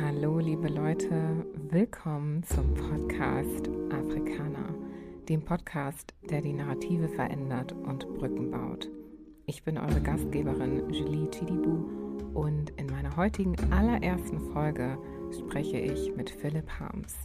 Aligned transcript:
Hallo, 0.00 0.38
liebe 0.38 0.68
Leute, 0.68 1.44
willkommen 1.70 2.44
zum 2.44 2.72
Podcast 2.74 3.68
Afrikaner, 3.90 4.72
dem 5.28 5.42
Podcast, 5.42 6.14
der 6.30 6.40
die 6.40 6.52
Narrative 6.52 7.08
verändert 7.08 7.72
und 7.72 8.06
Brücken 8.14 8.52
baut. 8.52 8.88
Ich 9.46 9.64
bin 9.64 9.76
eure 9.76 10.00
Gastgeberin 10.00 10.88
Julie 10.92 11.28
Chidibu 11.32 11.84
und 12.32 12.70
in 12.76 12.86
meiner 12.86 13.16
heutigen 13.16 13.56
allerersten 13.72 14.38
Folge 14.52 14.98
spreche 15.36 15.78
ich 15.78 16.14
mit 16.14 16.30
Philipp 16.30 16.70
Harms. 16.78 17.16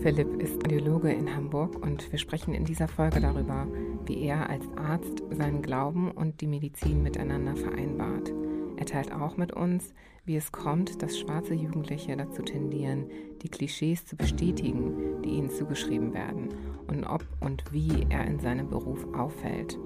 Philipp 0.00 0.40
ist 0.40 0.64
Radiologe 0.64 1.12
in 1.12 1.34
Hamburg 1.34 1.84
und 1.84 2.12
wir 2.12 2.18
sprechen 2.20 2.54
in 2.54 2.64
dieser 2.64 2.86
Folge 2.86 3.20
darüber, 3.20 3.66
wie 4.06 4.22
er 4.22 4.48
als 4.48 4.64
Arzt 4.76 5.24
seinen 5.32 5.62
Glauben 5.62 6.12
und 6.12 6.40
die 6.40 6.46
Medizin 6.46 7.02
miteinander 7.02 7.56
vereinbart. 7.56 8.30
Er 8.80 8.86
teilt 8.86 9.12
auch 9.12 9.36
mit 9.36 9.52
uns, 9.52 9.92
wie 10.24 10.36
es 10.36 10.52
kommt, 10.52 11.02
dass 11.02 11.18
schwarze 11.18 11.52
Jugendliche 11.52 12.16
dazu 12.16 12.42
tendieren, 12.42 13.04
die 13.42 13.50
Klischees 13.50 14.06
zu 14.06 14.16
bestätigen, 14.16 15.20
die 15.22 15.28
ihnen 15.28 15.50
zugeschrieben 15.50 16.14
werden, 16.14 16.48
und 16.88 17.04
ob 17.04 17.24
und 17.40 17.62
wie 17.72 18.06
er 18.08 18.24
in 18.24 18.40
seinem 18.40 18.70
Beruf 18.70 19.06
auffällt. 19.12 19.78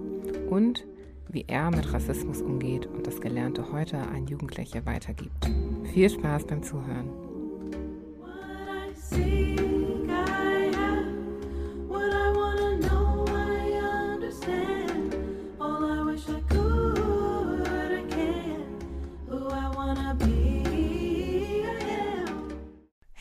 Und 0.48 0.86
wie 1.28 1.44
er 1.48 1.72
mit 1.72 1.92
Rassismus 1.92 2.40
umgeht 2.40 2.86
und 2.86 3.06
das 3.06 3.20
Gelernte 3.20 3.72
heute 3.72 3.98
an 3.98 4.28
Jugendliche 4.28 4.86
weitergibt. 4.86 5.50
Viel 5.92 6.08
Spaß 6.08 6.46
beim 6.46 6.62
Zuhören. 6.62 7.10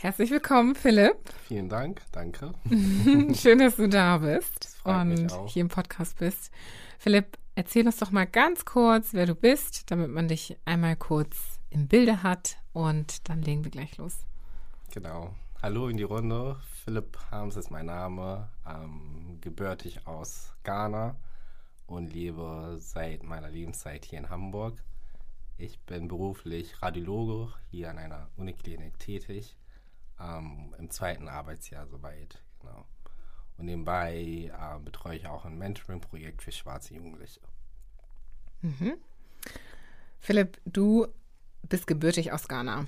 Herzlich 0.04 0.32
willkommen, 0.32 0.76
Philipp. 0.76 1.16
Vielen 1.48 1.70
Dank, 1.70 2.02
danke. 2.12 2.54
Schön, 3.36 3.60
dass 3.60 3.78
du 3.78 3.88
da 3.88 4.18
bist 4.18 4.78
und 4.84 5.32
hier 5.48 5.62
im 5.62 5.70
Podcast 5.70 6.20
bist. 6.20 6.52
Philipp, 7.00 7.38
erzähl 7.56 7.86
uns 7.86 8.00
doch 8.00 8.12
mal 8.12 8.28
ganz 8.28 8.66
kurz, 8.66 9.14
wer 9.14 9.26
du 9.26 9.34
bist, 9.34 9.90
damit 9.90 10.10
man 10.10 10.28
dich 10.28 10.58
einmal 10.66 10.98
kurz 10.98 11.58
im 11.70 11.88
Bilde 11.88 12.22
hat 12.22 12.58
und 12.74 13.30
dann 13.30 13.44
legen 13.44 13.64
wir 13.64 13.72
gleich 13.72 13.96
los. 13.96 14.18
Genau. 14.94 15.34
Hallo 15.62 15.88
in 15.88 15.96
die 15.96 16.04
Runde. 16.04 16.58
Philipp 16.84 17.18
Harms 17.32 17.56
ist 17.56 17.72
mein 17.72 17.86
Name, 17.86 18.50
ähm, 18.68 19.38
gebürtig 19.40 20.06
aus 20.06 20.54
Ghana 20.66 21.16
und 21.88 22.12
lebe 22.12 22.76
seit 22.78 23.24
meiner 23.24 23.50
Lebenszeit 23.50 24.04
hier 24.04 24.20
in 24.20 24.30
Hamburg. 24.30 24.84
Ich 25.58 25.80
bin 25.80 26.10
beruflich 26.10 26.82
Radiologe 26.82 27.54
hier 27.72 27.90
an 27.90 28.00
einer 28.00 28.28
Uniklinik 28.36 29.00
tätig 29.00 29.56
ähm, 30.20 30.74
im 30.78 30.90
zweiten 30.90 31.28
Arbeitsjahr 31.28 31.88
soweit. 31.88 32.42
Genau. 32.60 32.86
Und 33.58 33.66
nebenbei 33.66 34.52
äh, 34.54 34.80
betreue 34.84 35.18
ich 35.18 35.28
auch 35.28 35.46
ein 35.46 35.58
Mentoring-Projekt 35.58 36.42
für 36.42 36.52
schwarze 36.52 36.96
Jugendliche. 36.96 37.42
Mhm. 38.62 38.94
Philipp, 40.20 40.60
du 40.66 41.08
bist 41.64 41.86
gebürtig 41.86 42.32
aus 42.32 42.48
Ghana. 42.48 42.88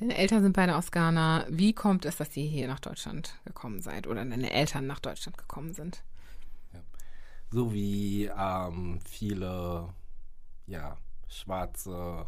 Deine 0.00 0.16
Eltern 0.16 0.42
sind 0.42 0.54
beide 0.54 0.76
aus 0.76 0.90
Ghana. 0.90 1.46
Wie 1.48 1.72
kommt 1.72 2.04
es, 2.04 2.16
dass 2.16 2.36
ihr 2.36 2.48
hier 2.48 2.68
nach 2.68 2.80
Deutschland 2.80 3.34
gekommen 3.44 3.82
seid 3.82 4.06
oder 4.06 4.24
deine 4.24 4.52
Eltern 4.52 4.86
nach 4.86 5.00
Deutschland 5.00 5.36
gekommen 5.36 5.74
sind? 5.74 6.02
Ja. 6.72 6.80
So 7.50 7.72
wie 7.72 8.26
ähm, 8.26 9.00
viele 9.04 9.92
ja, 10.66 10.96
schwarze 11.28 12.26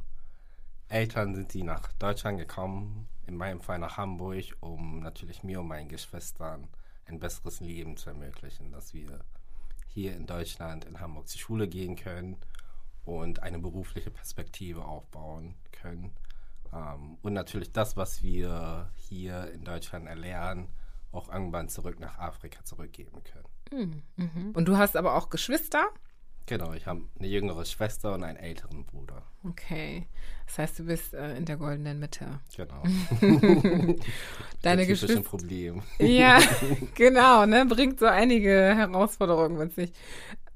Eltern 0.88 1.34
sind 1.34 1.52
sie 1.52 1.62
nach 1.62 1.92
Deutschland 1.92 2.38
gekommen, 2.38 3.08
in 3.30 3.36
meinem 3.36 3.60
Fall 3.60 3.78
nach 3.78 3.96
Hamburg, 3.96 4.44
um 4.58 5.00
natürlich 5.00 5.44
mir 5.44 5.60
und 5.60 5.68
meinen 5.68 5.88
Geschwistern 5.88 6.68
ein 7.06 7.20
besseres 7.20 7.60
Leben 7.60 7.96
zu 7.96 8.10
ermöglichen, 8.10 8.72
dass 8.72 8.92
wir 8.92 9.20
hier 9.86 10.16
in 10.16 10.26
Deutschland, 10.26 10.84
in 10.84 11.00
Hamburg 11.00 11.28
zur 11.28 11.40
Schule 11.40 11.68
gehen 11.68 11.94
können 11.94 12.36
und 13.04 13.42
eine 13.42 13.58
berufliche 13.58 14.10
Perspektive 14.10 14.84
aufbauen 14.84 15.54
können. 15.70 16.12
Ähm, 16.72 17.18
und 17.22 17.32
natürlich 17.32 17.72
das, 17.72 17.96
was 17.96 18.22
wir 18.22 18.90
hier 18.96 19.50
in 19.52 19.64
Deutschland 19.64 20.08
erlernen, 20.08 20.68
auch 21.12 21.28
irgendwann 21.28 21.68
zurück 21.68 22.00
nach 22.00 22.18
Afrika 22.18 22.64
zurückgeben 22.64 23.22
können. 23.22 24.02
Mhm. 24.16 24.50
Und 24.54 24.66
du 24.66 24.76
hast 24.76 24.96
aber 24.96 25.14
auch 25.14 25.30
Geschwister? 25.30 25.88
Genau, 26.50 26.72
ich 26.72 26.84
habe 26.84 27.02
eine 27.16 27.28
jüngere 27.28 27.64
Schwester 27.64 28.12
und 28.12 28.24
einen 28.24 28.36
älteren 28.36 28.84
Bruder. 28.84 29.22
Okay. 29.44 30.08
Das 30.46 30.58
heißt, 30.58 30.80
du 30.80 30.84
bist 30.86 31.14
äh, 31.14 31.36
in 31.36 31.44
der 31.44 31.56
goldenen 31.56 32.00
Mitte. 32.00 32.40
Genau. 32.56 32.82
Deine 34.60 34.84
Geschwister. 34.84 35.20
Problem. 35.20 35.80
Ja, 36.00 36.40
genau, 36.96 37.46
ne? 37.46 37.66
Bringt 37.66 38.00
so 38.00 38.06
einige 38.06 38.50
Herausforderungen 38.50 39.58
mit 39.58 39.76
sich. 39.76 39.92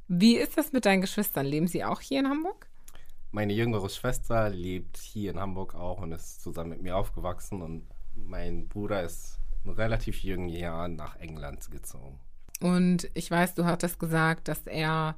Wie 0.08 0.34
ist 0.34 0.58
das 0.58 0.72
mit 0.72 0.84
deinen 0.84 1.00
Geschwistern? 1.00 1.46
Leben 1.46 1.68
sie 1.68 1.84
auch 1.84 2.00
hier 2.00 2.18
in 2.18 2.28
Hamburg? 2.28 2.66
Meine 3.30 3.52
jüngere 3.52 3.88
Schwester 3.88 4.50
lebt 4.50 4.96
hier 4.96 5.30
in 5.30 5.38
Hamburg 5.38 5.76
auch 5.76 6.00
und 6.00 6.10
ist 6.10 6.42
zusammen 6.42 6.70
mit 6.70 6.82
mir 6.82 6.96
aufgewachsen 6.96 7.62
und 7.62 7.86
mein 8.16 8.66
Bruder 8.66 9.04
ist 9.04 9.38
in 9.62 9.70
relativ 9.70 10.24
jungen 10.24 10.48
Jahren 10.48 10.96
nach 10.96 11.14
England 11.20 11.70
gezogen. 11.70 12.18
Und 12.60 13.08
ich 13.14 13.30
weiß, 13.30 13.54
du 13.54 13.64
hattest 13.64 14.00
gesagt, 14.00 14.48
dass 14.48 14.66
er 14.66 15.14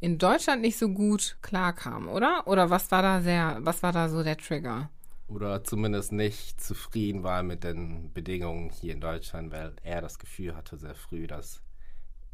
in 0.00 0.18
Deutschland 0.18 0.62
nicht 0.62 0.78
so 0.78 0.88
gut 0.88 1.38
klarkam, 1.42 2.08
oder? 2.08 2.46
Oder 2.46 2.70
was 2.70 2.90
war 2.90 3.02
da 3.02 3.22
sehr, 3.22 3.58
was 3.60 3.82
war 3.82 3.92
da 3.92 4.08
so 4.08 4.22
der 4.22 4.36
Trigger? 4.36 4.90
Oder 5.28 5.64
zumindest 5.64 6.12
nicht 6.12 6.60
zufrieden 6.60 7.22
war 7.22 7.42
mit 7.42 7.64
den 7.64 8.12
Bedingungen 8.12 8.70
hier 8.70 8.92
in 8.92 9.00
Deutschland, 9.00 9.50
weil 9.50 9.74
er 9.82 10.00
das 10.00 10.18
Gefühl 10.18 10.54
hatte 10.54 10.76
sehr 10.76 10.94
früh, 10.94 11.26
dass 11.26 11.62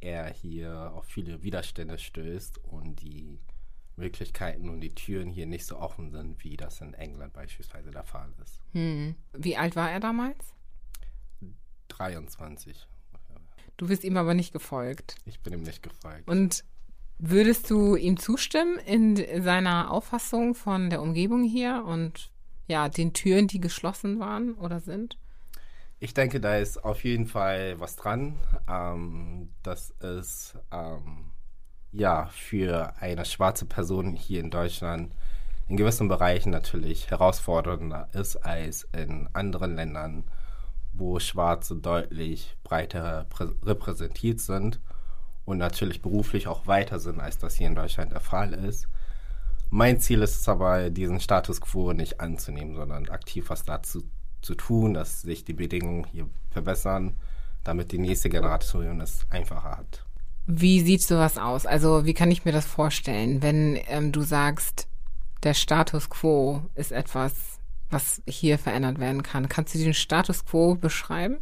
er 0.00 0.28
hier 0.28 0.93
auf 0.95 1.06
viele 1.06 1.43
Widerstände 1.43 1.97
stößt 1.97 2.59
und 2.65 3.00
die 3.00 3.39
Möglichkeiten 3.97 4.69
und 4.69 4.81
die 4.81 4.94
Türen 4.94 5.31
hier 5.31 5.47
nicht 5.47 5.65
so 5.65 5.79
offen 5.79 6.11
sind, 6.11 6.43
wie 6.44 6.56
das 6.56 6.81
in 6.81 6.94
England 6.94 7.33
beispielsweise 7.33 7.91
der 7.91 8.05
Fall 8.05 8.33
ist. 8.43 8.61
Hm. 8.73 9.15
Wie 9.33 9.56
alt 9.56 9.77
war 9.77 9.91
er 9.91 10.00
damals? 10.00 10.55
23. 11.89 12.89
Du 13.77 13.89
bist 13.89 14.05
ihm 14.05 14.17
aber 14.17 14.34
nicht 14.34 14.53
gefolgt. 14.53 15.17
Ich 15.25 15.41
bin 15.41 15.53
ihm 15.53 15.62
nicht 15.62 15.83
gefolgt. 15.83 16.29
Und 16.29 16.65
Würdest 17.19 17.71
du 17.71 17.95
ihm 17.97 18.17
zustimmen 18.17 18.78
in 18.78 19.43
seiner 19.43 19.91
Auffassung 19.91 20.55
von 20.55 20.91
der 20.91 21.03
Umgebung 21.03 21.45
hier 21.45 21.84
und 21.87 22.31
ja, 22.67 22.89
den 22.89 23.12
Türen, 23.12 23.47
die 23.47 23.61
geschlossen 23.61 24.19
waren 24.19 24.55
oder 24.55 24.81
sind? 24.81 25.19
Ich 26.00 26.15
denke, 26.15 26.41
da 26.41 26.56
ist 26.56 26.83
auf 26.83 27.05
jeden 27.05 27.27
Fall 27.27 27.78
was 27.78 27.95
dran. 27.95 28.37
Ähm, 28.69 29.50
dass 29.62 29.95
es 30.00 30.59
ähm, 30.73 31.31
ja 31.93 32.27
für 32.33 32.95
eine 32.99 33.25
schwarze 33.25 33.67
Person 33.67 34.17
hier 34.17 34.41
in 34.41 34.50
Deutschland 34.50 35.15
in 35.69 35.77
gewissen 35.77 36.09
Bereichen 36.09 36.50
natürlich 36.50 37.11
herausfordernder 37.11 38.09
ist 38.12 38.37
als 38.37 38.89
in 38.93 39.29
anderen 39.33 39.77
Ländern, 39.77 40.25
wo 40.93 41.19
Schwarze 41.21 41.77
deutlich 41.77 42.56
breiter 42.65 43.27
repräsentiert 43.62 44.41
sind 44.41 44.81
und 45.44 45.58
natürlich 45.58 46.03
beruflich 46.03 46.47
auch 46.47 46.66
weiter 46.66 46.98
sind, 46.98 47.20
als 47.20 47.38
das 47.38 47.54
hier 47.56 47.66
in 47.66 47.75
Deutschland 47.75 48.12
der 48.12 48.20
Fall 48.20 48.53
ist. 48.53 48.88
Mein 49.70 50.00
Ziel 50.00 50.22
ist 50.22 50.41
es 50.41 50.48
aber, 50.48 50.91
diesen 50.91 51.20
Status 51.20 51.60
quo 51.60 51.92
nicht 51.92 52.20
anzunehmen, 52.20 52.75
sondern 52.75 53.08
aktiv 53.08 53.48
was 53.48 53.64
dazu 53.64 54.02
zu 54.42 54.54
tun, 54.54 54.94
dass 54.94 55.22
sich 55.22 55.44
die 55.44 55.54
Bedingungen 55.54 56.04
hier 56.04 56.28
verbessern, 56.50 57.16
damit 57.64 57.92
die 57.92 57.98
nächste 57.98 58.28
Generation 58.28 59.00
es 59.00 59.26
einfacher 59.31 59.76
hat. 59.78 60.04
Wie 60.47 60.81
sieht 60.81 61.02
sowas 61.02 61.38
aus? 61.38 61.66
Also 61.66 62.04
wie 62.04 62.14
kann 62.14 62.31
ich 62.31 62.44
mir 62.44 62.52
das 62.52 62.66
vorstellen, 62.66 63.42
wenn 63.42 63.78
ähm, 63.86 64.10
du 64.12 64.22
sagst, 64.22 64.88
der 65.44 65.55
Status 65.55 66.11
quo 66.11 66.62
ist 66.75 66.93
etwas, 66.93 67.32
was 67.90 68.22
hier 68.26 68.58
verändert 68.58 68.99
werden 68.99 69.22
kann? 69.22 69.49
Kannst 69.49 69.75
du 69.75 69.78
den 69.78 69.94
Status 69.94 70.44
quo 70.44 70.75
beschreiben? 70.75 71.38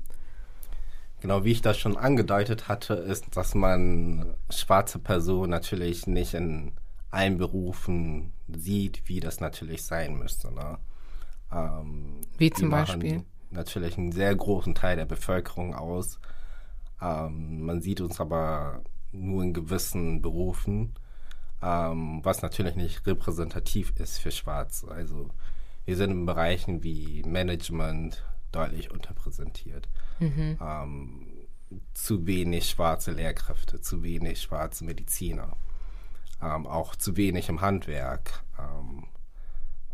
Genau, 1.21 1.45
wie 1.45 1.53
ich 1.53 1.61
das 1.61 1.79
schon 1.79 1.97
angedeutet 1.97 2.69
hatte, 2.69 2.95
ist, 2.95 3.37
dass 3.37 3.55
man 3.55 4.35
schwarze 4.49 4.99
Personen 4.99 5.51
natürlich 5.51 6.07
nicht 6.07 6.35
in 6.35 6.73
allen 7.11 7.37
Berufen 7.37 8.33
sieht, 8.49 9.03
wie 9.07 9.21
das 9.21 9.41
natürlich 9.41 9.83
sein 9.83 10.15
müsste. 10.15 10.53
Ne? 10.53 10.79
Ähm, 11.53 12.21
wie 12.39 12.51
zum 12.51 12.71
Beispiel? 12.71 13.25
Natürlich 13.51 13.99
einen 13.99 14.13
sehr 14.13 14.35
großen 14.35 14.75
Teil 14.75 14.97
der 14.97 15.05
Bevölkerung 15.05 15.75
aus. 15.75 16.21
Ähm, 17.03 17.67
man 17.67 17.83
sieht 17.83 18.01
uns 18.01 18.21
aber 18.21 18.83
nur 19.13 19.43
in 19.43 19.53
gewissen 19.53 20.23
Berufen, 20.23 20.95
ähm, 21.63 22.21
was 22.23 22.43
natürlich 22.43 22.77
nicht 22.77 23.07
repräsentativ 23.07 23.93
ist 23.99 24.19
für 24.19 24.31
Schwarze. 24.31 24.89
Also 24.91 25.29
wir 25.85 25.97
sind 25.97 26.13
in 26.13 26.27
Bereichen 26.27 26.83
wie 26.83 27.23
Management 27.25 28.25
deutlich 28.53 28.91
unterpräsentiert 28.91 29.89
mhm. 30.21 30.59
ähm, 30.61 31.27
zu 31.95 32.27
wenig 32.27 32.71
schwarze 32.71 33.13
Lehrkräfte, 33.13 33.81
zu 33.81 34.03
wenig 34.03 34.41
schwarze 34.41 34.85
Mediziner, 34.85 35.57
ähm, 36.43 36.67
auch 36.67 36.95
zu 36.95 37.17
wenig 37.17 37.49
im 37.49 37.61
Handwerk. 37.61 38.45
Ähm, 38.59 39.07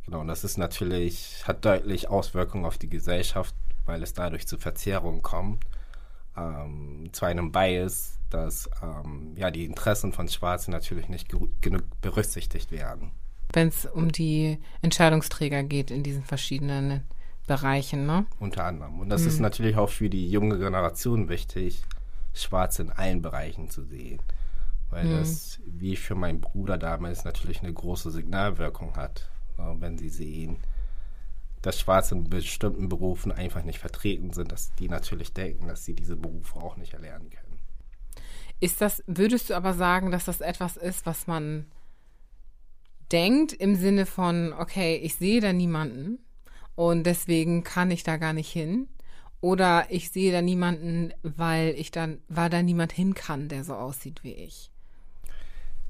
Genau, 0.07 0.21
und 0.21 0.29
das 0.29 0.45
ist 0.45 0.57
natürlich, 0.57 1.43
hat 1.47 1.65
deutlich 1.65 2.09
Auswirkungen 2.09 2.65
auf 2.65 2.79
die 2.79 2.89
Gesellschaft, 2.89 3.55
weil 3.87 4.03
es 4.03 4.15
dadurch 4.15 4.47
zu 4.47 4.57
Verzerrungen 4.57 5.21
kommt, 5.21 5.65
ähm, 6.37 7.09
zu 7.13 7.25
einem 7.25 7.51
Bias, 7.51 8.19
dass 8.31 8.71
ähm, 8.83 9.35
ja, 9.37 9.51
die 9.51 9.65
Interessen 9.65 10.13
von 10.13 10.29
Schwarzen 10.29 10.71
natürlich 10.71 11.09
nicht 11.09 11.29
genug 11.29 12.01
berücksichtigt 12.01 12.71
werden. 12.71 13.11
Wenn 13.53 13.69
es 13.69 13.85
um 13.85 14.13
die 14.13 14.59
Entscheidungsträger 14.81 15.65
geht 15.65 15.91
in 15.91 16.05
diesen 16.05 16.25
verschiedenen 16.25 17.03
Bereichen, 17.47 18.07
ne? 18.07 18.27
Unter 18.41 18.65
anderem. 18.65 19.01
Und 19.01 19.09
das 19.09 19.23
mhm. 19.23 19.29
ist 19.29 19.41
natürlich 19.41 19.77
auch 19.77 19.91
für 19.91 20.11
die 20.11 20.29
junge 20.29 20.59
Generation 20.59 21.29
wichtig, 21.29 21.83
Schwarze 22.35 22.83
in 22.83 22.91
allen 22.91 23.23
Bereichen 23.23 23.71
zu 23.71 23.85
sehen. 23.85 24.21
Weil 24.91 25.07
mhm. 25.07 25.19
das, 25.19 25.61
wie 25.67 25.97
für 25.97 26.15
meinen 26.15 26.41
Bruder 26.41 26.79
damals, 26.79 27.25
natürlich 27.25 27.61
eine 27.63 27.73
große 27.73 28.11
Signalwirkung 28.11 28.97
hat. 28.97 29.29
Wenn 29.57 29.97
sie 29.97 30.11
sehen, 30.11 30.59
dass 31.63 31.81
Schwarze 31.81 32.15
in 32.15 32.29
bestimmten 32.29 32.89
Berufen 32.89 33.33
einfach 33.33 33.63
nicht 33.65 33.79
vertreten 33.79 34.33
sind, 34.33 34.53
dass 34.53 34.75
die 34.75 34.89
natürlich 34.89 35.33
denken, 35.33 35.67
dass 35.67 35.85
sie 35.85 35.95
diese 35.95 36.17
Berufe 36.17 36.57
auch 36.57 36.77
nicht 36.77 36.93
erlernen 36.93 37.31
können. 37.31 37.59
Ist 38.61 38.81
das, 38.81 39.03
würdest 39.07 39.51
du 39.51 39.55
aber 39.55 39.73
sagen, 39.73 40.11
dass 40.11 40.27
das 40.27 40.41
etwas 40.41 40.77
ist, 40.77 41.07
was 41.07 41.27
man 41.27 41.67
denkt 43.13 43.53
im 43.53 43.77
Sinne 43.77 44.07
von, 44.07 44.53
okay, 44.53 44.97
ich 44.97 45.17
sehe 45.17 45.41
da 45.41 45.53
niemanden 45.53 46.19
und 46.77 47.05
deswegen 47.05 47.65
kann 47.65 47.91
ich 47.91 48.05
da 48.05 48.17
gar 48.19 48.33
nicht 48.33 48.51
hin? 48.51 48.89
Oder 49.41 49.87
ich 49.91 50.11
sehe 50.11 50.33
da 50.33 50.43
niemanden, 50.43 51.13
weil 51.23 51.75
ich 51.77 51.91
dann, 51.91 52.19
weil 52.29 52.51
da 52.51 52.63
niemand 52.63 52.93
hin 52.93 53.15
kann, 53.15 53.49
der 53.49 53.65
so 53.65 53.75
aussieht 53.75 54.23
wie 54.23 54.33
ich. 54.33 54.71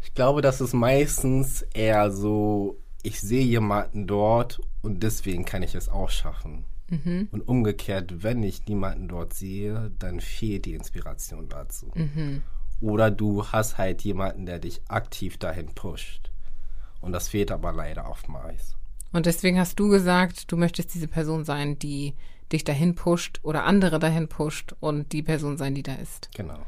Ich 0.03 0.15
glaube, 0.15 0.41
das 0.41 0.61
ist 0.61 0.73
meistens 0.73 1.62
eher 1.75 2.11
so, 2.11 2.79
ich 3.03 3.21
sehe 3.21 3.44
jemanden 3.44 4.06
dort 4.06 4.61
und 4.83 5.03
deswegen 5.03 5.44
kann 5.44 5.62
ich 5.62 5.75
es 5.75 5.88
auch 5.88 6.11
schaffen. 6.11 6.65
Mhm. 6.89 7.29
Und 7.32 7.49
umgekehrt, 7.49 8.23
wenn 8.23 8.43
ich 8.43 8.67
niemanden 8.67 9.09
dort 9.09 9.35
sehe, 9.35 9.91
dann 9.99 10.21
fehlt 10.21 10.65
die 10.67 10.75
Inspiration 10.75 11.49
dazu. 11.49 11.91
Mhm. 11.94 12.43
Oder 12.81 13.11
du 13.11 13.47
hast 13.47 13.79
halt 13.79 14.03
jemanden, 14.03 14.47
der 14.47 14.59
dich 14.59 14.82
aktiv 14.89 15.39
dahin 15.39 15.75
pusht. 15.75 16.31
Und 17.00 17.12
das 17.12 17.29
fehlt 17.29 17.50
aber 17.50 17.73
leider 17.73 18.09
oftmals. 18.09 18.77
Und 19.17 19.25
deswegen 19.25 19.59
hast 19.59 19.81
du 19.81 19.89
gesagt, 19.89 20.53
du 20.53 20.59
möchtest 20.59 20.93
diese 20.93 21.09
Person 21.09 21.47
sein, 21.47 21.79
die 21.79 22.13
dich 22.53 22.65
dahin 22.65 22.95
pusht 22.95 23.41
oder 23.43 23.65
andere 23.65 23.99
dahin 23.99 24.29
pusht 24.29 24.75
und 24.79 25.11
die 25.15 25.23
Person 25.23 25.57
sein, 25.57 25.75
die 25.75 25.83
da 25.83 25.95
ist. 25.95 26.29
Genau. 26.37 26.59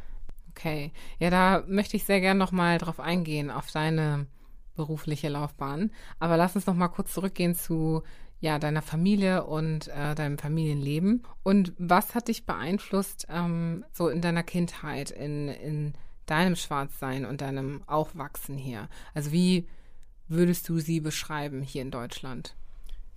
Okay. 0.52 0.90
Ja, 1.18 1.28
da 1.28 1.62
möchte 1.68 1.98
ich 1.98 2.04
sehr 2.04 2.22
gern 2.22 2.38
nochmal 2.38 2.78
drauf 2.78 3.00
eingehen, 3.00 3.50
auf 3.50 3.70
deine 3.70 4.28
berufliche 4.76 5.28
Laufbahn. 5.28 5.90
Aber 6.20 6.38
lass 6.38 6.56
uns 6.56 6.64
nochmal 6.66 6.88
kurz 6.88 7.12
zurückgehen 7.12 7.54
zu 7.54 8.02
ja, 8.40 8.58
deiner 8.58 8.80
Familie 8.80 9.44
und 9.44 9.88
äh, 9.88 10.14
deinem 10.14 10.38
Familienleben. 10.38 11.24
Und 11.42 11.74
was 11.76 12.14
hat 12.14 12.28
dich 12.28 12.46
beeinflusst 12.46 13.26
ähm, 13.28 13.84
so 13.92 14.08
in 14.08 14.22
deiner 14.22 14.42
Kindheit, 14.42 15.10
in, 15.10 15.48
in 15.48 15.92
deinem 16.24 16.56
Schwarzsein 16.56 17.26
und 17.26 17.42
deinem 17.42 17.82
Aufwachsen 17.86 18.56
hier? 18.56 18.88
Also 19.12 19.32
wie 19.32 19.68
würdest 20.28 20.68
du 20.68 20.78
sie 20.78 21.00
beschreiben 21.00 21.62
hier 21.62 21.82
in 21.82 21.90
Deutschland? 21.90 22.54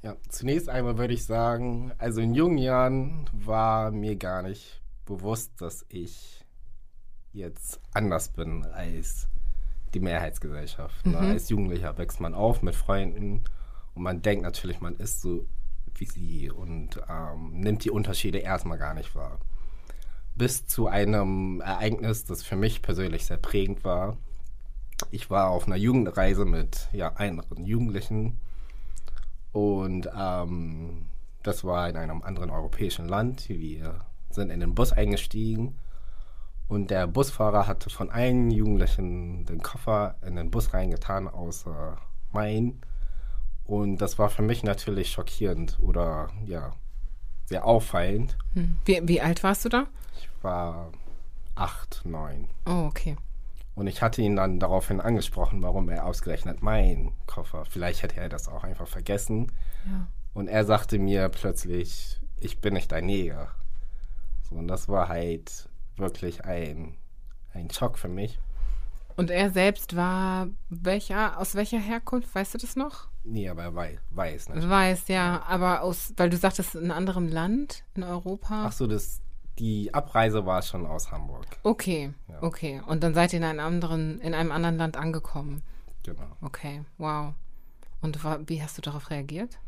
Ja, 0.01 0.15
zunächst 0.29 0.67
einmal 0.67 0.97
würde 0.97 1.13
ich 1.13 1.25
sagen, 1.25 1.91
also 1.97 2.21
in 2.21 2.33
jungen 2.33 2.57
Jahren 2.57 3.29
war 3.33 3.91
mir 3.91 4.15
gar 4.15 4.41
nicht 4.41 4.81
bewusst, 5.05 5.61
dass 5.61 5.85
ich 5.89 6.43
jetzt 7.33 7.79
anders 7.93 8.29
bin 8.29 8.65
als 8.65 9.27
die 9.93 9.99
Mehrheitsgesellschaft. 9.99 11.05
Ne? 11.05 11.17
Mhm. 11.17 11.27
Ne? 11.27 11.31
Als 11.33 11.49
Jugendlicher 11.49 11.97
wächst 11.97 12.19
man 12.19 12.33
auf 12.33 12.61
mit 12.61 12.75
Freunden 12.75 13.43
und 13.93 14.03
man 14.03 14.21
denkt 14.21 14.43
natürlich, 14.43 14.79
man 14.81 14.95
ist 14.95 15.21
so 15.21 15.45
wie 15.95 16.05
sie 16.05 16.49
und 16.49 16.99
ähm, 17.09 17.51
nimmt 17.59 17.83
die 17.83 17.91
Unterschiede 17.91 18.39
erstmal 18.39 18.77
gar 18.77 18.93
nicht 18.93 19.13
wahr. 19.13 19.39
Bis 20.35 20.65
zu 20.65 20.87
einem 20.87 21.61
Ereignis, 21.61 22.23
das 22.23 22.43
für 22.43 22.55
mich 22.55 22.81
persönlich 22.81 23.25
sehr 23.25 23.37
prägend 23.37 23.83
war. 23.83 24.17
Ich 25.11 25.29
war 25.29 25.49
auf 25.49 25.67
einer 25.67 25.75
Jugendreise 25.75 26.45
mit 26.45 26.89
ja, 26.91 27.09
anderen 27.13 27.65
Jugendlichen 27.65 28.39
und 29.51 30.09
ähm, 30.17 31.05
das 31.43 31.63
war 31.63 31.89
in 31.89 31.97
einem 31.97 32.21
anderen 32.21 32.49
europäischen 32.49 33.07
Land. 33.07 33.49
Wir 33.49 34.01
sind 34.29 34.49
in 34.49 34.59
den 34.59 34.75
Bus 34.75 34.91
eingestiegen 34.91 35.75
und 36.67 36.89
der 36.89 37.07
Busfahrer 37.07 37.67
hatte 37.67 37.89
von 37.89 38.09
allen 38.09 38.49
Jugendlichen 38.51 39.45
den 39.45 39.61
Koffer 39.61 40.15
in 40.25 40.35
den 40.35 40.51
Bus 40.51 40.73
reingetan, 40.73 41.27
außer 41.27 41.97
mein. 42.31 42.81
Und 43.65 43.97
das 43.97 44.17
war 44.19 44.29
für 44.29 44.41
mich 44.41 44.63
natürlich 44.63 45.11
schockierend 45.11 45.77
oder 45.81 46.29
ja, 46.45 46.71
sehr 47.45 47.65
auffallend. 47.65 48.37
Hm. 48.53 48.77
Wie, 48.85 49.01
wie 49.03 49.21
alt 49.21 49.43
warst 49.43 49.65
du 49.65 49.69
da? 49.69 49.87
Ich 50.17 50.29
war 50.41 50.91
acht, 51.55 52.01
neun. 52.05 52.47
Oh, 52.65 52.85
okay. 52.87 53.17
Und 53.75 53.87
ich 53.87 54.01
hatte 54.01 54.21
ihn 54.21 54.35
dann 54.35 54.59
daraufhin 54.59 54.99
angesprochen, 54.99 55.61
warum 55.61 55.89
er 55.89 56.05
ausgerechnet 56.05 56.61
meinen 56.61 57.13
Koffer. 57.25 57.65
Vielleicht 57.65 58.03
hätte 58.03 58.17
er 58.17 58.29
das 58.29 58.47
auch 58.47 58.63
einfach 58.63 58.87
vergessen. 58.87 59.51
Ja. 59.85 60.07
Und 60.33 60.47
er 60.47 60.65
sagte 60.65 60.99
mir 60.99 61.29
plötzlich, 61.29 62.19
ich 62.39 62.59
bin 62.59 62.73
nicht 62.73 62.91
dein 62.91 63.05
Neger. 63.05 63.53
So, 64.49 64.55
und 64.55 64.67
das 64.67 64.89
war 64.89 65.07
halt 65.07 65.69
wirklich 65.95 66.43
ein, 66.45 66.97
ein 67.53 67.69
Schock 67.69 67.97
für 67.97 68.07
mich. 68.07 68.39
Und 69.15 69.29
er 69.29 69.51
selbst 69.51 69.95
war 69.95 70.47
welcher, 70.69 71.37
aus 71.37 71.55
welcher 71.55 71.79
Herkunft, 71.79 72.33
weißt 72.33 72.53
du 72.53 72.57
das 72.57 72.75
noch? 72.75 73.07
Nee, 73.23 73.49
aber 73.49 73.63
er 73.63 73.75
weiß, 73.75 73.99
weiß 74.09 74.49
natürlich. 74.49 74.69
Weiß, 74.69 75.07
ja, 75.09 75.43
aber 75.47 75.81
aus, 75.81 76.13
weil 76.17 76.29
du 76.29 76.37
sagtest, 76.37 76.75
in 76.75 76.85
einem 76.85 76.91
anderen 76.91 77.29
Land 77.29 77.83
in 77.93 78.03
Europa. 78.03 78.65
Ach 78.67 78.71
so, 78.71 78.87
das, 78.87 79.21
die 79.61 79.93
Abreise 79.93 80.43
war 80.47 80.63
schon 80.63 80.87
aus 80.87 81.11
Hamburg. 81.11 81.45
Okay, 81.61 82.13
ja. 82.27 82.41
okay. 82.41 82.81
Und 82.87 83.03
dann 83.03 83.13
seid 83.13 83.31
ihr 83.31 83.37
in 83.37 83.45
einem 83.45 83.59
anderen, 83.59 84.19
in 84.19 84.33
einem 84.33 84.51
anderen 84.51 84.77
Land 84.77 84.97
angekommen. 84.97 85.61
Genau. 86.01 86.35
Okay, 86.41 86.81
wow. 86.97 87.35
Und 88.01 88.17
wie 88.49 88.63
hast 88.63 88.79
du 88.79 88.81
darauf 88.81 89.11
reagiert? 89.11 89.59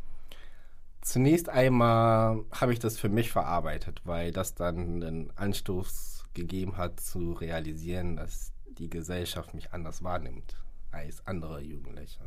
Zunächst 1.01 1.47
einmal 1.47 2.43
habe 2.51 2.73
ich 2.73 2.79
das 2.79 2.97
für 2.97 3.09
mich 3.09 3.31
verarbeitet, 3.31 4.01
weil 4.03 4.31
das 4.31 4.55
dann 4.55 4.99
den 4.99 5.31
Anstoß 5.35 6.23
gegeben 6.33 6.77
hat, 6.77 6.99
zu 6.99 7.33
realisieren, 7.33 8.15
dass 8.15 8.51
die 8.65 8.89
Gesellschaft 8.89 9.53
mich 9.53 9.73
anders 9.73 10.03
wahrnimmt 10.03 10.57
als 10.89 11.27
andere 11.27 11.61
Jugendliche. 11.61 12.21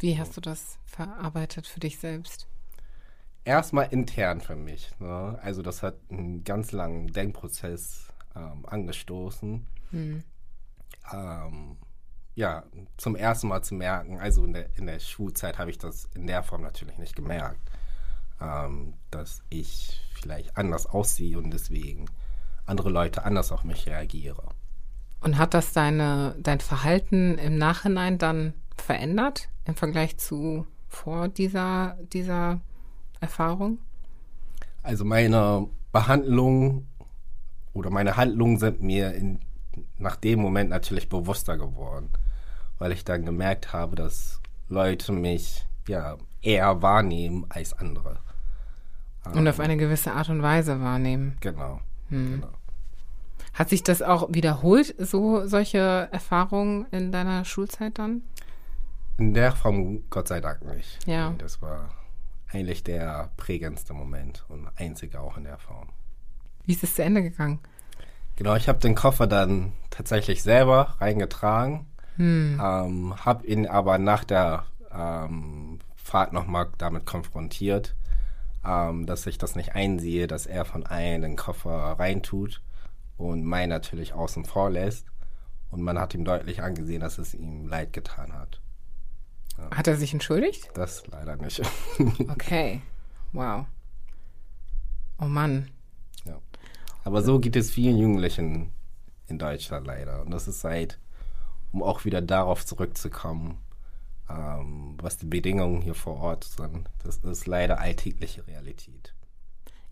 Wie 0.00 0.18
hast 0.18 0.36
du 0.36 0.40
das 0.40 0.80
verarbeitet 0.84 1.68
für 1.68 1.78
dich 1.78 2.00
selbst? 2.00 2.48
Erstmal 3.44 3.88
intern 3.90 4.40
für 4.40 4.56
mich. 4.56 4.90
Ne? 4.98 5.38
Also 5.42 5.62
das 5.62 5.82
hat 5.82 5.96
einen 6.10 6.44
ganz 6.44 6.72
langen 6.72 7.12
Denkprozess 7.12 8.08
ähm, 8.36 8.64
angestoßen. 8.66 9.66
Hm. 9.90 10.22
Ähm, 11.12 11.76
ja, 12.34 12.64
zum 12.96 13.16
ersten 13.16 13.48
Mal 13.48 13.62
zu 13.62 13.74
merken, 13.74 14.18
also 14.18 14.44
in 14.44 14.54
der, 14.54 14.66
in 14.76 14.86
der 14.86 15.00
Schulzeit 15.00 15.58
habe 15.58 15.70
ich 15.70 15.78
das 15.78 16.08
in 16.14 16.26
der 16.26 16.42
Form 16.42 16.62
natürlich 16.62 16.98
nicht 16.98 17.14
gemerkt, 17.14 17.60
ähm, 18.40 18.94
dass 19.10 19.42
ich 19.50 20.00
vielleicht 20.14 20.56
anders 20.56 20.86
aussehe 20.86 21.36
und 21.36 21.50
deswegen 21.50 22.06
andere 22.64 22.90
Leute 22.90 23.24
anders 23.24 23.52
auf 23.52 23.64
mich 23.64 23.86
reagieren. 23.86 24.46
Und 25.20 25.38
hat 25.38 25.54
das 25.54 25.72
deine, 25.72 26.34
dein 26.38 26.60
Verhalten 26.60 27.38
im 27.38 27.58
Nachhinein 27.58 28.18
dann 28.18 28.54
verändert 28.76 29.48
im 29.64 29.74
Vergleich 29.76 30.18
zu 30.18 30.66
vor 30.88 31.28
dieser, 31.28 31.96
dieser 32.12 32.60
Erfahrung? 33.22 33.78
Also 34.82 35.04
meine 35.04 35.68
Behandlung 35.92 36.86
oder 37.72 37.90
meine 37.90 38.16
Handlungen 38.16 38.58
sind 38.58 38.82
mir 38.82 39.14
in, 39.14 39.40
nach 39.98 40.16
dem 40.16 40.40
Moment 40.40 40.70
natürlich 40.70 41.08
bewusster 41.08 41.56
geworden, 41.56 42.10
weil 42.78 42.92
ich 42.92 43.04
dann 43.04 43.24
gemerkt 43.24 43.72
habe, 43.72 43.96
dass 43.96 44.40
Leute 44.68 45.12
mich 45.12 45.66
ja 45.88 46.16
eher 46.42 46.82
wahrnehmen 46.82 47.46
als 47.48 47.72
andere. 47.72 48.18
Und 49.32 49.46
auf 49.46 49.60
eine 49.60 49.76
gewisse 49.76 50.12
Art 50.12 50.28
und 50.28 50.42
Weise 50.42 50.80
wahrnehmen. 50.80 51.36
Genau. 51.40 51.80
Hm. 52.08 52.40
genau. 52.40 52.52
Hat 53.54 53.68
sich 53.68 53.84
das 53.84 54.02
auch 54.02 54.32
wiederholt, 54.32 54.94
so 54.98 55.46
solche 55.46 56.08
Erfahrungen 56.10 56.86
in 56.90 57.12
deiner 57.12 57.44
Schulzeit 57.44 57.98
dann? 57.98 58.22
In 59.18 59.34
der 59.34 59.52
Form 59.52 60.02
Gott 60.10 60.26
sei 60.26 60.40
Dank 60.40 60.64
nicht. 60.64 61.06
Ja. 61.06 61.34
Das 61.38 61.60
war 61.62 61.90
eigentlich 62.52 62.84
der 62.84 63.30
prägendste 63.36 63.94
Moment 63.94 64.44
und 64.48 64.68
einzige 64.76 65.20
auch 65.20 65.36
in 65.36 65.44
der 65.44 65.58
Form. 65.58 65.88
Wie 66.64 66.72
ist 66.72 66.84
es 66.84 66.94
zu 66.94 67.02
Ende 67.02 67.22
gegangen? 67.22 67.58
Genau, 68.36 68.54
ich 68.54 68.68
habe 68.68 68.78
den 68.78 68.94
Koffer 68.94 69.26
dann 69.26 69.72
tatsächlich 69.90 70.42
selber 70.42 70.96
reingetragen, 71.00 71.86
hm. 72.16 72.60
ähm, 72.62 73.14
habe 73.24 73.46
ihn 73.46 73.66
aber 73.66 73.98
nach 73.98 74.24
der 74.24 74.64
ähm, 74.92 75.80
Fahrt 75.96 76.32
nochmal 76.32 76.68
damit 76.78 77.06
konfrontiert, 77.06 77.94
ähm, 78.64 79.06
dass 79.06 79.26
ich 79.26 79.38
das 79.38 79.56
nicht 79.56 79.74
einsehe, 79.74 80.26
dass 80.26 80.46
er 80.46 80.64
von 80.64 80.86
allen 80.86 81.22
den 81.22 81.36
Koffer 81.36 81.96
reintut 81.98 82.62
und 83.16 83.44
Mai 83.44 83.66
natürlich 83.66 84.14
außen 84.14 84.44
vor 84.44 84.70
lässt. 84.70 85.06
Und 85.70 85.82
man 85.82 85.98
hat 85.98 86.14
ihm 86.14 86.24
deutlich 86.24 86.62
angesehen, 86.62 87.00
dass 87.00 87.18
es 87.18 87.34
ihm 87.34 87.66
leid 87.66 87.92
getan 87.92 88.32
hat. 88.34 88.60
Hat 89.70 89.86
er 89.86 89.96
sich 89.96 90.12
entschuldigt? 90.12 90.70
Das 90.74 91.06
leider 91.06 91.36
nicht. 91.36 91.62
okay. 92.28 92.82
Wow. 93.32 93.66
Oh 95.18 95.26
Mann. 95.26 95.70
Ja. 96.24 96.38
Aber 97.04 97.22
so 97.22 97.38
geht 97.38 97.56
es 97.56 97.70
vielen 97.70 97.96
Jugendlichen 97.96 98.72
in 99.26 99.38
Deutschland 99.38 99.86
leider. 99.86 100.22
Und 100.22 100.30
das 100.30 100.48
ist 100.48 100.60
seit, 100.60 100.98
um 101.72 101.82
auch 101.82 102.04
wieder 102.04 102.20
darauf 102.20 102.64
zurückzukommen, 102.64 103.58
ähm, 104.28 104.96
was 105.00 105.18
die 105.18 105.26
Bedingungen 105.26 105.80
hier 105.80 105.94
vor 105.94 106.18
Ort 106.18 106.44
sind. 106.44 106.88
Das 107.02 107.18
ist 107.18 107.46
leider 107.46 107.80
alltägliche 107.80 108.46
Realität. 108.46 109.14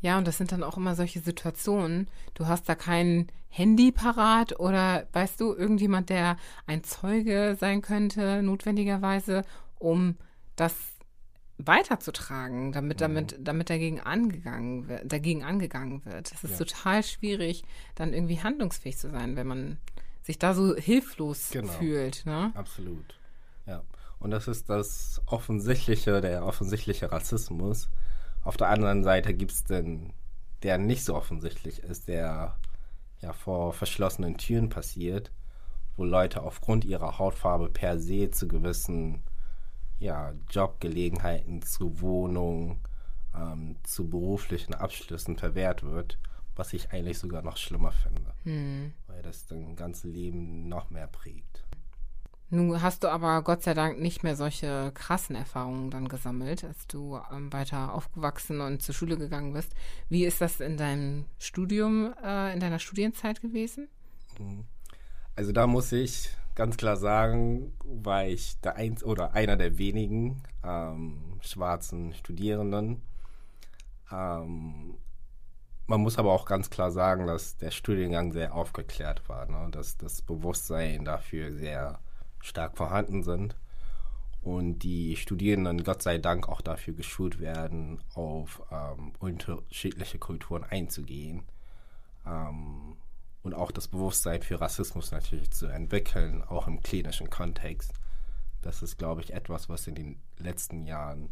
Ja, 0.01 0.19
und 0.19 0.27
das 0.27 0.39
sind 0.39 0.53
dann 0.53 0.63
auch 0.63 0.77
immer 0.77 0.95
solche 0.95 1.21
Situationen. 1.21 2.09
Du 2.35 2.47
hast 2.47 2.69
da 2.69 2.75
kein 2.75 3.31
Handy 3.49 3.93
parat 3.93 4.59
oder 4.59 5.07
weißt 5.13 5.41
du, 5.41 5.55
irgendjemand, 5.55 6.09
der 6.09 6.37
ein 6.67 6.85
Zeuge 6.85 7.57
sein 7.59 7.83
könnte, 7.83 8.43
notwendigerweise, 8.43 9.45
um 9.79 10.17
das 10.57 10.75
weiterzutragen, 11.59 12.73
damit, 12.73 12.99
mhm. 12.99 13.01
damit, 13.01 13.37
damit 13.39 13.71
dagegen 13.71 14.01
angegangen 14.01 14.89
wird, 14.89 15.13
dagegen 15.13 15.45
angegangen 15.45 16.05
wird. 16.05 16.33
Es 16.33 16.45
ist 16.45 16.59
ja. 16.59 16.65
total 16.65 17.03
schwierig, 17.03 17.65
dann 17.95 18.13
irgendwie 18.13 18.41
handlungsfähig 18.41 18.97
zu 18.97 19.11
sein, 19.11 19.37
wenn 19.37 19.47
man 19.47 19.79
sich 20.23 20.39
da 20.39 20.55
so 20.55 20.75
hilflos 20.77 21.51
genau. 21.51 21.73
fühlt. 21.73 22.25
Ne? 22.25 22.53
Absolut. 22.55 23.19
Ja. 23.67 23.83
Und 24.19 24.31
das 24.31 24.49
ist 24.49 24.69
das 24.69 25.21
offensichtliche, 25.27 26.21
der 26.21 26.45
offensichtliche 26.45 27.11
Rassismus. 27.11 27.89
Auf 28.43 28.57
der 28.57 28.69
anderen 28.69 29.05
Seite 29.05 29.35
gibt 29.35 29.53
es 29.53 29.65
den, 29.65 30.13
der 30.63 30.79
nicht 30.79 31.05
so 31.05 31.15
offensichtlich 31.15 31.83
ist, 31.83 32.09
der 32.09 32.57
ja 33.21 33.33
vor 33.33 33.73
verschlossenen 33.73 34.39
Türen 34.39 34.69
passiert, 34.69 35.31
wo 35.97 36.05
Leute 36.05 36.43
aufgrund 36.43 36.85
ihrer 36.85 37.19
Hautfarbe 37.19 37.69
per 37.69 37.99
se 37.99 38.31
zu 38.31 38.49
gewissen 38.49 39.23
ja, 39.99 40.33
Jobgelegenheiten, 40.51 41.61
zu 41.61 42.01
Wohnungen, 42.01 42.81
ähm, 43.35 43.77
zu 43.83 44.09
beruflichen 44.09 44.75
Abschlüssen 44.75 45.37
verwehrt 45.37 45.83
wird, 45.83 46.19
was 46.57 46.73
ich 46.73 46.91
eigentlich 46.91 47.19
sogar 47.19 47.43
noch 47.43 47.59
schlimmer 47.59 47.93
finde, 47.93 48.33
hm. 48.45 48.93
weil 49.07 49.23
das 49.23 49.47
dein 49.47 49.77
ganzes 49.77 50.05
Leben 50.05 50.69
noch 50.69 50.91
mehr 50.91 51.07
prägt. 51.07 51.65
Nun 52.53 52.83
hast 52.83 53.05
du 53.05 53.09
aber 53.09 53.43
Gott 53.43 53.63
sei 53.63 53.75
Dank 53.75 54.01
nicht 54.01 54.25
mehr 54.25 54.35
solche 54.35 54.91
krassen 54.93 55.37
Erfahrungen 55.37 55.91
dann 55.91 56.09
gesammelt, 56.09 56.65
als 56.65 56.89
du 56.89 57.21
ähm, 57.33 57.53
weiter 57.53 57.95
aufgewachsen 57.95 58.61
und 58.61 58.83
zur 58.83 58.95
Schule 58.95 59.17
gegangen 59.17 59.53
bist. 59.53 59.73
Wie 60.09 60.25
ist 60.25 60.41
das 60.41 60.59
in 60.59 60.77
deinem 60.77 61.27
Studium, 61.39 62.13
äh, 62.25 62.53
in 62.53 62.59
deiner 62.59 62.81
Studienzeit 62.81 63.41
gewesen? 63.41 63.89
Mhm. 64.39 64.65
Also 65.37 65.53
da 65.53 65.69
muss 65.69 65.93
ich 65.93 66.31
ganz 66.57 66.77
klar 66.77 66.97
sagen, 66.97 67.73
war 67.85 68.27
ich 68.27 68.61
der 68.61 68.75
eins 68.75 69.05
oder 69.05 69.33
einer 69.33 69.57
der 69.57 69.79
wenigen 69.79 70.43
ähm, 70.65 71.39
schwarzen 71.41 72.13
Studierenden. 72.15 73.01
Ähm, 74.11 74.97
man 75.87 76.01
muss 76.01 76.19
aber 76.19 76.33
auch 76.33 76.47
ganz 76.47 76.69
klar 76.69 76.91
sagen, 76.91 77.27
dass 77.29 77.57
der 77.57 77.71
Studiengang 77.71 78.33
sehr 78.33 78.55
aufgeklärt 78.55 79.29
war, 79.29 79.47
ne? 79.47 79.69
dass 79.71 79.97
das 79.97 80.21
Bewusstsein 80.21 81.05
dafür 81.05 81.53
sehr 81.53 82.01
stark 82.41 82.77
vorhanden 82.77 83.23
sind 83.23 83.57
und 84.43 84.81
die 84.81 85.17
Studierenden 85.17 85.85
Gott 85.85 86.03
sei 86.03 86.19
Dank 86.19 86.49
auch 86.49 86.61
dafür 86.61 86.95
geschult 86.95 87.41
werden, 87.41 88.03
auf 88.15 88.63
ähm, 88.71 89.13
unterschiedliche 89.19 90.19
Kulturen 90.19 90.65
einzugehen 90.65 91.43
ähm, 92.27 92.97
und 93.43 93.55
auch 93.55 93.71
das 93.71 93.89
Bewusstsein 93.89 94.43
für 94.43 94.61
Rassismus 94.61 95.13
natürlich 95.13 95.51
zu 95.51 95.67
entwickeln, 95.67 96.43
auch 96.43 96.67
im 96.67 96.83
klinischen 96.83 97.31
Kontext. 97.31 97.93
Das 98.63 98.83
ist, 98.83 98.99
glaube 98.99 99.23
ich, 99.23 99.33
etwas, 99.33 99.69
was 99.69 99.87
in 99.87 99.95
den 99.95 100.21
letzten 100.39 100.85
Jahren 100.87 101.31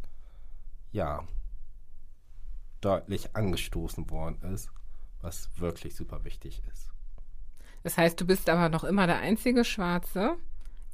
ja 0.92 1.26
deutlich 2.80 3.34
angestoßen 3.34 4.08
worden 4.10 4.40
ist, 4.52 4.70
was 5.20 5.50
wirklich 5.58 5.96
super 5.96 6.24
wichtig 6.24 6.62
ist. 6.72 6.90
Das 7.82 7.96
heißt, 7.96 8.20
du 8.20 8.26
bist 8.26 8.48
aber 8.48 8.68
noch 8.68 8.84
immer 8.84 9.06
der 9.06 9.18
einzige 9.18 9.64
Schwarze, 9.64 10.36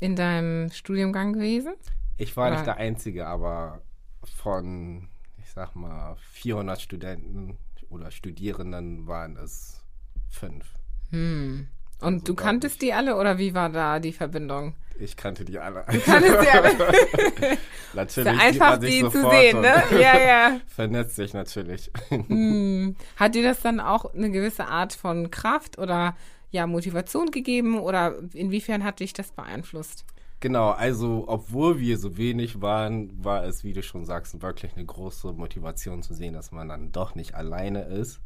in 0.01 0.17
deinem 0.17 0.71
Studiengang 0.71 1.35
gewesen? 1.35 1.75
Ich 2.17 2.37
war 2.37 2.47
Oder? 2.47 2.57
nicht 2.57 2.67
der 2.67 2.77
Einzige, 2.77 3.27
aber 3.27 3.83
von, 4.23 5.09
ich 5.39 5.51
sag 5.51 5.75
mal, 5.75 6.17
400 6.33 6.81
Studenten 6.81 7.59
oder 7.89 8.11
Studierenden 8.11 9.07
waren 9.07 9.37
es 9.37 9.83
fünf. 10.29 10.67
Hm. 11.11 11.69
Und 12.01 12.15
also 12.15 12.25
du 12.27 12.35
kanntest 12.35 12.83
die 12.83 12.93
alle 12.93 13.17
oder 13.17 13.39
wie 13.39 13.55
war 13.55 13.71
da 13.71 13.99
die 13.99 14.13
Verbindung? 14.13 14.75
Ich 14.99 15.17
kannte 15.17 15.45
die 15.45 15.59
alle. 15.59 15.85
Du 15.91 15.99
kanntest 16.01 16.39
die 16.43 16.49
alle. 16.49 16.75
natürlich. 17.95 18.41
Einfach 18.41 18.79
die 18.79 19.01
zu 19.01 19.31
sehen, 19.31 19.61
ne? 19.61 19.83
Ja, 19.93 20.19
ja. 20.19 20.61
Vernetzt 20.69 21.17
sich 21.17 21.35
natürlich. 21.35 21.91
Hm. 22.11 22.97
Hat 23.17 23.35
dir 23.35 23.43
das 23.43 23.61
dann 23.61 23.81
auch 23.81 24.13
eine 24.15 24.31
gewisse 24.31 24.67
Art 24.67 24.93
von 24.93 25.31
Kraft 25.31 25.79
oder 25.79 26.17
ja, 26.54 26.68
Motivation 26.68 27.32
gegeben 27.32 27.80
oder 27.80 28.14
inwiefern 28.32 28.84
hat 28.84 29.00
dich 29.00 29.12
das 29.12 29.32
beeinflusst? 29.32 30.04
Genau, 30.38 30.70
also 30.70 31.25
obwohl 31.26 31.80
wir 31.80 31.99
so 31.99 32.16
wenig 32.16 32.61
waren, 32.62 33.25
war 33.25 33.44
es, 33.44 33.64
wie 33.64 33.73
du 33.73 33.82
schon 33.82 34.04
sagst, 34.04 34.40
wirklich 34.40 34.76
eine 34.76 34.84
große 34.84 35.32
Motivation 35.32 36.04
zu 36.04 36.14
sehen, 36.14 36.32
dass 36.32 36.52
man 36.52 36.68
dann 36.68 36.92
doch 36.92 37.16
nicht 37.16 37.34
alleine 37.34 37.82
ist 37.82 38.20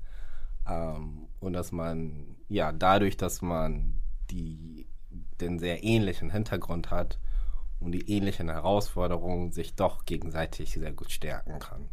ähm, 0.69 1.29
und 1.41 1.55
dass 1.55 1.73
man, 1.73 2.37
ja, 2.51 2.71
dadurch, 2.71 3.17
dass 3.17 3.41
man 3.41 3.95
die, 4.31 4.87
den 5.41 5.59
sehr 5.59 5.83
ähnlichen 5.83 6.31
Hintergrund 6.31 6.91
hat 6.91 7.19
und 7.81 7.93
die 7.93 8.11
ähnlichen 8.11 8.51
Herausforderungen 8.51 9.53
sich 9.53 9.75
doch 9.75 10.05
gegenseitig 10.05 10.75
sehr 10.75 10.93
gut 10.93 11.13
stärken 11.13 11.61
kann. 11.61 11.89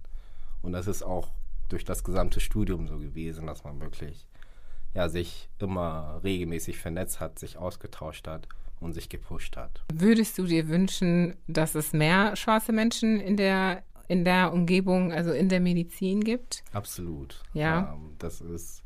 Und 0.61 0.73
das 0.73 0.87
ist 0.87 1.01
auch 1.01 1.29
durch 1.69 1.85
das 1.85 2.03
gesamte 2.03 2.41
Studium 2.41 2.89
so 2.89 2.97
gewesen, 2.97 3.47
dass 3.47 3.63
man 3.63 3.79
wirklich 3.79 4.27
ja, 4.95 5.09
sich 5.09 5.49
immer 5.59 6.21
regelmäßig 6.23 6.77
vernetzt 6.77 7.19
hat, 7.19 7.37
sich 7.37 7.57
ausgetauscht 7.57 8.27
hat 8.27 8.47
und 8.79 8.93
sich 8.93 9.09
gepusht 9.09 9.57
hat. 9.57 9.83
Würdest 9.93 10.37
du 10.37 10.45
dir 10.45 10.67
wünschen, 10.69 11.35
dass 11.47 11.75
es 11.75 11.93
mehr 11.93 12.35
schwarze 12.35 12.71
Menschen 12.71 13.19
in 13.19 13.35
der, 13.35 13.83
in 14.07 14.23
der 14.23 14.53
Umgebung, 14.53 15.11
also 15.11 15.31
in 15.31 15.49
der 15.49 15.59
Medizin 15.59 16.23
gibt? 16.23 16.63
Absolut. 16.71 17.43
Ja. 17.53 17.93
Ähm, 17.93 18.15
das 18.19 18.39
ist, 18.39 18.83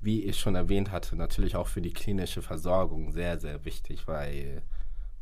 wie 0.00 0.24
ich 0.24 0.38
schon 0.38 0.54
erwähnt 0.54 0.90
hatte, 0.90 1.16
natürlich 1.16 1.56
auch 1.56 1.68
für 1.68 1.80
die 1.82 1.92
klinische 1.92 2.42
Versorgung 2.42 3.12
sehr, 3.12 3.40
sehr 3.40 3.64
wichtig, 3.64 4.06
weil 4.06 4.62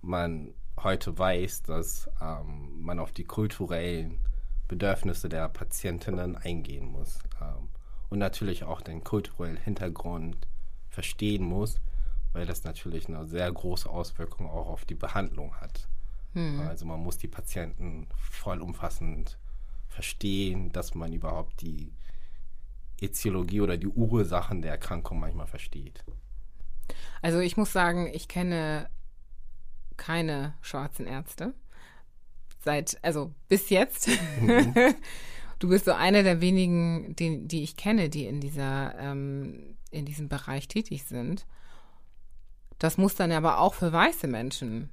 man 0.02 0.52
heute 0.82 1.16
weiß, 1.16 1.62
dass 1.62 2.10
ähm, 2.20 2.82
man 2.82 2.98
auf 2.98 3.12
die 3.12 3.24
kulturellen 3.24 4.18
Bedürfnisse 4.66 5.28
der 5.28 5.48
Patientinnen 5.48 6.36
eingehen 6.36 6.86
muss. 6.86 7.18
Ähm, 7.40 7.68
und 8.10 8.18
natürlich 8.18 8.64
auch 8.64 8.82
den 8.82 9.02
kulturellen 9.02 9.56
Hintergrund 9.56 10.46
verstehen 10.88 11.44
muss, 11.44 11.80
weil 12.32 12.44
das 12.44 12.64
natürlich 12.64 13.08
eine 13.08 13.26
sehr 13.26 13.50
große 13.50 13.88
Auswirkung 13.88 14.48
auch 14.48 14.68
auf 14.68 14.84
die 14.84 14.94
Behandlung 14.94 15.54
hat. 15.60 15.88
Hm. 16.34 16.60
Also 16.60 16.84
man 16.84 17.00
muss 17.00 17.18
die 17.18 17.28
Patienten 17.28 18.08
vollumfassend 18.16 19.38
verstehen, 19.88 20.70
dass 20.72 20.94
man 20.94 21.12
überhaupt 21.12 21.60
die 21.62 21.92
Ätiologie 23.00 23.60
oder 23.60 23.76
die 23.76 23.88
Ursachen 23.88 24.62
der 24.62 24.72
Erkrankung 24.72 25.18
manchmal 25.18 25.46
versteht. 25.46 26.04
Also 27.22 27.38
ich 27.40 27.56
muss 27.56 27.72
sagen, 27.72 28.10
ich 28.12 28.28
kenne 28.28 28.88
keine 29.96 30.54
schwarzen 30.60 31.06
Ärzte. 31.06 31.54
Seit, 32.62 32.98
also 33.02 33.32
bis 33.48 33.70
jetzt. 33.70 34.08
Mhm. 34.40 34.74
Du 35.60 35.68
bist 35.68 35.84
so 35.84 35.92
einer 35.92 36.22
der 36.22 36.40
wenigen, 36.40 37.14
die, 37.16 37.46
die 37.46 37.62
ich 37.62 37.76
kenne, 37.76 38.08
die 38.08 38.26
in 38.26 38.40
dieser, 38.40 38.98
ähm, 38.98 39.76
in 39.90 40.06
diesem 40.06 40.28
Bereich 40.28 40.66
tätig 40.68 41.04
sind. 41.04 41.46
Das 42.78 42.96
muss 42.96 43.14
dann 43.14 43.30
aber 43.30 43.60
auch 43.60 43.74
für 43.74 43.92
weiße 43.92 44.26
Menschen 44.26 44.88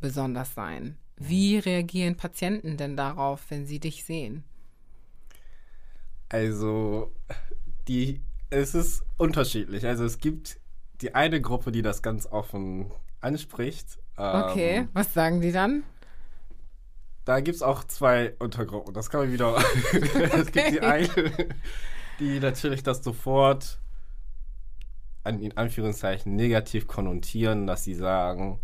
besonders 0.00 0.54
sein. 0.54 0.98
Wie 1.16 1.56
reagieren 1.56 2.16
Patienten 2.16 2.76
denn 2.76 2.96
darauf, 2.96 3.46
wenn 3.48 3.66
sie 3.66 3.80
dich 3.80 4.04
sehen? 4.04 4.44
Also, 6.28 7.10
die, 7.88 8.20
es 8.50 8.74
ist 8.74 9.02
unterschiedlich. 9.16 9.86
Also 9.86 10.04
es 10.04 10.18
gibt 10.18 10.60
die 11.00 11.14
eine 11.14 11.40
Gruppe, 11.40 11.72
die 11.72 11.82
das 11.82 12.02
ganz 12.02 12.26
offen 12.26 12.90
anspricht. 13.20 13.98
Okay, 14.16 14.76
ähm, 14.76 14.88
was 14.92 15.14
sagen 15.14 15.40
die 15.40 15.52
dann? 15.52 15.82
Da 17.24 17.40
gibt 17.40 17.56
es 17.56 17.62
auch 17.62 17.84
zwei 17.84 18.34
Untergruppen. 18.38 18.92
Das 18.92 19.08
kann 19.08 19.20
man 19.20 19.32
wieder. 19.32 19.56
es 20.34 20.52
gibt 20.52 20.72
die 20.72 20.80
eine, 20.80 21.08
die 22.20 22.38
natürlich 22.38 22.82
das 22.82 23.02
sofort 23.02 23.78
an, 25.22 25.40
in 25.40 25.56
Anführungszeichen 25.56 26.36
negativ 26.36 26.86
konnotieren, 26.86 27.66
dass 27.66 27.84
sie 27.84 27.94
sagen, 27.94 28.60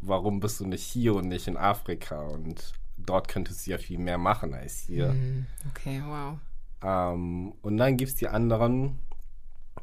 warum 0.00 0.40
bist 0.40 0.60
du 0.60 0.66
nicht 0.66 0.84
hier 0.84 1.14
und 1.14 1.28
nicht 1.28 1.46
in 1.46 1.58
Afrika? 1.58 2.22
Und 2.22 2.72
dort 2.96 3.28
könntest 3.28 3.66
du 3.66 3.72
ja 3.72 3.78
viel 3.78 3.98
mehr 3.98 4.18
machen 4.18 4.54
als 4.54 4.78
hier. 4.78 5.12
Mhm. 5.12 5.46
Okay, 5.68 6.02
wow. 6.06 6.38
Ähm, 6.82 7.52
und 7.60 7.76
dann 7.76 7.98
gibt 7.98 8.10
es 8.10 8.16
die 8.16 8.28
anderen, 8.28 9.00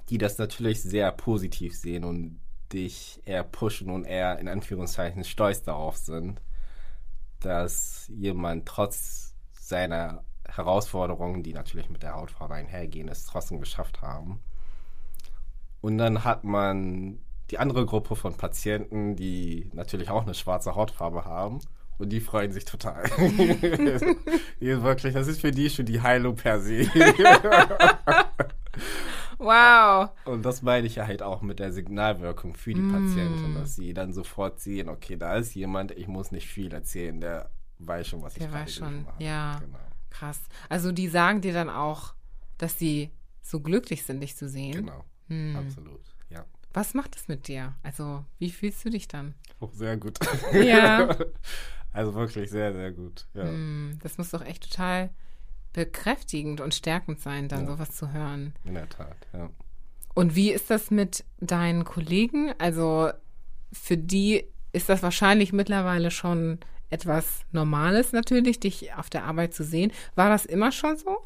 die 0.10 0.18
das 0.18 0.40
natürlich 0.40 0.82
sehr 0.82 1.12
positiv 1.12 1.76
sehen 1.76 2.06
und 2.06 2.40
dich 2.74 3.22
eher 3.26 3.44
pushen 3.44 3.92
und 3.92 4.06
eher 4.06 4.40
in 4.40 4.48
Anführungszeichen 4.48 5.24
stolz 5.26 5.62
darauf 5.62 5.98
sind 5.98 6.42
dass 7.42 8.10
jemand 8.16 8.66
trotz 8.68 9.36
seiner 9.54 10.24
Herausforderungen, 10.48 11.44
die 11.44 11.54
natürlich 11.54 11.90
mit 11.90 12.04
der 12.04 12.16
Hautfarbe 12.16 12.56
einhergehen, 12.56 13.08
es 13.08 13.26
trotzdem 13.26 13.60
geschafft 13.60 14.02
haben. 14.02 14.40
Und 15.82 15.98
dann 15.98 16.24
hat 16.24 16.44
man 16.44 17.20
die 17.50 17.58
andere 17.58 17.86
Gruppe 17.86 18.16
von 18.16 18.36
Patienten, 18.36 19.16
die 19.16 19.70
natürlich 19.74 20.10
auch 20.10 20.24
eine 20.24 20.34
schwarze 20.34 20.76
Hautfarbe 20.76 21.26
haben. 21.26 21.60
Und 21.98 22.10
die 22.10 22.20
freuen 22.20 22.52
sich 22.52 22.66
total. 22.66 23.04
wirklich, 24.60 25.14
das 25.14 25.28
ist 25.28 25.42
für 25.42 25.52
die 25.52 25.70
schon 25.70 25.86
die 25.86 26.02
Heilung 26.02 26.36
per 26.36 26.60
se. 26.60 26.88
wow. 29.42 30.10
Und 30.26 30.44
das 30.44 30.62
meine 30.62 30.88
ich 30.88 30.96
ja 30.96 31.08
halt 31.08 31.22
auch 31.22 31.42
mit 31.42 31.60
der 31.60 31.72
Signalwirkung 31.72 32.56
für 32.56 32.74
die 32.74 32.82
mm. 32.82 32.92
Patienten, 32.92 33.56
dass 33.56 33.76
sie 33.76 33.94
dann 33.94 34.14
sofort 34.14 34.60
sehen, 34.60 34.90
okay, 34.90 35.18
da 35.18 35.36
ist 35.36 35.54
jemand, 35.56 35.92
ich 35.92 36.08
muss 36.08 36.32
nicht 36.32 36.48
viel 36.48 36.72
erzählen, 36.74 37.20
der 37.20 37.50
weiß 37.80 38.08
schon, 38.08 38.22
was 38.22 38.36
der 38.36 38.48
ich 38.48 38.54
weiß 38.54 38.76
schon, 38.76 39.08
ja. 39.20 39.60
Genau. 39.60 39.80
Krass. 40.10 40.42
Also 40.70 40.92
die 40.92 41.08
sagen 41.08 41.42
dir 41.42 41.54
dann 41.54 41.70
auch, 41.70 42.14
dass 42.58 42.78
sie 42.78 43.12
so 43.42 43.60
glücklich 43.60 44.04
sind, 44.04 44.22
dich 44.22 44.36
zu 44.36 44.48
sehen. 44.48 44.86
Genau. 44.86 45.04
Hm. 45.28 45.56
Absolut. 45.56 46.02
Ja. 46.30 46.46
Was 46.74 46.94
macht 46.94 47.16
es 47.16 47.28
mit 47.28 47.48
dir? 47.48 47.76
Also, 47.84 48.26
wie 48.38 48.52
fühlst 48.52 48.86
du 48.86 48.90
dich 48.90 49.08
dann? 49.08 49.34
Oh, 49.60 49.70
sehr 49.74 49.98
gut. 49.98 50.20
Ja. 50.54 51.16
also 51.92 52.14
wirklich 52.14 52.50
sehr, 52.50 52.74
sehr 52.74 52.92
gut. 52.92 53.28
Ja. 53.34 53.44
Hm, 53.44 53.98
das 54.02 54.18
muss 54.18 54.32
doch 54.32 54.44
echt 54.44 54.70
total 54.70 55.10
bekräftigend 55.74 56.62
und 56.62 56.74
stärkend 56.74 57.20
sein, 57.20 57.48
dann 57.48 57.62
ja. 57.62 57.72
sowas 57.72 57.92
zu 57.92 58.12
hören. 58.12 58.54
In 58.66 58.74
der 58.74 58.90
Tat, 58.90 59.16
ja. 59.34 59.50
Und 60.14 60.36
wie 60.36 60.52
ist 60.52 60.70
das 60.70 60.92
mit 60.92 61.24
deinen 61.40 61.86
Kollegen? 61.86 62.54
Also 62.58 63.12
für 63.72 63.98
die 63.98 64.46
ist 64.74 64.90
das 64.90 65.04
wahrscheinlich 65.04 65.54
mittlerweile 65.54 66.12
schon 66.12 66.60
etwas 66.90 67.46
Normales 67.52 68.12
natürlich, 68.12 68.60
dich 68.60 68.94
auf 68.94 69.10
der 69.10 69.24
Arbeit 69.24 69.54
zu 69.54 69.64
sehen. 69.64 69.92
War 70.16 70.30
das 70.30 70.46
immer 70.46 70.72
schon 70.72 70.98
so? 70.98 71.18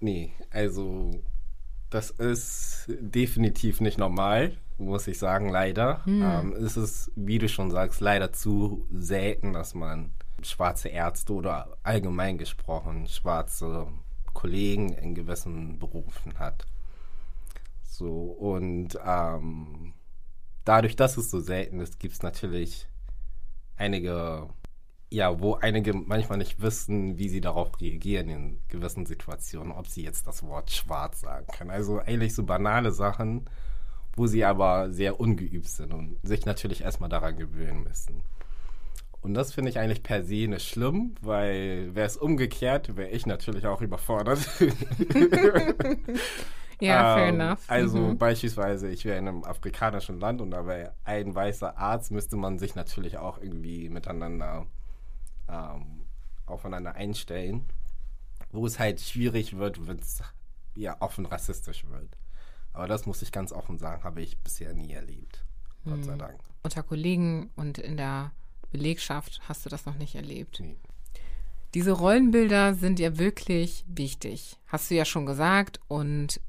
Nee, 0.00 0.32
also 0.50 1.22
das 1.88 2.10
ist 2.10 2.84
definitiv 2.88 3.80
nicht 3.80 3.98
normal, 3.98 4.56
muss 4.78 5.08
ich 5.08 5.18
sagen, 5.18 5.48
leider. 5.48 6.04
Hm. 6.04 6.22
Ähm, 6.22 6.52
es 6.52 6.76
ist, 6.76 7.10
wie 7.16 7.38
du 7.38 7.48
schon 7.48 7.70
sagst, 7.70 8.00
leider 8.00 8.32
zu 8.32 8.86
selten, 8.92 9.52
dass 9.52 9.74
man 9.74 10.12
schwarze 10.44 10.88
Ärzte 10.88 11.32
oder 11.32 11.76
allgemein 11.82 12.38
gesprochen 12.38 13.06
schwarze 13.06 13.86
Kollegen 14.32 14.92
in 14.92 15.14
gewissen 15.14 15.78
Berufen 15.78 16.38
hat. 16.38 16.66
So, 17.82 18.06
und 18.08 18.98
ähm, 19.04 19.92
dadurch, 20.64 20.96
dass 20.96 21.16
es 21.16 21.30
so 21.30 21.40
selten 21.40 21.80
ist, 21.80 21.98
gibt 21.98 22.14
es 22.14 22.22
natürlich 22.22 22.86
einige, 23.76 24.48
ja, 25.10 25.40
wo 25.40 25.54
einige 25.54 25.92
manchmal 25.92 26.38
nicht 26.38 26.60
wissen, 26.60 27.18
wie 27.18 27.28
sie 27.28 27.40
darauf 27.40 27.80
reagieren 27.80 28.28
in 28.28 28.60
gewissen 28.68 29.06
Situationen, 29.06 29.72
ob 29.72 29.88
sie 29.88 30.02
jetzt 30.04 30.26
das 30.26 30.42
Wort 30.44 30.70
schwarz 30.70 31.20
sagen 31.22 31.46
können. 31.48 31.70
Also 31.70 31.98
eigentlich 31.98 32.34
so 32.34 32.44
banale 32.44 32.92
Sachen, 32.92 33.46
wo 34.16 34.26
sie 34.26 34.44
aber 34.44 34.92
sehr 34.92 35.18
ungeübt 35.18 35.68
sind 35.68 35.92
und 35.92 36.18
sich 36.22 36.46
natürlich 36.46 36.82
erstmal 36.82 37.10
daran 37.10 37.36
gewöhnen 37.36 37.82
müssen. 37.82 38.22
Und 39.22 39.34
das 39.34 39.52
finde 39.52 39.70
ich 39.70 39.78
eigentlich 39.78 40.02
per 40.02 40.24
se 40.24 40.48
nicht 40.48 40.66
schlimm, 40.66 41.14
weil 41.20 41.94
wäre 41.94 42.06
es 42.06 42.16
umgekehrt, 42.16 42.96
wäre 42.96 43.10
ich 43.10 43.26
natürlich 43.26 43.66
auch 43.66 43.82
überfordert. 43.82 44.40
Ja, 46.80 47.14
fair 47.14 47.28
ähm, 47.28 47.40
enough. 47.40 47.58
Also 47.68 47.98
mhm. 47.98 48.18
beispielsweise, 48.18 48.88
ich 48.88 49.04
wäre 49.04 49.18
in 49.18 49.28
einem 49.28 49.44
afrikanischen 49.44 50.18
Land 50.18 50.40
und 50.40 50.50
da 50.50 50.66
wäre 50.66 50.94
ein 51.04 51.34
weißer 51.34 51.76
Arzt, 51.76 52.10
müsste 52.10 52.36
man 52.36 52.58
sich 52.58 52.74
natürlich 52.74 53.18
auch 53.18 53.38
irgendwie 53.38 53.88
miteinander 53.88 54.66
ähm, 55.48 56.06
aufeinander 56.46 56.94
einstellen. 56.94 57.66
Wo 58.52 58.66
es 58.66 58.78
halt 58.78 59.00
schwierig 59.00 59.58
wird, 59.58 59.86
wenn 59.86 59.98
es 59.98 60.22
ja 60.74 60.96
offen 61.00 61.26
rassistisch 61.26 61.86
wird. 61.86 62.16
Aber 62.72 62.88
das 62.88 63.06
muss 63.06 63.22
ich 63.22 63.30
ganz 63.30 63.52
offen 63.52 63.78
sagen, 63.78 64.02
habe 64.02 64.22
ich 64.22 64.38
bisher 64.38 64.72
nie 64.72 64.92
erlebt. 64.92 65.44
Mhm. 65.84 65.90
Gott 65.90 66.04
sei 66.04 66.14
mhm. 66.14 66.18
Dank. 66.18 66.40
Unter 66.62 66.82
Kollegen 66.82 67.50
und 67.56 67.78
in 67.78 67.96
der 67.96 68.32
Belegschaft 68.70 69.40
hast 69.48 69.64
du 69.64 69.70
das 69.70 69.86
noch 69.86 69.96
nicht 69.96 70.14
erlebt. 70.14 70.60
Nee. 70.60 70.76
Diese 71.74 71.92
Rollenbilder 71.92 72.74
sind 72.74 72.98
ja 72.98 73.18
wirklich 73.18 73.84
wichtig, 73.86 74.58
hast 74.66 74.90
du 74.90 74.96
ja 74.96 75.04
schon 75.04 75.26
gesagt. 75.26 75.80
Und 75.86 76.40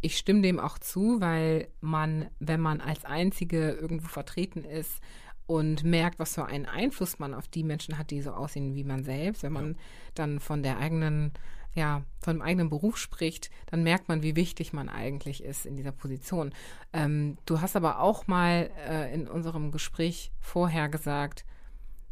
ich 0.00 0.18
stimme 0.18 0.42
dem 0.42 0.58
auch 0.58 0.78
zu, 0.78 1.20
weil 1.20 1.68
man, 1.80 2.28
wenn 2.40 2.60
man 2.60 2.80
als 2.80 3.04
Einzige 3.04 3.70
irgendwo 3.70 4.08
vertreten 4.08 4.64
ist 4.64 5.00
und 5.46 5.84
merkt, 5.84 6.18
was 6.18 6.34
für 6.34 6.46
einen 6.46 6.66
Einfluss 6.66 7.18
man 7.18 7.34
auf 7.34 7.48
die 7.48 7.62
Menschen 7.62 7.98
hat, 7.98 8.10
die 8.10 8.22
so 8.22 8.32
aussehen 8.32 8.74
wie 8.74 8.84
man 8.84 9.04
selbst, 9.04 9.42
wenn 9.42 9.52
man 9.52 9.72
ja. 9.72 9.78
dann 10.14 10.40
von 10.40 10.62
der 10.62 10.78
eigenen, 10.78 11.32
ja, 11.74 12.02
von 12.18 12.36
dem 12.36 12.42
eigenen 12.42 12.68
Beruf 12.68 12.96
spricht, 12.96 13.50
dann 13.66 13.84
merkt 13.84 14.08
man, 14.08 14.22
wie 14.22 14.34
wichtig 14.34 14.72
man 14.72 14.88
eigentlich 14.88 15.44
ist 15.44 15.64
in 15.64 15.76
dieser 15.76 15.92
Position. 15.92 16.52
Ähm, 16.92 17.38
du 17.46 17.60
hast 17.60 17.76
aber 17.76 18.00
auch 18.00 18.26
mal 18.26 18.70
äh, 18.88 19.14
in 19.14 19.28
unserem 19.28 19.70
Gespräch 19.70 20.32
vorher 20.40 20.88
gesagt, 20.88 21.44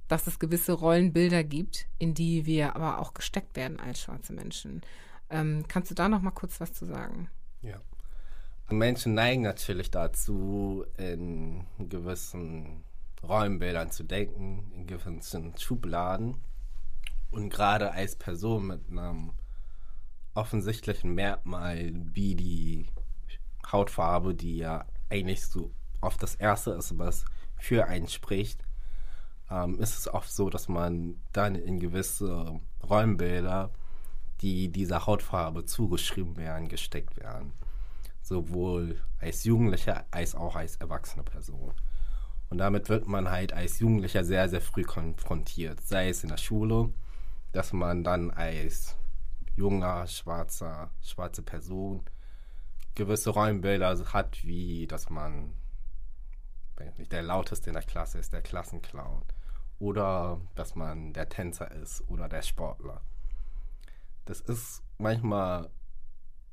dass 0.09 0.27
es 0.27 0.39
gewisse 0.39 0.73
Rollenbilder 0.73 1.45
gibt, 1.45 1.87
in 1.99 2.15
die 2.15 2.47
wir 2.47 2.77
aber 2.77 2.99
auch 2.99 3.15
gesteckt 3.15 3.57
werden 3.57 3.81
als 3.81 4.01
schwarze 4.01 4.33
Menschen. 4.33 4.83
Ähm, 5.31 5.65
kannst 5.69 5.91
du 5.91 5.95
da 5.95 6.09
noch 6.09 6.21
mal 6.21 6.31
kurz 6.31 6.61
was 6.61 6.73
zu 6.73 6.85
sagen? 6.85 7.31
Ja. 7.63 7.81
Menschen 8.71 9.15
neigen 9.15 9.43
natürlich 9.43 9.91
dazu, 9.91 10.85
in 10.97 11.67
gewissen 11.79 12.85
Räumbildern 13.23 13.91
zu 13.91 14.05
denken, 14.05 14.71
in 14.75 14.87
gewissen 14.87 15.57
Schubladen. 15.59 16.37
Und 17.31 17.51
gerade 17.51 17.93
als 17.93 18.17
Person 18.17 18.69
mit 18.69 18.91
einem 18.91 19.33
offensichtlichen 20.35 21.15
Merkmal 21.15 21.93
wie 21.95 22.35
die 22.35 22.87
Hautfarbe, 23.71 24.35
die 24.35 24.59
ja 24.59 24.87
eigentlich 25.11 25.47
so 25.47 25.71
oft 26.01 26.23
das 26.23 26.35
Erste 26.35 26.73
ist, 26.73 26.99
was 26.99 27.25
für 27.57 27.87
einen 27.87 28.09
spricht, 28.09 28.64
ähm, 29.51 29.79
ist 29.81 29.99
es 29.99 30.09
oft 30.09 30.33
so, 30.33 30.51
dass 30.51 30.69
man 30.69 31.17
dann 31.33 31.55
in 31.55 31.79
gewisse 31.81 32.61
Räumbilder 32.89 33.71
die 34.41 34.69
dieser 34.69 35.07
Hautfarbe 35.07 35.65
zugeschrieben 35.65 36.37
werden, 36.37 36.69
gesteckt 36.69 37.17
werden. 37.17 37.53
Sowohl 38.21 39.01
als 39.19 39.45
Jugendlicher 39.45 40.05
als 40.11 40.35
auch 40.35 40.57
als 40.57 40.77
erwachsene 40.77 41.23
Person. 41.23 41.73
Und 42.51 42.59
damit 42.59 42.89
wird 42.89 43.07
man 43.07 43.31
halt 43.31 43.53
als 43.53 43.79
Jugendlicher 43.79 44.23
sehr, 44.25 44.49
sehr 44.49 44.61
früh 44.61 44.83
konfrontiert. 44.83 45.81
Sei 45.81 46.09
es 46.09 46.23
in 46.23 46.29
der 46.29 46.37
Schule, 46.37 46.91
dass 47.53 47.73
man 47.73 48.05
dann 48.05 48.31
als 48.31 48.97
junger, 49.57 50.07
schwarzer, 50.07 50.91
schwarze 51.01 51.43
Person 51.43 52.03
gewisse 52.95 53.31
Räumbilder 53.31 53.97
hat, 54.13 54.45
wie 54.45 54.87
dass 54.87 55.11
man 55.11 55.53
nicht 56.99 57.13
der 57.13 57.23
lauteste 57.23 57.71
in 57.71 57.75
der 57.75 57.83
Klasse 57.83 58.19
ist, 58.19 58.33
der 58.33 58.43
Klassenclown. 58.43 59.23
Oder 59.79 60.41
dass 60.55 60.75
man 60.75 61.13
der 61.13 61.29
Tänzer 61.29 61.71
ist 61.71 62.09
oder 62.09 62.29
der 62.29 62.43
Sportler 62.43 63.03
das 64.25 64.41
ist 64.41 64.83
manchmal 64.99 65.71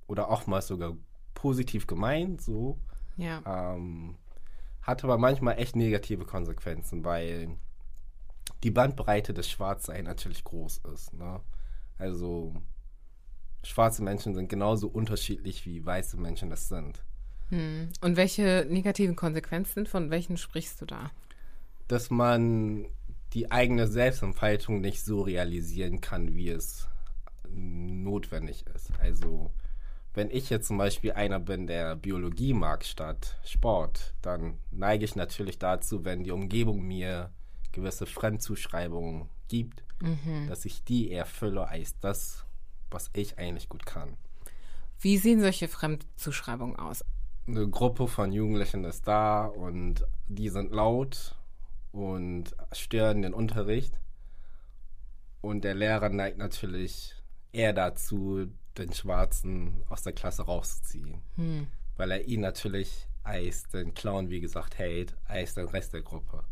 oder 0.07 0.29
oftmals 0.29 0.67
sogar 0.67 0.95
positiv 1.33 1.87
gemeint, 1.87 2.41
so. 2.41 2.79
Ja. 3.17 3.41
Ähm, 3.45 4.17
hat 4.81 5.03
aber 5.03 5.17
manchmal 5.17 5.57
echt 5.59 5.75
negative 5.75 6.25
Konsequenzen, 6.25 7.05
weil 7.05 7.57
die 8.63 8.71
Bandbreite 8.71 9.33
des 9.33 9.49
Schwarzsein 9.49 10.05
natürlich 10.05 10.43
groß 10.43 10.79
ist. 10.93 11.13
Ne? 11.13 11.39
Also 11.97 12.55
schwarze 13.63 14.03
Menschen 14.03 14.33
sind 14.33 14.49
genauso 14.49 14.87
unterschiedlich 14.87 15.65
wie 15.65 15.85
weiße 15.85 16.17
Menschen 16.17 16.49
das 16.49 16.67
sind. 16.67 17.03
Hm. 17.51 17.89
Und 18.01 18.17
welche 18.17 18.65
negativen 18.69 19.15
Konsequenzen, 19.15 19.85
von 19.85 20.09
welchen 20.09 20.37
sprichst 20.37 20.81
du 20.81 20.85
da? 20.85 21.11
Dass 21.87 22.09
man 22.09 22.87
die 23.33 23.51
eigene 23.51 23.87
Selbstentfaltung 23.87 24.81
nicht 24.81 25.03
so 25.03 25.21
realisieren 25.21 26.01
kann, 26.01 26.33
wie 26.35 26.49
es 26.49 26.87
notwendig 27.47 28.65
ist. 28.73 28.91
Also 28.99 29.51
wenn 30.13 30.29
ich 30.29 30.49
jetzt 30.49 30.67
zum 30.67 30.77
Beispiel 30.77 31.13
einer 31.13 31.39
bin, 31.39 31.67
der 31.67 31.95
Biologie 31.95 32.53
mag 32.53 32.83
statt 32.83 33.37
Sport, 33.45 34.13
dann 34.21 34.57
neige 34.71 35.05
ich 35.05 35.15
natürlich 35.15 35.57
dazu, 35.57 36.03
wenn 36.03 36.23
die 36.23 36.31
Umgebung 36.31 36.81
mir 36.81 37.31
gewisse 37.71 38.05
Fremdzuschreibungen 38.05 39.29
gibt, 39.47 39.83
mhm. 40.01 40.47
dass 40.49 40.65
ich 40.65 40.83
die 40.83 41.11
erfülle 41.11 41.67
als 41.67 41.97
das, 41.99 42.45
was 42.89 43.09
ich 43.13 43.37
eigentlich 43.37 43.69
gut 43.69 43.85
kann. 43.85 44.17
Wie 44.99 45.17
sehen 45.17 45.39
solche 45.39 45.67
Fremdzuschreibungen 45.67 46.75
aus? 46.75 47.03
Eine 47.47 47.67
Gruppe 47.69 48.07
von 48.07 48.31
Jugendlichen 48.31 48.83
ist 48.85 49.07
da 49.07 49.45
und 49.45 50.05
die 50.27 50.49
sind 50.49 50.71
laut 50.71 51.35
und 51.91 52.55
stören 52.71 53.21
den 53.21 53.33
Unterricht. 53.33 53.99
Und 55.41 55.63
der 55.63 55.73
Lehrer 55.73 56.09
neigt 56.09 56.37
natürlich 56.37 57.15
eher 57.51 57.73
dazu, 57.73 58.47
den 58.77 58.93
Schwarzen 58.93 59.83
aus 59.89 60.03
der 60.03 60.13
Klasse 60.13 60.43
rauszuziehen. 60.43 61.21
Hm. 61.35 61.67
Weil 61.97 62.11
er 62.11 62.25
ihn 62.25 62.41
natürlich 62.41 63.07
als 63.23 63.63
den 63.69 63.93
Clown, 63.93 64.29
wie 64.29 64.39
gesagt, 64.39 64.77
hält, 64.77 65.15
als 65.25 65.55
den 65.55 65.67
Rest 65.67 65.93
der 65.93 66.01
Gruppe. 66.01 66.43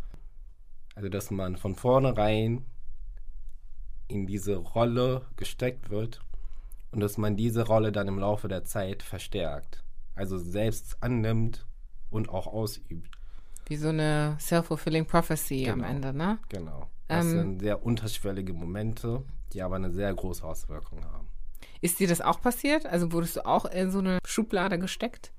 Also, 0.96 1.10
dass 1.10 1.32
man 1.32 1.56
von 1.56 1.76
vornherein 1.76 2.66
in 4.08 4.26
diese 4.26 4.58
Rolle 4.58 5.26
gesteckt 5.38 5.90
wird 5.90 6.20
und 6.92 7.00
dass 7.00 7.18
man 7.18 7.38
diese 7.38 7.66
Rolle 7.66 7.92
dann 7.92 8.08
im 8.08 8.20
Laufe 8.20 8.48
der 8.48 8.66
Zeit 8.66 9.04
verstärkt. 9.04 9.84
Also 10.20 10.38
selbst 10.38 10.98
annimmt 11.02 11.66
und 12.10 12.28
auch 12.30 12.46
ausübt. 12.48 13.10
Wie 13.68 13.78
so 13.78 13.88
eine 13.88 14.36
self-fulfilling 14.40 15.06
prophecy 15.06 15.64
Genau. 15.64 15.74
am 15.74 15.84
Ende, 15.84 16.14
ne? 16.14 16.40
Genau. 16.50 16.90
Das 17.08 17.26
Ähm. 17.26 17.32
sind 17.32 17.60
sehr 17.62 17.86
unterschwellige 17.86 18.52
Momente, 18.52 19.24
die 19.54 19.62
aber 19.62 19.78
eine 19.78 19.92
sehr 19.92 20.14
große 20.14 20.44
Auswirkung 20.44 21.06
haben. 21.06 21.28
Ist 21.80 22.00
dir 22.02 22.08
das 22.10 22.20
auch 22.20 22.42
passiert? 22.42 22.86
Also 22.86 23.14
wurdest 23.14 23.38
du 23.38 23.46
auch 23.46 23.64
in 23.64 23.92
so 23.92 24.00
eine 24.00 24.20
Schublade 24.26 24.78
gesteckt? 24.78 25.32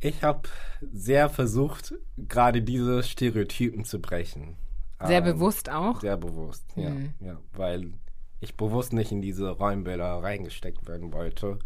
Ich 0.00 0.22
habe 0.24 0.48
sehr 0.92 1.30
versucht, 1.30 1.94
gerade 2.18 2.62
diese 2.62 3.04
Stereotypen 3.04 3.84
zu 3.84 4.00
brechen. 4.00 4.56
Sehr 5.04 5.18
Ähm, 5.18 5.24
bewusst 5.24 5.70
auch? 5.70 6.00
Sehr 6.00 6.16
bewusst, 6.16 6.64
ja, 6.76 6.90
Mhm. 6.90 7.14
ja. 7.20 7.38
Weil 7.52 7.92
ich 8.40 8.56
bewusst 8.56 8.92
nicht 8.92 9.12
in 9.12 9.22
diese 9.22 9.50
Räumbilder 9.50 10.22
reingesteckt 10.22 10.88
werden 10.88 11.12
wollte, 11.12 11.60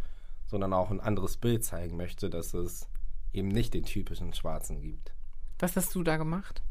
sondern 0.48 0.72
auch 0.72 0.90
ein 0.90 1.00
anderes 1.00 1.36
Bild 1.36 1.64
zeigen 1.64 1.96
möchte, 1.96 2.28
dass 2.30 2.54
es 2.54 2.88
eben 3.32 3.48
nicht 3.48 3.74
den 3.74 3.84
typischen 3.84 4.32
Schwarzen 4.32 4.80
gibt. 4.80 5.12
Was 5.58 5.76
hast 5.76 5.94
du 5.94 6.02
da 6.02 6.16
gemacht? 6.16 6.62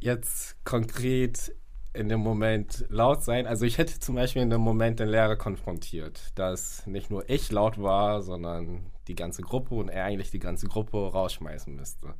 Jetzt 0.00 0.56
konkret 0.64 1.54
in 1.94 2.08
dem 2.08 2.20
Moment 2.20 2.86
laut 2.88 3.22
sein. 3.22 3.46
Also 3.46 3.66
ich 3.66 3.78
hätte 3.78 4.00
zum 4.00 4.14
Beispiel 4.14 4.42
in 4.42 4.50
dem 4.50 4.62
Moment 4.62 4.98
den 4.98 5.08
Lehrer 5.08 5.36
konfrontiert, 5.36 6.32
dass 6.36 6.86
nicht 6.86 7.10
nur 7.10 7.28
ich 7.28 7.52
laut 7.52 7.80
war, 7.80 8.22
sondern 8.22 8.90
die 9.08 9.14
ganze 9.14 9.42
Gruppe 9.42 9.74
und 9.74 9.88
er 9.88 10.04
eigentlich 10.04 10.30
die 10.30 10.38
ganze 10.38 10.66
Gruppe 10.68 10.96
rausschmeißen 10.96 11.74
müsste. 11.74 12.14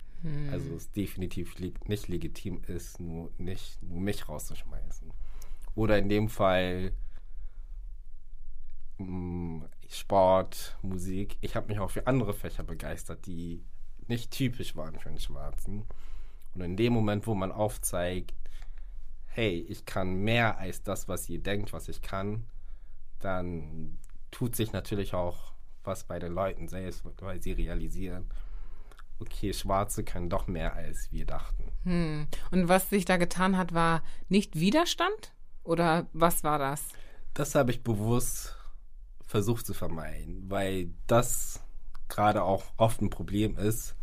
Also 0.52 0.74
es 0.76 0.92
definitiv 0.92 1.56
nicht 1.88 2.06
legitim 2.06 2.62
ist, 2.68 3.00
nur 3.00 3.32
nicht 3.38 3.82
nur 3.82 4.00
mich 4.00 4.28
rauszuschmeißen. 4.28 5.10
Oder 5.74 5.98
in 5.98 6.08
dem 6.08 6.28
Fall 6.28 6.92
mh, 8.98 9.68
Sport, 9.92 10.76
Musik. 10.82 11.36
Ich 11.40 11.54
habe 11.54 11.68
mich 11.68 11.78
auch 11.78 11.90
für 11.90 12.06
andere 12.06 12.32
Fächer 12.32 12.62
begeistert, 12.62 13.26
die 13.26 13.62
nicht 14.08 14.30
typisch 14.30 14.74
waren 14.74 14.98
für 14.98 15.08
einen 15.08 15.20
Schwarzen. 15.20 15.84
Und 16.54 16.62
in 16.62 16.76
dem 16.76 16.92
Moment, 16.92 17.26
wo 17.26 17.34
man 17.34 17.52
aufzeigt, 17.52 18.34
hey, 19.26 19.64
ich 19.68 19.84
kann 19.84 20.14
mehr 20.14 20.58
als 20.58 20.82
das, 20.82 21.08
was 21.08 21.28
ihr 21.28 21.42
denkt, 21.42 21.72
was 21.72 21.88
ich 21.88 22.02
kann, 22.02 22.44
dann 23.20 23.98
tut 24.30 24.56
sich 24.56 24.72
natürlich 24.72 25.14
auch 25.14 25.52
was 25.84 26.04
bei 26.04 26.18
den 26.18 26.32
Leuten 26.32 26.68
selbst, 26.68 27.04
weil 27.20 27.42
sie 27.42 27.52
realisieren, 27.52 28.30
okay, 29.18 29.52
Schwarze 29.52 30.04
können 30.04 30.30
doch 30.30 30.46
mehr, 30.46 30.74
als 30.74 31.10
wir 31.12 31.26
dachten. 31.26 31.72
Hm. 31.84 32.28
Und 32.50 32.68
was 32.68 32.90
sich 32.90 33.04
da 33.04 33.16
getan 33.16 33.56
hat, 33.56 33.74
war 33.74 34.02
nicht 34.28 34.58
Widerstand? 34.58 35.32
Oder 35.64 36.06
was 36.12 36.44
war 36.44 36.58
das? 36.58 36.82
Das 37.34 37.54
habe 37.54 37.70
ich 37.70 37.82
bewusst 37.82 38.56
versucht 39.32 39.64
zu 39.64 39.72
vermeiden, 39.72 40.44
weil 40.50 40.90
das 41.06 41.64
gerade 42.08 42.42
auch 42.42 42.64
oft 42.76 43.00
ein 43.00 43.08
Problem 43.08 43.56
ist, 43.56 43.96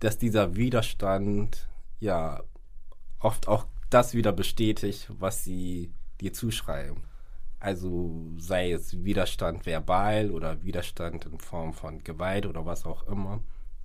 dass 0.00 0.18
dieser 0.18 0.56
Widerstand 0.56 1.68
ja 2.00 2.42
oft 3.20 3.46
auch 3.46 3.66
das 3.88 4.14
wieder 4.14 4.32
bestätigt, 4.32 5.08
was 5.16 5.44
sie 5.44 5.94
dir 6.20 6.32
zuschreiben. 6.32 7.04
Also 7.60 8.32
sei 8.36 8.72
es 8.72 9.04
Widerstand 9.04 9.64
verbal 9.64 10.32
oder 10.32 10.64
Widerstand 10.64 11.24
in 11.24 11.38
Form 11.38 11.72
von 11.72 12.02
Gewalt 12.02 12.44
oder 12.44 12.66
was 12.66 12.84
auch 12.84 13.06
immer. 13.06 13.44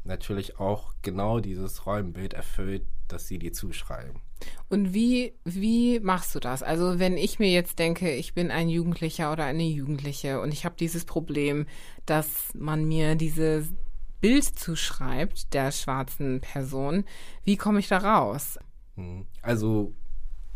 Natürlich 0.10 0.60
auch 0.60 0.96
genau 1.04 1.40
dieses 1.40 1.86
Räumbild 1.86 2.34
erfüllt, 2.34 2.82
das 3.08 3.28
sie 3.28 3.38
dir 3.38 3.54
zuschreiben. 3.54 4.22
Und 4.68 4.92
wie, 4.92 5.36
wie 5.44 6.00
machst 6.00 6.34
du 6.34 6.40
das? 6.40 6.64
Also 6.64 6.98
wenn 6.98 7.16
ich 7.16 7.38
mir 7.38 7.52
jetzt 7.52 7.78
denke, 7.78 8.12
ich 8.16 8.34
bin 8.34 8.50
ein 8.50 8.70
Jugendlicher 8.70 9.32
oder 9.32 9.46
eine 9.46 9.64
Jugendliche 9.64 10.42
und 10.42 10.52
ich 10.52 10.66
habe 10.66 10.76
dieses 10.80 11.06
Problem, 11.06 11.68
dass 12.08 12.28
man 12.56 12.86
mir 12.86 13.14
dieses 13.14 13.72
Bild 14.20 14.46
zuschreibt 14.46 15.54
der 15.54 15.72
schwarzen 15.72 16.42
Person, 16.42 17.06
wie 17.44 17.56
komme 17.56 17.78
ich 17.78 17.88
da 17.88 18.00
raus? 18.00 18.58
Hm. 18.96 19.28
Also 19.44 19.94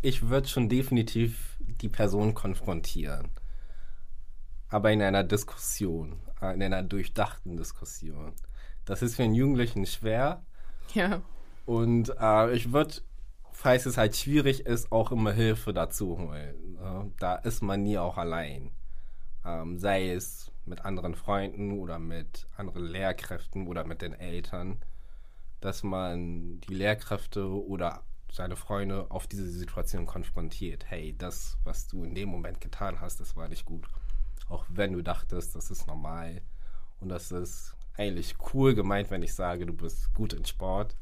ich 0.01 0.29
würde 0.29 0.47
schon 0.47 0.67
definitiv 0.67 1.59
die 1.59 1.89
Person 1.89 2.33
konfrontieren. 2.33 3.29
Aber 4.69 4.91
in 4.91 5.03
einer 5.03 5.23
Diskussion, 5.23 6.19
äh, 6.41 6.55
in 6.55 6.63
einer 6.63 6.81
durchdachten 6.81 7.55
Diskussion. 7.55 8.33
Das 8.85 9.01
ist 9.01 9.15
für 9.15 9.23
einen 9.23 9.35
Jugendlichen 9.35 9.85
schwer. 9.85 10.43
Ja. 10.93 11.21
Und 11.65 12.13
äh, 12.19 12.53
ich 12.53 12.73
würde, 12.73 12.95
falls 13.51 13.85
es 13.85 13.97
halt 13.97 14.15
schwierig 14.15 14.65
ist, 14.65 14.91
auch 14.91 15.11
immer 15.11 15.31
Hilfe 15.31 15.73
dazu 15.73 16.17
holen. 16.17 16.73
ne? 16.73 17.11
Da 17.19 17.35
ist 17.35 17.61
man 17.61 17.83
nie 17.83 17.97
auch 17.97 18.17
allein. 18.17 18.71
Ähm, 19.45 19.77
sei 19.79 20.11
es 20.11 20.51
mit 20.65 20.85
anderen 20.85 21.15
Freunden 21.15 21.79
oder 21.79 21.99
mit 21.99 22.47
anderen 22.55 22.85
Lehrkräften 22.85 23.67
oder 23.67 23.83
mit 23.83 24.01
den 24.01 24.13
Eltern, 24.13 24.79
dass 25.59 25.83
man 25.83 26.59
die 26.61 26.73
Lehrkräfte 26.73 27.47
oder 27.47 28.03
seine 28.31 28.55
Freunde 28.55 29.11
auf 29.11 29.27
diese 29.27 29.47
Situation 29.47 30.05
konfrontiert. 30.05 30.85
Hey, 30.87 31.15
das, 31.17 31.57
was 31.63 31.87
du 31.87 32.03
in 32.03 32.15
dem 32.15 32.29
Moment 32.29 32.61
getan 32.61 32.99
hast, 32.99 33.19
das 33.19 33.35
war 33.35 33.47
nicht 33.47 33.65
gut. 33.65 33.87
Auch 34.49 34.65
wenn 34.69 34.93
du 34.93 35.01
dachtest, 35.01 35.55
das 35.55 35.69
ist 35.69 35.87
normal 35.87 36.41
und 36.99 37.09
das 37.09 37.31
ist 37.31 37.75
eigentlich 37.97 38.35
cool 38.53 38.73
gemeint, 38.73 39.11
wenn 39.11 39.23
ich 39.23 39.33
sage, 39.33 39.65
du 39.65 39.73
bist 39.73 40.13
gut 40.13 40.33
in 40.33 40.45
Sport. 40.45 40.95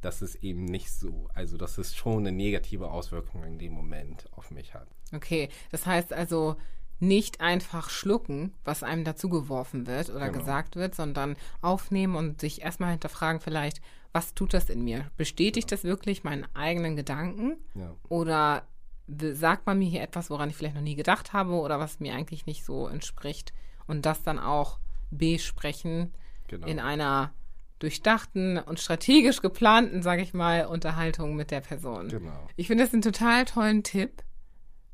Das 0.00 0.22
ist 0.22 0.36
eben 0.36 0.64
nicht 0.64 0.90
so. 0.90 1.28
Also, 1.34 1.56
dass 1.56 1.78
es 1.78 1.94
schon 1.94 2.26
eine 2.26 2.32
negative 2.32 2.90
Auswirkung 2.90 3.44
in 3.44 3.58
dem 3.58 3.72
Moment 3.72 4.28
auf 4.32 4.50
mich 4.50 4.72
hat. 4.74 4.88
Okay, 5.14 5.48
das 5.70 5.86
heißt 5.86 6.12
also 6.12 6.56
nicht 7.00 7.40
einfach 7.40 7.90
schlucken, 7.90 8.52
was 8.64 8.82
einem 8.82 9.04
dazugeworfen 9.04 9.86
wird 9.86 10.10
oder 10.10 10.26
Genau. 10.28 10.38
gesagt 10.38 10.76
wird, 10.76 10.94
sondern 10.94 11.36
aufnehmen 11.62 12.14
und 12.16 12.40
sich 12.40 12.62
erstmal 12.62 12.90
hinterfragen 12.90 13.40
vielleicht, 13.40 13.80
was 14.12 14.34
tut 14.34 14.54
das 14.54 14.68
in 14.70 14.84
mir? 14.84 15.10
Bestätigt 15.16 15.70
das 15.72 15.84
wirklich 15.84 16.24
meinen 16.24 16.46
eigenen 16.54 16.96
Gedanken? 16.96 17.56
Ja. 17.74 17.94
Oder 18.08 18.66
sagt 19.06 19.66
man 19.66 19.78
mir 19.78 19.88
hier 19.88 20.02
etwas, 20.02 20.30
woran 20.30 20.50
ich 20.50 20.56
vielleicht 20.56 20.74
noch 20.76 20.82
nie 20.82 20.94
gedacht 20.94 21.32
habe 21.32 21.52
oder 21.54 21.78
was 21.78 22.00
mir 22.00 22.14
eigentlich 22.14 22.46
nicht 22.46 22.64
so 22.64 22.86
entspricht? 22.86 23.52
Und 23.86 24.06
das 24.06 24.22
dann 24.22 24.38
auch 24.38 24.78
besprechen 25.10 26.12
Genau. 26.48 26.66
in 26.66 26.80
einer 26.80 27.32
durchdachten 27.78 28.58
und 28.58 28.80
strategisch 28.80 29.40
geplanten, 29.40 30.02
sage 30.02 30.22
ich 30.22 30.34
mal, 30.34 30.66
Unterhaltung 30.66 31.36
mit 31.36 31.50
der 31.50 31.60
Person. 31.60 32.08
Genau. 32.08 32.48
Ich 32.56 32.66
finde 32.66 32.84
das 32.84 32.92
einen 32.92 33.02
total 33.02 33.44
tollen 33.44 33.82
Tipp 33.84 34.22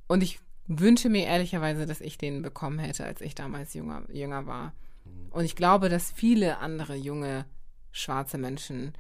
und 0.07 0.23
ich 0.23 0.39
wünsche 0.67 1.09
mir 1.09 1.25
ehrlicherweise, 1.27 1.87
dass 1.87 2.01
ich 2.01 2.19
den 2.19 2.43
bekommen 2.43 2.79
hätte, 2.79 3.05
als 3.05 3.21
ich 3.21 3.35
damals 3.35 3.73
jünger, 3.75 4.03
jünger 4.13 4.47
war. 4.47 4.73
Und 5.31 5.45
ich 5.45 5.57
glaube, 5.57 5.89
dass 5.89 6.11
viele 6.11 6.59
andere 6.59 6.95
junge 6.95 7.45
schwarze 7.93 8.37
Menschen 8.39 8.93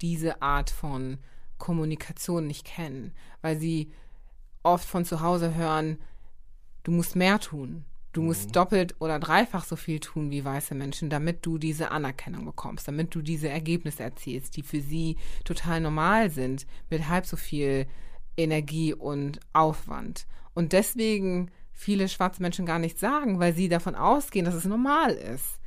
diese 0.00 0.40
Art 0.42 0.70
von 0.70 1.18
Kommunikation 1.58 2.46
nicht 2.46 2.64
kennen, 2.66 3.12
weil 3.42 3.58
sie 3.58 3.90
oft 4.62 4.86
von 4.88 5.04
zu 5.04 5.20
Hause 5.20 5.54
hören, 5.54 5.98
du 6.82 6.90
musst 6.92 7.16
mehr 7.16 7.38
tun. 7.40 7.84
Du 8.14 8.22
musst 8.22 8.56
doppelt 8.56 8.94
oder 9.00 9.18
dreifach 9.18 9.64
so 9.64 9.76
viel 9.76 10.00
tun 10.00 10.30
wie 10.30 10.44
weiße 10.44 10.74
Menschen, 10.74 11.10
damit 11.10 11.44
du 11.44 11.58
diese 11.58 11.90
Anerkennung 11.90 12.46
bekommst, 12.46 12.88
damit 12.88 13.14
du 13.14 13.20
diese 13.20 13.48
Ergebnisse 13.48 14.02
erzielst, 14.02 14.56
die 14.56 14.62
für 14.62 14.80
sie 14.80 15.16
total 15.44 15.80
normal 15.80 16.30
sind, 16.30 16.66
mit 16.90 17.08
halb 17.08 17.26
so 17.26 17.36
viel 17.36 17.86
Energie 18.36 18.94
und 18.94 19.40
Aufwand. 19.52 20.26
Und 20.54 20.72
deswegen 20.72 21.50
viele 21.72 22.08
schwarze 22.08 22.40
Menschen 22.40 22.66
gar 22.66 22.78
nichts 22.78 23.00
sagen, 23.00 23.38
weil 23.40 23.52
sie 23.52 23.68
davon 23.68 23.94
ausgehen, 23.94 24.44
dass 24.44 24.54
es 24.54 24.64
normal 24.64 25.12
ist 25.12 25.60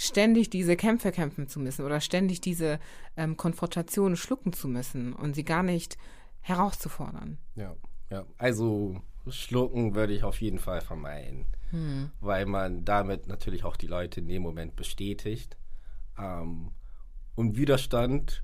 ständig 0.00 0.48
diese 0.48 0.76
Kämpfe 0.76 1.12
kämpfen 1.12 1.46
zu 1.46 1.60
müssen 1.60 1.84
oder 1.84 2.00
ständig 2.00 2.40
diese 2.40 2.80
ähm, 3.16 3.36
Konfrontationen 3.36 4.16
schlucken 4.16 4.54
zu 4.54 4.66
müssen 4.66 5.12
und 5.12 5.34
sie 5.34 5.44
gar 5.44 5.62
nicht 5.62 5.98
herauszufordern. 6.40 7.36
Ja, 7.54 7.76
ja. 8.08 8.24
Also 8.38 9.02
schlucken 9.28 9.94
würde 9.94 10.12
ich 10.12 10.24
auf 10.24 10.40
jeden 10.40 10.58
Fall 10.58 10.80
vermeiden, 10.80 11.46
weil 12.20 12.46
man 12.46 12.84
damit 12.84 13.26
natürlich 13.26 13.64
auch 13.64 13.76
die 13.76 13.86
Leute 13.86 14.20
in 14.20 14.28
dem 14.28 14.42
Moment 14.42 14.76
bestätigt. 14.76 15.56
Ähm, 16.18 16.72
und 17.34 17.56
Widerstand 17.56 18.42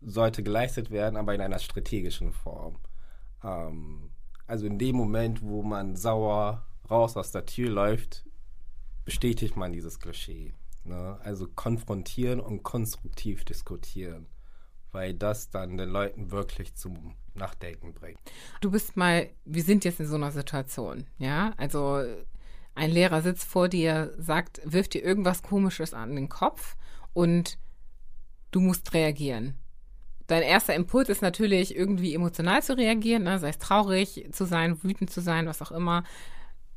sollte 0.00 0.42
geleistet 0.42 0.90
werden, 0.90 1.16
aber 1.16 1.34
in 1.34 1.40
einer 1.40 1.58
strategischen 1.58 2.32
Form. 2.32 2.78
Ähm, 3.42 4.10
also 4.46 4.66
in 4.66 4.78
dem 4.78 4.96
Moment, 4.96 5.42
wo 5.42 5.62
man 5.62 5.96
sauer 5.96 6.66
raus 6.90 7.16
aus 7.16 7.32
der 7.32 7.46
Tür 7.46 7.70
läuft, 7.70 8.24
bestätigt 9.04 9.56
man 9.56 9.72
dieses 9.72 10.00
Klischee. 10.00 10.54
Ne? 10.84 11.18
Also 11.22 11.46
konfrontieren 11.46 12.40
und 12.40 12.62
konstruktiv 12.62 13.44
diskutieren, 13.44 14.26
weil 14.92 15.14
das 15.14 15.50
dann 15.50 15.76
den 15.76 15.90
Leuten 15.90 16.30
wirklich 16.30 16.74
zum 16.74 17.14
Nachdenken 17.34 17.94
bringt. 17.94 18.18
Du 18.60 18.70
bist 18.70 18.96
mal, 18.96 19.28
wir 19.44 19.62
sind 19.62 19.84
jetzt 19.84 20.00
in 20.00 20.06
so 20.06 20.16
einer 20.16 20.32
Situation, 20.32 21.06
ja? 21.18 21.52
Also 21.56 22.02
ein 22.74 22.90
Lehrer 22.90 23.22
sitzt 23.22 23.44
vor 23.44 23.68
dir, 23.68 24.14
sagt, 24.18 24.60
wirft 24.64 24.94
dir 24.94 25.02
irgendwas 25.02 25.42
Komisches 25.42 25.92
an 25.94 26.14
den 26.16 26.28
Kopf 26.28 26.76
und 27.12 27.58
du 28.50 28.60
musst 28.60 28.94
reagieren. 28.94 29.54
dein 30.26 30.42
erster 30.42 30.74
Impuls 30.74 31.08
ist 31.08 31.22
natürlich 31.22 31.74
irgendwie 31.74 32.14
emotional 32.14 32.62
zu 32.62 32.76
reagieren, 32.76 33.24
ne? 33.24 33.38
sei 33.38 33.48
es 33.48 33.58
traurig 33.58 34.28
zu 34.32 34.44
sein, 34.44 34.82
wütend 34.82 35.10
zu 35.10 35.20
sein, 35.20 35.46
was 35.46 35.60
auch 35.60 35.72
immer. 35.72 36.04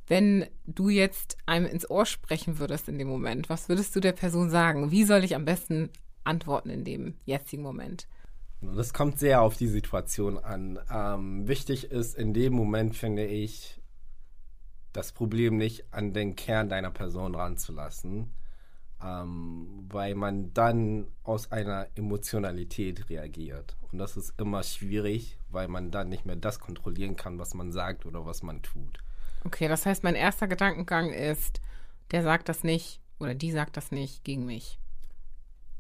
Wenn 0.07 0.47
du 0.65 0.89
jetzt 0.89 1.37
einem 1.45 1.65
ins 1.65 1.89
Ohr 1.89 2.05
sprechen 2.05 2.59
würdest 2.59 2.89
in 2.89 2.97
dem 2.97 3.07
Moment, 3.07 3.49
was 3.49 3.69
würdest 3.69 3.95
du 3.95 3.99
der 3.99 4.11
Person 4.11 4.49
sagen? 4.49 4.91
Wie 4.91 5.03
soll 5.03 5.23
ich 5.23 5.35
am 5.35 5.45
besten 5.45 5.89
antworten 6.23 6.69
in 6.69 6.83
dem 6.83 7.15
jetzigen 7.25 7.63
Moment? 7.63 8.07
Das 8.76 8.93
kommt 8.93 9.19
sehr 9.19 9.41
auf 9.41 9.58
die 9.58 9.67
Situation 9.67 10.38
an. 10.38 10.80
Ähm, 10.89 11.47
wichtig 11.47 11.91
ist 11.91 12.15
in 12.15 12.34
dem 12.34 12.54
Moment, 12.54 12.95
finde 12.95 13.26
ich, 13.26 13.82
das 14.93 15.12
Problem 15.12 15.58
nicht 15.58 15.86
an 15.91 16.13
den 16.13 16.36
Kern 16.36 16.69
deiner 16.69 16.91
Person 16.91 17.36
ranzulassen, 17.36 18.32
ähm, 19.04 19.86
weil 19.89 20.15
man 20.15 20.54
dann 20.54 21.08
aus 21.23 21.52
einer 21.52 21.88
Emotionalität 21.95 23.10
reagiert. 23.10 23.76
Und 23.91 23.97
das 23.97 24.15
ist 24.15 24.39
immer 24.39 24.63
schwierig, 24.63 25.38
weil 25.49 25.67
man 25.67 25.91
dann 25.91 26.10
nicht 26.10 26.26
mehr 26.26 26.36
das 26.36 26.60
kontrollieren 26.60 27.15
kann, 27.15 27.39
was 27.39 27.54
man 27.54 27.71
sagt 27.71 28.06
oder 28.06 28.26
was 28.26 28.43
man 28.43 28.62
tut. 28.62 28.99
Okay, 29.43 29.67
das 29.67 29.86
heißt, 29.86 30.04
mein 30.04 30.15
erster 30.15 30.47
Gedankengang 30.47 31.12
ist, 31.12 31.60
der 32.12 32.23
sagt 32.23 32.47
das 32.47 32.63
nicht 32.63 33.02
oder 33.19 33.36
die 33.36 33.52
sagt 33.52 33.76
das 33.76 33.91
nicht 33.91 34.23
gegen 34.23 34.45
mich. 34.45 34.80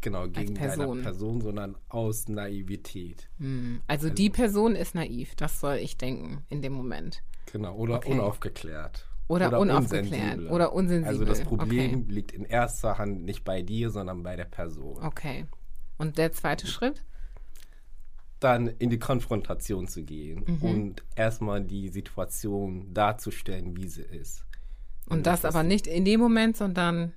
Genau, 0.03 0.27
gegen 0.27 0.53
Person. 0.53 0.89
deine 0.89 1.01
Person, 1.01 1.41
sondern 1.41 1.77
aus 1.87 2.27
Naivität. 2.27 3.29
Hm. 3.39 3.81
Also, 3.87 4.07
also, 4.07 4.15
die 4.15 4.29
Person 4.29 4.75
ist 4.75 4.95
naiv, 4.95 5.35
das 5.35 5.61
soll 5.61 5.75
ich 5.75 5.97
denken 5.97 6.43
in 6.49 6.61
dem 6.61 6.73
Moment. 6.73 7.23
Genau, 7.51 7.73
oder 7.75 7.95
okay. 7.95 8.11
unaufgeklärt. 8.11 9.07
Oder, 9.29 9.47
oder 9.47 9.59
unaufgeklärt. 9.61 10.51
Oder 10.51 10.73
unsensibel. 10.73 11.07
Also 11.07 11.23
das 11.23 11.41
Problem 11.41 12.01
okay. 12.01 12.13
liegt 12.13 12.33
in 12.33 12.43
erster 12.43 12.97
Hand 12.97 13.23
nicht 13.23 13.45
bei 13.45 13.61
dir, 13.61 13.89
sondern 13.89 14.23
bei 14.23 14.35
der 14.35 14.45
Person. 14.45 15.01
Okay. 15.01 15.45
Und 15.97 16.17
der 16.17 16.33
zweite 16.33 16.67
Schritt? 16.67 17.05
Dann 18.41 18.67
in 18.67 18.89
die 18.89 18.99
Konfrontation 18.99 19.87
zu 19.87 20.03
gehen 20.03 20.43
mhm. 20.45 20.61
und 20.61 21.03
erstmal 21.15 21.63
die 21.63 21.87
Situation 21.87 22.93
darzustellen, 22.93 23.77
wie 23.77 23.87
sie 23.87 24.01
ist. 24.01 24.45
Und, 25.05 25.19
und 25.19 25.27
das, 25.27 25.41
das 25.41 25.55
aber 25.55 25.63
nicht 25.63 25.87
in 25.87 26.03
dem 26.03 26.19
Moment, 26.19 26.57
sondern 26.57 27.13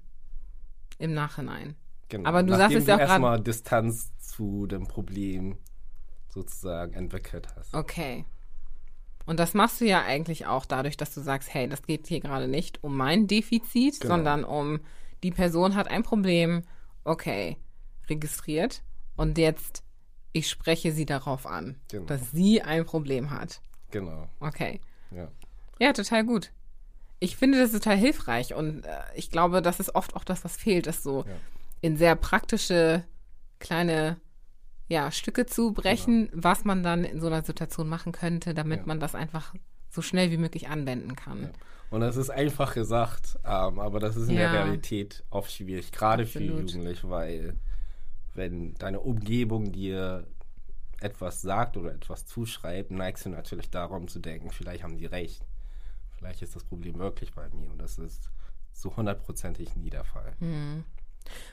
im 0.98 1.14
Nachhinein. 1.14 1.74
Genau. 2.08 2.28
Aber 2.28 2.42
du 2.42 2.50
Nachdem 2.50 2.70
sagst 2.70 2.76
es 2.76 2.86
ja 2.86 2.94
auch 2.94 2.98
gerade. 2.98 3.10
erstmal 3.10 3.40
Distanz 3.40 4.16
zu 4.18 4.66
dem 4.66 4.86
Problem 4.86 5.58
sozusagen 6.28 6.92
entwickelt 6.92 7.48
hast. 7.56 7.74
Okay. 7.74 8.24
Und 9.24 9.40
das 9.40 9.54
machst 9.54 9.80
du 9.80 9.86
ja 9.86 10.02
eigentlich 10.02 10.46
auch 10.46 10.66
dadurch, 10.66 10.96
dass 10.96 11.12
du 11.12 11.20
sagst, 11.20 11.52
hey, 11.52 11.68
das 11.68 11.82
geht 11.82 12.06
hier 12.06 12.20
gerade 12.20 12.46
nicht 12.46 12.84
um 12.84 12.96
mein 12.96 13.26
Defizit, 13.26 14.00
genau. 14.00 14.14
sondern 14.14 14.44
um 14.44 14.80
die 15.22 15.32
Person 15.32 15.74
hat 15.74 15.88
ein 15.88 16.04
Problem, 16.04 16.62
okay, 17.04 17.56
registriert 18.08 18.82
und 19.16 19.36
jetzt 19.38 19.82
ich 20.36 20.50
spreche 20.50 20.92
sie 20.92 21.06
darauf 21.06 21.46
an, 21.46 21.76
genau. 21.88 22.04
dass 22.04 22.30
sie 22.30 22.60
ein 22.60 22.84
Problem 22.84 23.30
hat. 23.30 23.62
Genau. 23.90 24.28
Okay. 24.38 24.80
Ja. 25.10 25.28
Ja, 25.80 25.92
total 25.94 26.24
gut. 26.24 26.52
Ich 27.20 27.36
finde 27.36 27.58
das 27.58 27.72
total 27.72 27.96
hilfreich 27.96 28.52
und 28.52 28.84
äh, 28.84 29.00
ich 29.14 29.30
glaube, 29.30 29.62
das 29.62 29.80
ist 29.80 29.94
oft 29.94 30.14
auch 30.14 30.24
das, 30.24 30.44
was 30.44 30.56
fehlt, 30.56 30.86
ist 30.86 31.02
so 31.02 31.24
ja. 31.26 31.32
In 31.86 31.96
sehr 31.96 32.16
praktische 32.16 33.04
kleine 33.60 34.16
ja, 34.88 35.10
Stücke 35.12 35.46
zu 35.46 35.72
brechen, 35.72 36.28
genau. 36.28 36.44
was 36.44 36.64
man 36.64 36.82
dann 36.82 37.04
in 37.04 37.20
so 37.20 37.28
einer 37.28 37.42
Situation 37.42 37.88
machen 37.88 38.12
könnte, 38.12 38.54
damit 38.54 38.80
ja. 38.80 38.86
man 38.86 39.00
das 39.00 39.14
einfach 39.14 39.54
so 39.88 40.02
schnell 40.02 40.30
wie 40.30 40.36
möglich 40.36 40.68
anwenden 40.68 41.14
kann. 41.14 41.44
Ja. 41.44 41.50
Und 41.90 42.00
das 42.00 42.16
ist 42.16 42.30
einfach 42.30 42.74
gesagt, 42.74 43.38
ähm, 43.44 43.78
aber 43.78 44.00
das 44.00 44.16
ist 44.16 44.28
in 44.28 44.34
ja. 44.34 44.52
der 44.52 44.64
Realität 44.64 45.24
oft 45.30 45.52
schwierig, 45.52 45.92
gerade 45.92 46.24
Absolut. 46.24 46.48
für 46.48 46.52
Jugendliche, 46.52 47.08
weil 47.08 47.56
wenn 48.34 48.74
deine 48.74 49.00
Umgebung 49.00 49.70
dir 49.70 50.26
etwas 51.00 51.40
sagt 51.40 51.76
oder 51.76 51.94
etwas 51.94 52.26
zuschreibt, 52.26 52.90
neigst 52.90 53.26
du 53.26 53.30
natürlich 53.30 53.70
darum 53.70 54.08
zu 54.08 54.18
denken, 54.18 54.50
vielleicht 54.50 54.82
haben 54.82 54.98
die 54.98 55.06
recht. 55.06 55.46
Vielleicht 56.10 56.42
ist 56.42 56.56
das 56.56 56.64
Problem 56.64 56.98
wirklich 56.98 57.32
bei 57.32 57.48
mir 57.50 57.70
und 57.70 57.78
das 57.78 57.98
ist 57.98 58.30
so 58.72 58.96
hundertprozentig 58.96 59.76
nie 59.76 59.90
der 59.90 60.04
Fall. 60.04 60.34
Hm. 60.40 60.84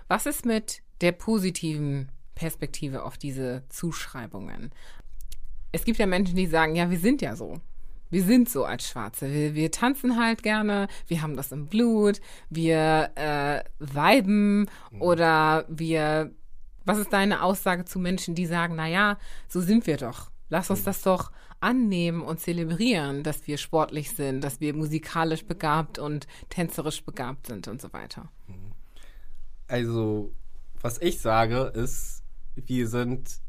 Was 0.07 0.25
ist 0.25 0.45
mit 0.45 0.81
der 1.01 1.11
positiven 1.11 2.09
Perspektive 2.35 3.03
auf 3.03 3.17
diese 3.17 3.63
Zuschreibungen. 3.69 4.71
Es 5.71 5.85
gibt 5.85 5.99
ja 5.99 6.05
Menschen, 6.05 6.35
die 6.35 6.47
sagen, 6.47 6.75
ja, 6.75 6.89
wir 6.89 6.99
sind 6.99 7.21
ja 7.21 7.35
so. 7.35 7.59
Wir 8.09 8.23
sind 8.23 8.47
so 8.47 8.63
als 8.63 8.87
Schwarze. 8.87 9.31
Wir, 9.31 9.55
wir 9.55 9.71
tanzen 9.71 10.19
halt 10.19 10.43
gerne, 10.43 10.87
wir 11.07 11.21
haben 11.21 11.35
das 11.35 11.51
im 11.51 11.67
Blut, 11.67 12.21
wir 12.49 13.11
äh, 13.15 13.63
weiben 13.79 14.67
mhm. 14.91 15.01
oder 15.01 15.65
wir. 15.67 16.31
Was 16.85 16.97
ist 16.97 17.13
deine 17.13 17.43
Aussage 17.43 17.85
zu 17.85 17.97
Menschen, 17.97 18.35
die 18.35 18.45
sagen, 18.45 18.75
na 18.75 18.87
ja, 18.87 19.17
so 19.47 19.61
sind 19.61 19.87
wir 19.87 19.95
doch. 19.95 20.31
Lass 20.49 20.69
uns 20.69 20.81
mhm. 20.81 20.85
das 20.85 21.01
doch 21.01 21.31
annehmen 21.61 22.21
und 22.21 22.41
zelebrieren, 22.41 23.23
dass 23.23 23.47
wir 23.47 23.57
sportlich 23.57 24.11
sind, 24.11 24.41
dass 24.41 24.59
wir 24.59 24.75
musikalisch 24.75 25.45
begabt 25.45 25.97
und 25.97 26.27
tänzerisch 26.49 27.03
begabt 27.05 27.47
sind 27.47 27.69
und 27.69 27.81
so 27.81 27.93
weiter. 27.93 28.29
Mhm. 28.47 28.62
Also, 29.67 30.33
was 30.81 30.99
ich 30.99 31.19
sage, 31.19 31.71
ist, 31.73 32.23
wir 32.55 32.87
sind 32.87 33.39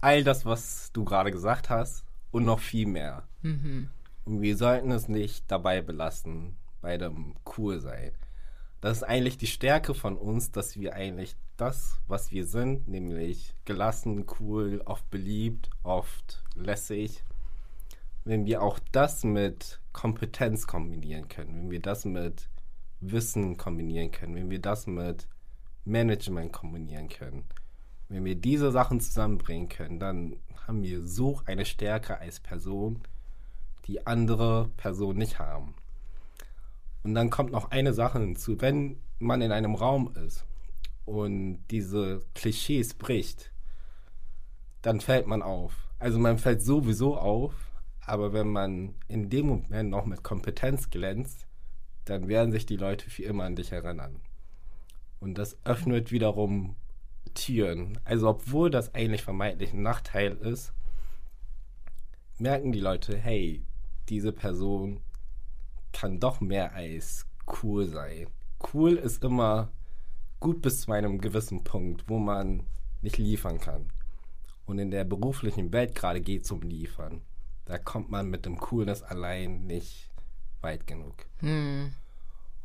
all 0.00 0.24
das, 0.24 0.44
was 0.44 0.90
du 0.92 1.04
gerade 1.04 1.30
gesagt 1.30 1.70
hast 1.70 2.04
und 2.30 2.44
noch 2.44 2.60
viel 2.60 2.86
mehr. 2.86 3.26
Mhm. 3.42 3.88
Und 4.24 4.42
wir 4.42 4.56
sollten 4.56 4.90
es 4.90 5.08
nicht 5.08 5.50
dabei 5.50 5.80
belassen, 5.80 6.56
bei 6.80 6.98
dem 6.98 7.34
cool 7.56 7.80
sein. 7.80 8.12
Das 8.80 8.98
ist 8.98 9.02
eigentlich 9.04 9.38
die 9.38 9.46
Stärke 9.46 9.94
von 9.94 10.16
uns, 10.16 10.50
dass 10.50 10.76
wir 10.76 10.94
eigentlich 10.94 11.36
das, 11.56 12.00
was 12.08 12.32
wir 12.32 12.46
sind, 12.46 12.88
nämlich 12.88 13.54
gelassen, 13.64 14.26
cool, 14.40 14.82
oft 14.84 15.08
beliebt, 15.10 15.70
oft 15.84 16.42
lässig, 16.56 17.22
wenn 18.24 18.46
wir 18.46 18.62
auch 18.62 18.78
das 18.90 19.22
mit 19.22 19.80
Kompetenz 19.92 20.66
kombinieren 20.66 21.28
können, 21.28 21.54
wenn 21.54 21.70
wir 21.70 21.80
das 21.80 22.04
mit 22.04 22.48
Wissen 23.02 23.56
kombinieren 23.56 24.10
können, 24.10 24.34
wenn 24.34 24.50
wir 24.50 24.60
das 24.60 24.86
mit 24.86 25.28
Management 25.84 26.52
kombinieren 26.52 27.08
können, 27.08 27.44
wenn 28.08 28.24
wir 28.24 28.36
diese 28.36 28.70
Sachen 28.70 29.00
zusammenbringen 29.00 29.68
können, 29.68 29.98
dann 29.98 30.36
haben 30.66 30.82
wir 30.82 31.02
so 31.02 31.40
eine 31.46 31.64
Stärke 31.64 32.18
als 32.18 32.40
Person, 32.40 33.02
die 33.86 34.06
andere 34.06 34.70
Personen 34.76 35.18
nicht 35.18 35.38
haben. 35.38 35.74
Und 37.02 37.14
dann 37.14 37.30
kommt 37.30 37.50
noch 37.50 37.70
eine 37.70 37.92
Sache 37.92 38.20
hinzu. 38.20 38.60
Wenn 38.60 39.00
man 39.18 39.42
in 39.42 39.50
einem 39.50 39.74
Raum 39.74 40.14
ist 40.24 40.44
und 41.04 41.58
diese 41.70 42.24
Klischees 42.34 42.94
bricht, 42.94 43.52
dann 44.82 45.00
fällt 45.00 45.26
man 45.26 45.42
auf. 45.42 45.88
Also 45.98 46.18
man 46.18 46.38
fällt 46.38 46.62
sowieso 46.62 47.16
auf, 47.16 47.54
aber 48.04 48.32
wenn 48.32 48.48
man 48.48 48.94
in 49.08 49.30
dem 49.30 49.46
Moment 49.46 49.90
noch 49.90 50.06
mit 50.06 50.22
Kompetenz 50.22 50.90
glänzt, 50.90 51.46
dann 52.04 52.28
werden 52.28 52.52
sich 52.52 52.66
die 52.66 52.76
Leute 52.76 53.08
für 53.08 53.22
immer 53.22 53.44
an 53.44 53.56
dich 53.56 53.72
erinnern. 53.72 54.20
Und 55.20 55.38
das 55.38 55.56
öffnet 55.64 56.10
wiederum 56.10 56.76
Türen. 57.34 57.98
Also 58.04 58.28
obwohl 58.28 58.70
das 58.70 58.94
eigentlich 58.94 59.22
vermeintlich 59.22 59.72
ein 59.72 59.82
Nachteil 59.82 60.32
ist, 60.32 60.72
merken 62.38 62.72
die 62.72 62.80
Leute, 62.80 63.16
hey, 63.16 63.64
diese 64.08 64.32
Person 64.32 65.00
kann 65.92 66.18
doch 66.18 66.40
mehr 66.40 66.74
als 66.74 67.26
cool 67.62 67.86
sein. 67.86 68.26
Cool 68.72 68.94
ist 68.94 69.22
immer 69.22 69.70
gut 70.40 70.62
bis 70.62 70.82
zu 70.82 70.92
einem 70.92 71.20
gewissen 71.20 71.62
Punkt, 71.62 72.08
wo 72.08 72.18
man 72.18 72.66
nicht 73.00 73.18
liefern 73.18 73.60
kann. 73.60 73.86
Und 74.66 74.78
in 74.78 74.90
der 74.90 75.04
beruflichen 75.04 75.72
Welt 75.72 75.94
gerade 75.94 76.20
geht 76.20 76.44
es 76.44 76.50
um 76.50 76.62
Liefern. 76.62 77.22
Da 77.64 77.78
kommt 77.78 78.10
man 78.10 78.28
mit 78.28 78.44
dem 78.46 78.58
Coolness 78.58 79.02
allein 79.02 79.66
nicht 79.66 80.11
weit 80.62 80.86
genug. 80.86 81.14
Hm. 81.38 81.92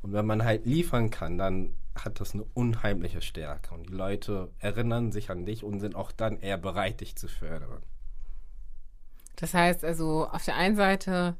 Und 0.01 0.13
wenn 0.13 0.25
man 0.25 0.43
halt 0.43 0.65
liefern 0.65 1.09
kann, 1.09 1.37
dann 1.37 1.73
hat 1.95 2.19
das 2.19 2.33
eine 2.33 2.43
unheimliche 2.53 3.21
Stärke. 3.21 3.73
Und 3.73 3.89
die 3.89 3.93
Leute 3.93 4.51
erinnern 4.59 5.11
sich 5.11 5.29
an 5.29 5.45
dich 5.45 5.63
und 5.63 5.79
sind 5.79 5.95
auch 5.95 6.11
dann 6.11 6.39
eher 6.39 6.57
bereit, 6.57 7.01
dich 7.01 7.15
zu 7.15 7.27
fördern. 7.27 7.81
Das 9.35 9.53
heißt 9.53 9.83
also, 9.83 10.27
auf 10.27 10.45
der 10.45 10.55
einen 10.55 10.75
Seite 10.75 11.35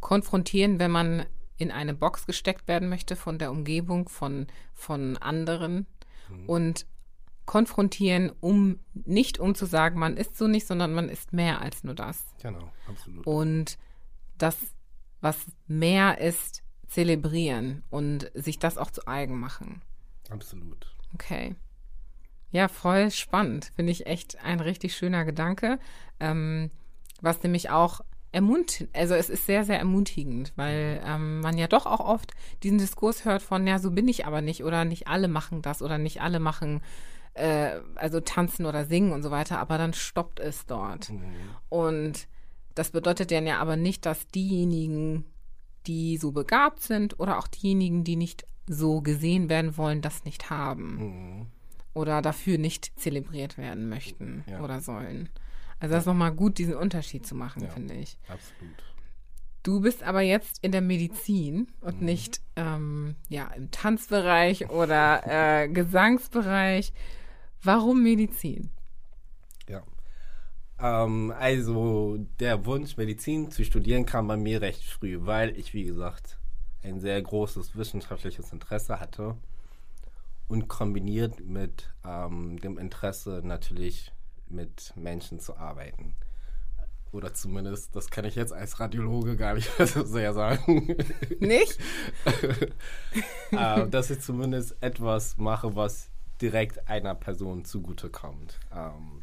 konfrontieren, 0.00 0.78
wenn 0.78 0.90
man 0.90 1.26
in 1.56 1.70
eine 1.72 1.94
Box 1.94 2.26
gesteckt 2.26 2.68
werden 2.68 2.88
möchte 2.88 3.16
von 3.16 3.38
der 3.38 3.50
Umgebung, 3.50 4.08
von, 4.08 4.46
von 4.74 5.16
anderen 5.16 5.86
mhm. 6.28 6.48
und 6.48 6.86
konfrontieren, 7.46 8.30
um 8.40 8.78
nicht 8.92 9.38
um 9.38 9.54
zu 9.54 9.66
sagen, 9.66 9.98
man 9.98 10.16
ist 10.16 10.36
so 10.36 10.46
nicht, 10.46 10.66
sondern 10.66 10.92
man 10.92 11.08
ist 11.08 11.32
mehr 11.32 11.60
als 11.60 11.82
nur 11.82 11.94
das. 11.94 12.22
Genau, 12.42 12.70
absolut. 12.86 13.26
Und 13.26 13.78
das, 14.36 14.56
was 15.20 15.46
mehr 15.66 16.20
ist, 16.20 16.62
zelebrieren 16.86 17.82
und 17.90 18.30
sich 18.34 18.58
das 18.58 18.78
auch 18.78 18.90
zu 18.90 19.06
eigen 19.06 19.38
machen. 19.38 19.82
Absolut. 20.30 20.86
Okay. 21.14 21.54
Ja, 22.50 22.68
voll 22.68 23.10
spannend. 23.10 23.72
Finde 23.76 23.92
ich 23.92 24.06
echt 24.06 24.42
ein 24.42 24.60
richtig 24.60 24.96
schöner 24.96 25.24
Gedanke. 25.24 25.78
Ähm, 26.18 26.70
was 27.20 27.42
nämlich 27.42 27.70
auch 27.70 28.00
ermutigend, 28.32 28.94
also 28.94 29.14
es 29.14 29.30
ist 29.30 29.46
sehr, 29.46 29.64
sehr 29.64 29.78
ermutigend, 29.78 30.52
weil 30.56 31.00
ähm, 31.04 31.40
man 31.40 31.56
ja 31.58 31.66
doch 31.66 31.86
auch 31.86 32.00
oft 32.00 32.32
diesen 32.62 32.78
Diskurs 32.78 33.24
hört 33.24 33.42
von, 33.42 33.66
ja, 33.66 33.78
so 33.78 33.90
bin 33.90 34.08
ich 34.08 34.26
aber 34.26 34.42
nicht 34.42 34.64
oder 34.64 34.84
nicht 34.84 35.08
alle 35.08 35.28
machen 35.28 35.62
das 35.62 35.82
oder 35.82 35.98
nicht 35.98 36.20
alle 36.20 36.40
machen 36.40 36.82
äh, 37.34 37.80
also 37.94 38.20
tanzen 38.20 38.66
oder 38.66 38.84
singen 38.84 39.12
und 39.12 39.22
so 39.22 39.30
weiter, 39.30 39.58
aber 39.58 39.78
dann 39.78 39.94
stoppt 39.94 40.40
es 40.40 40.66
dort. 40.66 41.10
Mhm. 41.10 41.32
Und 41.68 42.28
das 42.78 42.90
bedeutet 42.90 43.30
dann 43.30 43.46
ja 43.46 43.58
aber 43.58 43.76
nicht, 43.76 44.06
dass 44.06 44.26
diejenigen, 44.28 45.24
die 45.86 46.16
so 46.16 46.32
begabt 46.32 46.80
sind 46.80 47.18
oder 47.20 47.38
auch 47.38 47.48
diejenigen, 47.48 48.04
die 48.04 48.16
nicht 48.16 48.44
so 48.66 49.00
gesehen 49.00 49.48
werden 49.48 49.76
wollen, 49.76 50.02
das 50.02 50.24
nicht 50.24 50.50
haben 50.50 50.96
Mhm. 51.40 51.46
oder 51.94 52.20
dafür 52.22 52.58
nicht 52.58 52.92
zelebriert 53.00 53.56
werden 53.58 53.88
möchten 53.88 54.44
Ja. 54.46 54.62
oder 54.62 54.80
sollen. 54.80 55.28
Also 55.80 55.94
das 55.94 56.02
ist 56.02 56.06
nochmal 56.06 56.32
gut, 56.32 56.58
diesen 56.58 56.74
Unterschied 56.74 57.26
zu 57.26 57.34
machen, 57.34 57.62
Ja. 57.62 57.68
finde 57.70 57.94
ich. 57.94 58.18
Absolut. 58.28 58.74
Du 59.62 59.80
bist 59.80 60.02
aber 60.02 60.20
jetzt 60.22 60.58
in 60.62 60.72
der 60.72 60.80
Medizin 60.80 61.68
und 61.80 62.00
nicht 62.02 62.40
ähm, 62.56 63.16
ja, 63.28 63.48
im 63.56 63.70
Tanzbereich 63.70 64.70
oder 64.70 65.22
äh, 65.26 65.68
Gesangsbereich. 65.68 66.92
Warum 67.62 68.02
Medizin? 68.02 68.70
Ja. 69.68 69.82
Ähm, 70.80 71.32
also 71.36 72.18
der 72.40 72.66
Wunsch, 72.66 72.96
Medizin 72.96 73.50
zu 73.50 73.64
studieren, 73.64 74.06
kam 74.06 74.28
bei 74.28 74.36
mir 74.36 74.60
recht 74.60 74.84
früh, 74.84 75.18
weil 75.20 75.56
ich, 75.58 75.74
wie 75.74 75.84
gesagt, 75.84 76.38
ein 76.82 77.00
sehr 77.00 77.20
großes 77.20 77.76
wissenschaftliches 77.76 78.52
Interesse 78.52 79.00
hatte 79.00 79.36
und 80.46 80.68
kombiniert 80.68 81.40
mit 81.40 81.90
ähm, 82.04 82.58
dem 82.60 82.78
Interesse 82.78 83.42
natürlich 83.44 84.12
mit 84.48 84.92
Menschen 84.96 85.40
zu 85.40 85.56
arbeiten. 85.56 86.14
Oder 87.10 87.32
zumindest, 87.32 87.96
das 87.96 88.10
kann 88.10 88.26
ich 88.26 88.34
jetzt 88.34 88.52
als 88.52 88.80
Radiologe 88.80 89.36
gar 89.36 89.54
nicht 89.54 89.70
so 89.86 90.04
sehr 90.04 90.34
sagen. 90.34 90.96
Nicht? 91.40 91.78
äh, 93.50 93.88
dass 93.88 94.10
ich 94.10 94.20
zumindest 94.20 94.76
etwas 94.82 95.36
mache, 95.38 95.74
was 95.74 96.10
direkt 96.40 96.88
einer 96.88 97.14
Person 97.14 97.64
zugutekommt. 97.64 98.60
Ähm, 98.74 99.22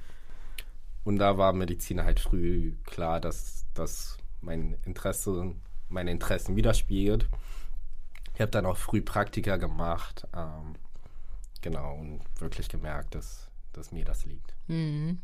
und 1.05 1.15
da 1.17 1.37
war 1.37 1.53
Medizin 1.53 2.03
halt 2.03 2.19
früh 2.19 2.73
klar, 2.83 3.21
dass 3.21 3.65
das 3.73 4.17
mein 4.41 4.75
Interesse, 4.83 5.53
meine 5.87 6.11
Interessen 6.11 6.55
widerspiegelt. 6.57 7.29
Ich 8.33 8.41
habe 8.41 8.51
dann 8.51 8.65
auch 8.65 8.75
früh 8.77 9.01
Praktika 9.01 9.55
gemacht. 9.55 10.27
Ähm, 10.35 10.75
genau, 11.61 11.95
und 11.95 12.19
wirklich 12.39 12.67
gemerkt, 12.67 13.15
dass, 13.15 13.49
dass 13.71 13.91
mir 13.93 14.03
das 14.03 14.25
liegt. 14.25 14.53
Mhm. 14.67 15.19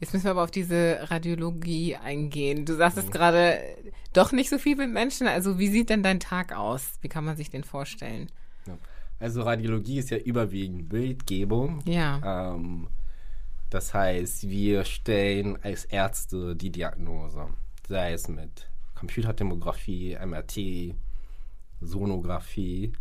Jetzt 0.00 0.14
müssen 0.14 0.24
wir 0.24 0.30
aber 0.30 0.42
auf 0.42 0.50
diese 0.50 0.98
Radiologie 1.10 1.96
eingehen. 1.96 2.64
Du 2.64 2.74
sagst 2.74 2.96
Mhm. 2.96 3.04
es 3.04 3.10
gerade, 3.10 3.60
doch 4.14 4.32
nicht 4.32 4.48
so 4.48 4.58
viel 4.58 4.74
mit 4.76 4.90
Menschen. 4.90 5.26
Also 5.28 5.58
wie 5.58 5.68
sieht 5.68 5.90
denn 5.90 6.02
dein 6.02 6.18
Tag 6.18 6.56
aus? 6.56 6.94
Wie 7.02 7.08
kann 7.08 7.24
man 7.24 7.36
sich 7.36 7.50
den 7.50 7.62
vorstellen? 7.62 8.30
Ja. 8.66 8.78
Also 9.20 9.42
Radiologie 9.42 9.98
ist 9.98 10.10
ja 10.10 10.16
überwiegend 10.18 10.88
Bildgebung. 10.88 11.82
Ja. 11.86 12.54
Ähm, 12.54 12.88
das 13.76 13.92
heißt, 13.92 14.48
wir 14.48 14.86
stellen 14.86 15.58
als 15.62 15.84
Ärzte 15.84 16.56
die 16.56 16.70
Diagnose, 16.70 17.46
sei 17.86 18.14
es 18.14 18.26
mit 18.26 18.70
Computertomographie, 18.94 20.16
MRT, 20.16 20.94
Sonographie. 21.82 22.94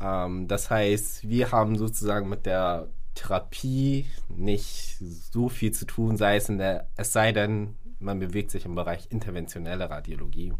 Ähm, 0.00 0.48
das 0.48 0.68
heißt, 0.68 1.28
wir 1.28 1.52
haben 1.52 1.78
sozusagen 1.78 2.28
mit 2.28 2.44
der 2.44 2.88
Therapie 3.14 4.06
nicht 4.28 4.98
so 4.98 5.48
viel 5.48 5.70
zu 5.70 5.86
tun, 5.86 6.16
sei 6.16 6.38
es 6.38 6.48
in 6.48 6.58
der, 6.58 6.88
es 6.96 7.12
sei 7.12 7.30
denn, 7.30 7.76
man 8.00 8.18
bewegt 8.18 8.50
sich 8.50 8.64
im 8.64 8.74
Bereich 8.74 9.06
interventionelle 9.12 9.88
Radiologie, 9.88 10.54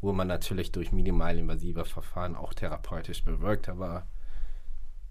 wo 0.00 0.12
man 0.12 0.28
natürlich 0.28 0.70
durch 0.70 0.92
minimalinvasive 0.92 1.84
Verfahren 1.84 2.36
auch 2.36 2.54
therapeutisch 2.54 3.24
bewirkt, 3.24 3.68
aber 3.68 4.06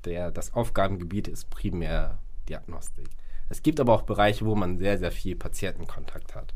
der, 0.05 0.31
das 0.31 0.53
Aufgabengebiet 0.53 1.27
ist 1.27 1.49
primär 1.49 2.17
Diagnostik. 2.49 3.07
Es 3.47 3.63
gibt 3.63 3.79
aber 3.79 3.93
auch 3.93 4.03
Bereiche, 4.03 4.45
wo 4.45 4.55
man 4.55 4.77
sehr, 4.77 4.97
sehr 4.97 5.11
viel 5.11 5.35
Patientenkontakt 5.35 6.35
hat. 6.35 6.53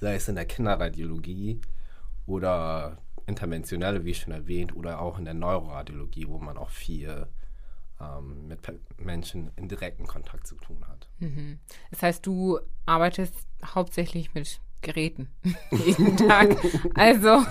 Sei 0.00 0.14
es 0.14 0.28
in 0.28 0.34
der 0.34 0.44
Kinderradiologie 0.44 1.60
oder 2.26 2.98
interventionelle, 3.26 4.04
wie 4.04 4.14
schon 4.14 4.32
erwähnt, 4.32 4.74
oder 4.74 5.00
auch 5.00 5.18
in 5.18 5.24
der 5.24 5.34
Neuroradiologie, 5.34 6.26
wo 6.28 6.38
man 6.38 6.56
auch 6.58 6.70
viel 6.70 7.26
ähm, 8.00 8.48
mit 8.48 8.60
Menschen 8.98 9.50
in 9.56 9.68
direkten 9.68 10.06
Kontakt 10.06 10.46
zu 10.46 10.56
tun 10.56 10.84
hat. 10.88 11.08
Mhm. 11.18 11.58
Das 11.90 12.02
heißt, 12.02 12.26
du 12.26 12.58
arbeitest 12.86 13.34
hauptsächlich 13.64 14.34
mit 14.34 14.60
Geräten 14.82 15.28
jeden 15.70 16.16
Tag. 16.16 16.56
Also 16.94 17.44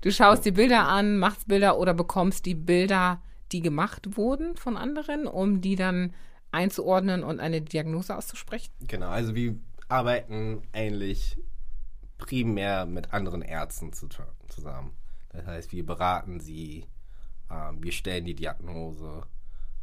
du 0.00 0.10
schaust 0.10 0.44
die 0.44 0.52
Bilder 0.52 0.88
an, 0.88 1.18
machst 1.18 1.46
Bilder 1.46 1.78
oder 1.78 1.94
bekommst 1.94 2.46
die 2.46 2.54
Bilder, 2.54 3.22
die 3.52 3.60
gemacht 3.60 4.16
wurden 4.16 4.56
von 4.56 4.76
anderen, 4.76 5.26
um 5.26 5.60
die 5.60 5.76
dann 5.76 6.14
einzuordnen 6.50 7.24
und 7.24 7.40
eine 7.40 7.60
Diagnose 7.60 8.16
auszusprechen. 8.16 8.72
Genau, 8.80 9.08
also 9.08 9.34
wir 9.34 9.56
arbeiten 9.88 10.62
eigentlich 10.72 11.38
primär 12.18 12.86
mit 12.86 13.12
anderen 13.12 13.42
Ärzten 13.42 13.92
zu, 13.92 14.08
zusammen. 14.48 14.92
Das 15.30 15.46
heißt, 15.46 15.72
wir 15.72 15.86
beraten 15.86 16.40
sie, 16.40 16.86
ähm, 17.50 17.82
wir 17.82 17.92
stellen 17.92 18.24
die 18.24 18.34
Diagnose 18.34 19.22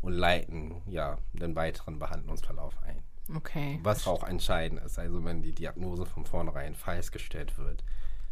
und 0.01 0.13
leiten 0.13 0.81
ja 0.87 1.17
den 1.33 1.55
weiteren 1.55 1.99
Behandlungsverlauf 1.99 2.81
ein. 2.83 3.03
Okay. 3.33 3.79
Was 3.81 4.05
auch 4.05 4.23
entscheidend 4.23 4.81
ist, 4.81 4.99
also 4.99 5.23
wenn 5.25 5.41
die 5.41 5.53
Diagnose 5.53 6.05
von 6.05 6.25
vornherein 6.25 6.75
falsch 6.75 7.11
gestellt 7.11 7.57
wird, 7.57 7.83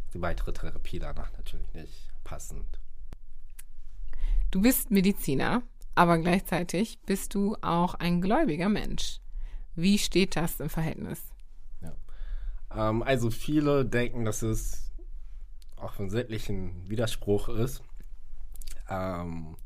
ist 0.04 0.14
die 0.14 0.22
weitere 0.22 0.52
Therapie 0.52 1.00
danach 1.00 1.32
natürlich 1.32 1.72
nicht 1.74 2.12
passend. 2.22 2.78
Du 4.52 4.60
bist 4.60 4.92
Mediziner, 4.92 5.62
aber 5.94 6.18
gleichzeitig 6.18 6.98
bist 7.06 7.34
du 7.34 7.56
auch 7.62 7.94
ein 7.94 8.20
gläubiger 8.20 8.68
Mensch. 8.68 9.20
Wie 9.74 9.98
steht 9.98 10.36
das 10.36 10.60
im 10.60 10.68
Verhältnis? 10.68 11.34
Ähm, 12.76 13.02
also 13.02 13.30
viele 13.30 13.84
denken, 13.84 14.24
dass 14.24 14.42
es 14.42 14.90
offensichtlich 15.76 16.48
ein 16.48 16.88
Widerspruch 16.88 17.48
ist. 17.48 17.82
Ähm, 18.88 19.56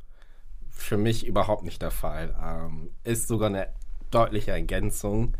für 0.71 0.97
mich 0.97 1.27
überhaupt 1.27 1.65
nicht 1.65 1.83
der 1.83 1.91
Fall. 1.91 2.35
Ähm, 2.43 2.91
ist 3.05 3.29
sogar 3.29 3.49
eine 3.49 3.69
deutliche 4.11 4.53
Ergänzung. 4.53 5.37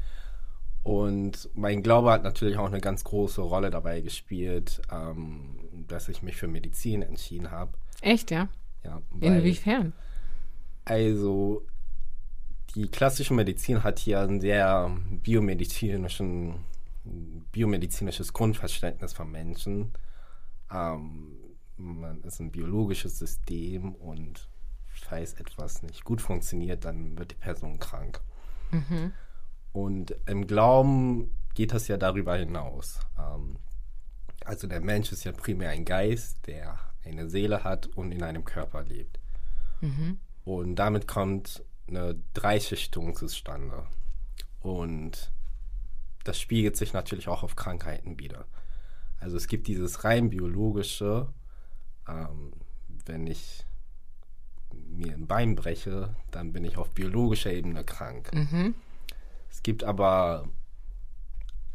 Und 0.83 1.51
mein 1.55 1.83
Glaube 1.83 2.11
hat 2.11 2.23
natürlich 2.23 2.57
auch 2.57 2.67
eine 2.67 2.81
ganz 2.81 3.05
große 3.05 3.41
Rolle 3.41 3.71
dabei 3.71 4.01
gespielt, 4.01 4.81
ähm, 4.91 5.59
dass 5.87 6.09
ich 6.09 6.23
mich 6.23 6.37
für 6.37 6.49
Medizin 6.49 7.03
entschieden 7.03 7.51
habe. 7.51 7.73
Echt, 8.01 8.31
ja? 8.31 8.49
Ja, 8.85 9.03
Inwiefern? 9.21 9.93
Also 10.89 11.67
die 12.75 12.89
klassische 12.89 13.35
Medizin 13.35 13.85
hat 13.85 13.99
hier 13.99 14.21
ein 14.21 14.41
sehr 14.41 14.91
biomedizinischen, 15.23 16.65
biomedizinisches 17.53 18.33
Grundverständnis 18.33 19.13
von 19.13 19.31
Menschen. 19.31 19.93
Ähm, 20.73 21.37
man 21.77 22.23
ist 22.23 22.41
ein 22.41 22.51
biologisches 22.51 23.19
System 23.19 23.95
und 23.95 24.49
falls 24.89 25.35
etwas 25.35 25.83
nicht 25.83 26.05
gut 26.05 26.21
funktioniert, 26.21 26.85
dann 26.85 27.19
wird 27.19 27.33
die 27.33 27.37
Person 27.37 27.79
krank. 27.79 28.21
Und 29.73 30.17
im 30.27 30.47
Glauben 30.47 31.31
geht 31.55 31.73
das 31.73 31.89
ja 31.89 31.99
darüber 31.99 32.37
hinaus. 32.37 33.01
Ähm, 33.19 33.59
also 34.45 34.67
der 34.67 34.81
Mensch 34.81 35.13
ist 35.13 35.25
ja 35.25 35.33
primär 35.33 35.71
ein 35.71 35.85
Geist, 35.85 36.47
der 36.47 36.79
eine 37.05 37.29
Seele 37.29 37.63
hat 37.65 37.87
und 37.89 38.13
in 38.13 38.23
einem 38.23 38.45
Körper 38.45 38.83
lebt. 38.83 39.21
Und 40.49 40.77
damit 40.77 41.07
kommt 41.07 41.63
eine 41.89 42.19
Dreischichtung 42.33 43.15
zustande. 43.15 43.85
Und 44.61 45.31
das 46.25 46.41
spiegelt 46.41 46.75
sich 46.75 46.95
natürlich 46.95 47.29
auch 47.29 47.43
auf 47.43 47.55
Krankheiten 47.55 48.19
wieder. 48.19 48.47
Also 49.21 49.37
es 49.37 49.47
gibt 49.47 49.67
dieses 49.67 50.05
rein 50.05 50.31
biologische, 50.31 51.29
ähm, 52.09 52.55
wenn 53.05 53.27
ich 53.27 53.67
mir 54.73 55.13
ein 55.13 55.27
Bein 55.27 55.55
breche, 55.55 56.17
dann 56.31 56.55
bin 56.55 56.65
ich 56.65 56.79
auf 56.79 56.93
biologischer 56.93 57.53
Ebene 57.53 57.85
krank. 57.85 58.31
Es 59.51 59.63
gibt 59.63 59.85
aber 59.85 60.49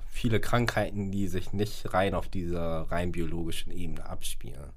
viele 0.08 0.40
Krankheiten, 0.40 1.12
die 1.12 1.28
sich 1.28 1.54
nicht 1.54 1.94
rein 1.94 2.16
auf 2.16 2.28
dieser 2.28 2.90
rein 2.92 3.12
biologischen 3.12 3.72
Ebene 3.72 4.08
abspielen, 4.08 4.72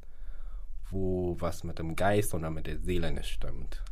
wo 0.90 1.34
was 1.40 1.64
mit 1.64 1.78
dem 1.78 1.96
Geist 1.96 2.34
oder 2.34 2.50
mit 2.50 2.66
der 2.66 2.78
Seele 2.78 3.10
nicht 3.10 3.30
stimmt. 3.30 3.82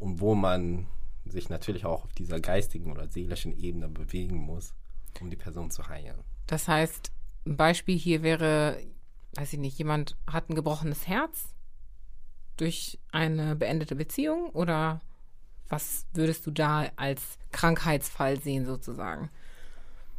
Und 0.00 0.20
wo 0.20 0.34
man 0.34 0.86
sich 1.24 1.48
natürlich 1.48 1.84
auch 1.84 2.04
auf 2.04 2.12
dieser 2.14 2.40
geistigen 2.40 2.90
oder 2.90 3.08
seelischen 3.08 3.56
Ebene 3.56 3.88
bewegen 3.88 4.36
muss, 4.36 4.74
um 5.20 5.30
die 5.30 5.36
Person 5.36 5.70
zu 5.70 5.88
heilen. 5.88 6.16
Das 6.46 6.66
heißt, 6.66 7.12
ein 7.46 7.56
Beispiel 7.56 7.96
hier 7.96 8.22
wäre, 8.22 8.78
weiß 9.34 9.52
ich 9.52 9.58
nicht, 9.58 9.78
jemand 9.78 10.16
hat 10.26 10.50
ein 10.50 10.54
gebrochenes 10.54 11.06
Herz 11.06 11.54
durch 12.56 12.98
eine 13.12 13.56
beendete 13.56 13.94
Beziehung 13.94 14.50
oder 14.50 15.00
was 15.68 16.06
würdest 16.12 16.46
du 16.46 16.50
da 16.50 16.90
als 16.96 17.38
Krankheitsfall 17.52 18.40
sehen 18.40 18.66
sozusagen? 18.66 19.30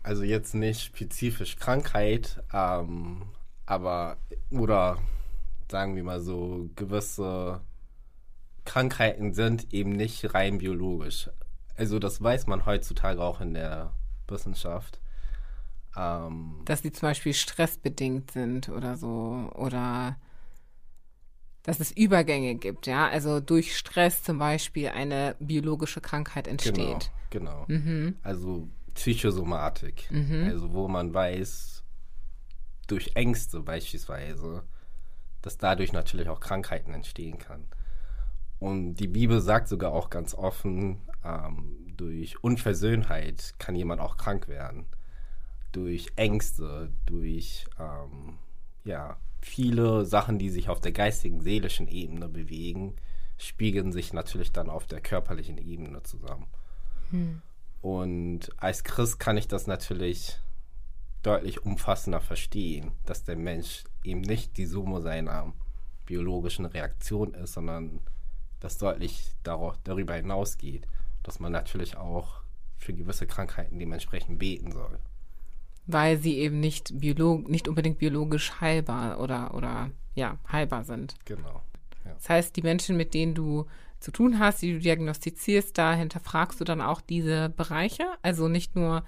Also 0.04 0.24
jetzt 0.24 0.56
nicht 0.56 0.82
spezifisch 0.82 1.58
Krankheit, 1.58 2.42
ähm, 2.54 3.24
aber 3.66 4.18
oder 4.50 4.98
sagen 5.70 5.96
wir 5.96 6.04
mal 6.04 6.22
so 6.22 6.70
gewisse 6.76 7.62
Krankheiten 8.66 9.34
sind 9.34 9.74
eben 9.74 9.92
nicht 9.92 10.34
rein 10.34 10.60
biologisch. 10.60 11.30
Also 11.76 12.00
das 12.00 12.22
weiß 12.22 12.48
man 12.48 12.66
heutzutage 12.66 13.22
auch 13.22 13.42
in 13.42 13.54
der 13.54 13.94
Wissenschaft. 14.28 15.00
Ähm, 15.98 16.62
Dass 16.66 16.82
sie 16.82 16.92
zum 16.92 17.10
Beispiel 17.10 17.34
stressbedingt 17.34 18.32
sind 18.32 18.70
oder 18.70 18.98
so 18.98 19.50
oder 19.56 20.18
dass 21.64 21.80
es 21.80 21.92
Übergänge 21.92 22.56
gibt, 22.56 22.88
ja, 22.88 23.08
also 23.08 23.40
durch 23.40 23.78
Stress 23.78 24.24
zum 24.24 24.40
Beispiel 24.40 24.90
eine 24.90 25.36
biologische 25.40 26.02
Krankheit 26.02 26.48
entsteht. 26.48 27.12
Genau, 27.30 27.66
genau. 27.66 27.80
Mhm. 27.80 28.18
Also 28.24 28.68
Psychosomatik, 28.96 30.10
mhm. 30.10 30.48
also 30.50 30.74
wo 30.74 30.88
man 30.88 31.14
weiß, 31.14 31.84
durch 32.88 33.12
Ängste 33.16 33.60
beispielsweise, 33.62 34.64
dass 35.42 35.58
dadurch 35.58 35.94
natürlich 35.94 36.30
auch 36.30 36.40
Krankheiten 36.40 36.94
entstehen 36.94 37.38
kann. 37.38 37.66
Und 38.62 38.94
die 38.94 39.08
Bibel 39.08 39.42
sagt 39.42 39.68
sogar 39.68 39.92
auch 39.92 40.12
ganz 40.12 40.36
offen, 40.36 41.02
ähm, 41.26 41.78
durch 41.98 42.44
Unversöhnheit 42.44 43.56
kann 43.58 43.76
jemand 43.76 44.00
auch 44.02 44.18
krank 44.18 44.48
werden. 44.48 44.86
Durch 45.72 46.12
Ängste, 46.16 46.94
durch 47.08 47.66
ähm, 47.80 48.38
ja, 48.84 49.18
viele 49.42 50.06
Sachen, 50.06 50.38
die 50.38 50.52
sich 50.52 50.70
auf 50.70 50.80
der 50.80 50.92
geistigen, 50.92 51.42
seelischen 51.42 51.88
Ebene 51.88 52.30
bewegen, 52.30 52.98
spiegeln 53.40 53.92
sich 53.92 54.14
natürlich 54.14 54.52
dann 54.52 54.70
auf 54.70 54.86
der 54.86 55.02
körperlichen 55.02 55.58
Ebene 55.58 56.04
zusammen. 56.04 56.46
Hm. 57.10 57.42
Und 57.82 58.52
als 58.58 58.84
Christ 58.84 59.20
kann 59.20 59.38
ich 59.38 59.48
das 59.48 59.66
natürlich 59.66 60.40
deutlich 61.24 61.66
umfassender 61.66 62.22
verstehen, 62.22 62.92
dass 63.08 63.24
der 63.24 63.38
Mensch 63.38 63.86
eben 64.04 64.22
nicht 64.22 64.58
die 64.58 64.68
Summe 64.68 65.02
seiner 65.02 65.52
biologischen 66.06 66.66
Reaktion 66.66 67.34
ist, 67.34 67.54
sondern 67.54 68.02
das 68.62 68.78
deutlich 68.78 69.32
darüber 69.44 70.14
hinausgeht, 70.14 70.88
dass 71.24 71.40
man 71.42 71.52
natürlich 71.52 71.98
auch 71.98 72.42
für 72.78 72.94
gewisse 72.94 73.28
Krankheiten 73.28 73.78
dementsprechend 73.78 74.40
beten 74.40 74.72
soll 74.72 74.98
weil 75.88 76.18
sie 76.18 76.38
eben 76.38 76.60
nicht, 76.60 77.00
biolog 77.00 77.50
nicht 77.50 77.68
unbedingt 77.68 78.00
biologisch 78.00 78.60
heilbar 78.62 79.20
oder, 79.20 79.54
oder 79.54 79.90
ja, 80.16 80.38
heilbar 80.52 80.84
sind. 80.84 81.16
Genau. 81.26 81.62
Ja. 82.06 82.14
Das 82.16 82.30
heißt, 82.30 82.56
die 82.56 82.62
Menschen, 82.62 82.98
mit 82.98 83.14
denen 83.14 83.34
du 83.34 83.66
zu 84.00 84.12
tun 84.12 84.40
hast, 84.40 84.62
die 84.62 84.74
du 84.74 84.80
diagnostizierst, 84.80 85.78
da 85.78 85.94
hinterfragst 85.94 86.60
du 86.60 86.64
dann 86.64 86.82
auch 86.82 87.02
diese 87.02 87.50
Bereiche. 87.50 88.06
Also 88.22 88.48
nicht 88.48 88.76
nur, 88.76 89.04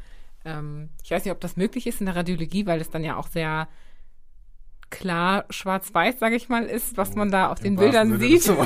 ähm, 0.46 0.90
ich 1.04 1.12
weiß 1.12 1.26
nicht, 1.26 1.32
ob 1.32 1.42
das 1.42 1.58
möglich 1.58 1.88
ist 1.88 2.00
in 2.00 2.06
der 2.06 2.16
Radiologie, 2.16 2.66
weil 2.66 2.82
es 2.82 2.92
dann 2.92 3.04
ja 3.04 3.18
auch 3.18 3.28
sehr 3.28 3.68
klar 4.94 5.46
schwarz-weiß, 5.50 6.20
sage 6.20 6.36
ich 6.36 6.50
mal, 6.50 6.66
ist, 6.66 6.98
was 6.98 7.16
man 7.16 7.32
da 7.32 7.52
auf 7.52 7.60
Im 7.60 7.64
den 7.64 7.76
Bildern 7.78 8.20
sieht. 8.20 8.50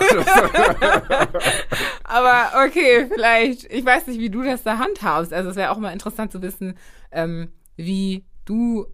Aber 2.03 2.65
okay, 2.65 3.07
vielleicht, 3.11 3.71
ich 3.71 3.85
weiß 3.85 4.07
nicht, 4.07 4.19
wie 4.19 4.29
du 4.29 4.43
das 4.43 4.63
da 4.63 4.77
handhabst. 4.77 5.33
Also 5.33 5.49
es 5.49 5.55
wäre 5.55 5.71
auch 5.71 5.77
mal 5.77 5.91
interessant 5.91 6.31
zu 6.31 6.41
wissen, 6.41 6.77
ähm, 7.11 7.51
wie 7.75 8.25
du 8.45 8.87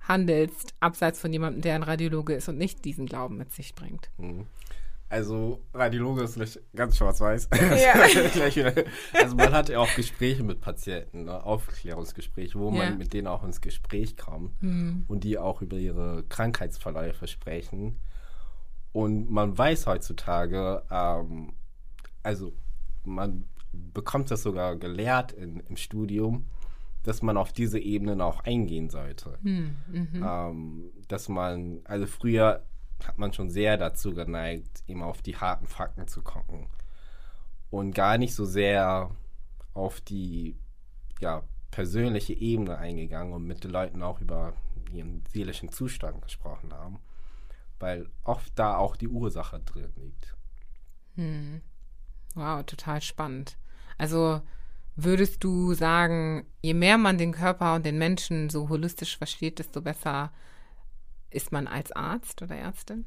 handelst, 0.00 0.74
abseits 0.80 1.20
von 1.20 1.32
jemandem, 1.32 1.62
der 1.62 1.74
ein 1.74 1.82
Radiologe 1.82 2.34
ist 2.34 2.48
und 2.48 2.58
nicht 2.58 2.84
diesen 2.84 3.06
Glauben 3.06 3.36
mit 3.36 3.52
sich 3.52 3.74
bringt. 3.74 4.10
Mhm. 4.16 4.46
Also 5.10 5.62
Radiologe 5.72 6.22
ist 6.22 6.36
nicht 6.36 6.60
ganz 6.74 6.98
schwarz-weiß. 6.98 7.48
Ja. 7.82 7.94
also 9.14 9.36
man 9.36 9.52
hat 9.52 9.70
ja 9.70 9.78
auch 9.78 9.94
Gespräche 9.94 10.42
mit 10.42 10.60
Patienten, 10.60 11.24
ne? 11.24 11.42
Aufklärungsgespräche, 11.42 12.58
wo 12.58 12.70
man 12.70 12.98
mit 12.98 13.14
denen 13.14 13.26
auch 13.26 13.42
ins 13.42 13.62
Gespräch 13.62 14.18
kommt 14.18 14.62
mhm. 14.62 15.04
und 15.08 15.24
die 15.24 15.38
auch 15.38 15.62
über 15.62 15.76
ihre 15.76 16.24
Krankheitsverläufe 16.28 17.26
sprechen. 17.26 17.96
Und 18.92 19.30
man 19.30 19.56
weiß 19.56 19.86
heutzutage, 19.86 20.82
ähm, 20.90 21.54
also 22.22 22.52
man 23.04 23.44
bekommt 23.72 24.30
das 24.30 24.42
sogar 24.42 24.76
gelehrt 24.76 25.32
in, 25.32 25.60
im 25.60 25.76
Studium, 25.76 26.46
dass 27.02 27.22
man 27.22 27.36
auf 27.36 27.52
diese 27.52 27.78
Ebenen 27.78 28.20
auch 28.20 28.40
eingehen 28.40 28.90
sollte. 28.90 29.38
Hm, 29.42 29.76
mhm. 29.90 30.24
ähm, 30.26 30.90
dass 31.08 31.28
man, 31.28 31.80
also 31.84 32.06
früher 32.06 32.64
hat 33.06 33.18
man 33.18 33.32
schon 33.32 33.50
sehr 33.50 33.76
dazu 33.76 34.12
geneigt, 34.12 34.82
immer 34.86 35.06
auf 35.06 35.22
die 35.22 35.36
harten 35.36 35.66
Fakten 35.66 36.08
zu 36.08 36.22
gucken 36.22 36.68
und 37.70 37.94
gar 37.94 38.18
nicht 38.18 38.34
so 38.34 38.44
sehr 38.44 39.10
auf 39.74 40.00
die 40.00 40.56
ja, 41.20 41.42
persönliche 41.70 42.34
Ebene 42.34 42.78
eingegangen 42.78 43.32
und 43.32 43.44
mit 43.44 43.64
den 43.64 43.70
Leuten 43.70 44.02
auch 44.02 44.20
über 44.20 44.54
ihren 44.92 45.24
seelischen 45.30 45.70
Zustand 45.70 46.22
gesprochen 46.22 46.72
haben, 46.72 46.98
weil 47.78 48.08
oft 48.24 48.52
da 48.56 48.76
auch 48.76 48.96
die 48.96 49.08
Ursache 49.08 49.60
drin 49.60 49.92
liegt. 49.96 50.34
Hm. 51.16 51.60
Wow, 52.34 52.64
total 52.64 53.00
spannend. 53.02 53.58
Also 53.98 54.40
Würdest 55.00 55.44
du 55.44 55.74
sagen, 55.74 56.44
je 56.60 56.74
mehr 56.74 56.98
man 56.98 57.18
den 57.18 57.30
Körper 57.30 57.76
und 57.76 57.86
den 57.86 57.98
Menschen 57.98 58.50
so 58.50 58.68
holistisch 58.68 59.16
versteht, 59.16 59.60
desto 59.60 59.80
besser 59.80 60.32
ist 61.30 61.52
man 61.52 61.66
als 61.66 61.92
Arzt 61.92 62.42
oder 62.42 62.56
Ärztin? 62.56 63.04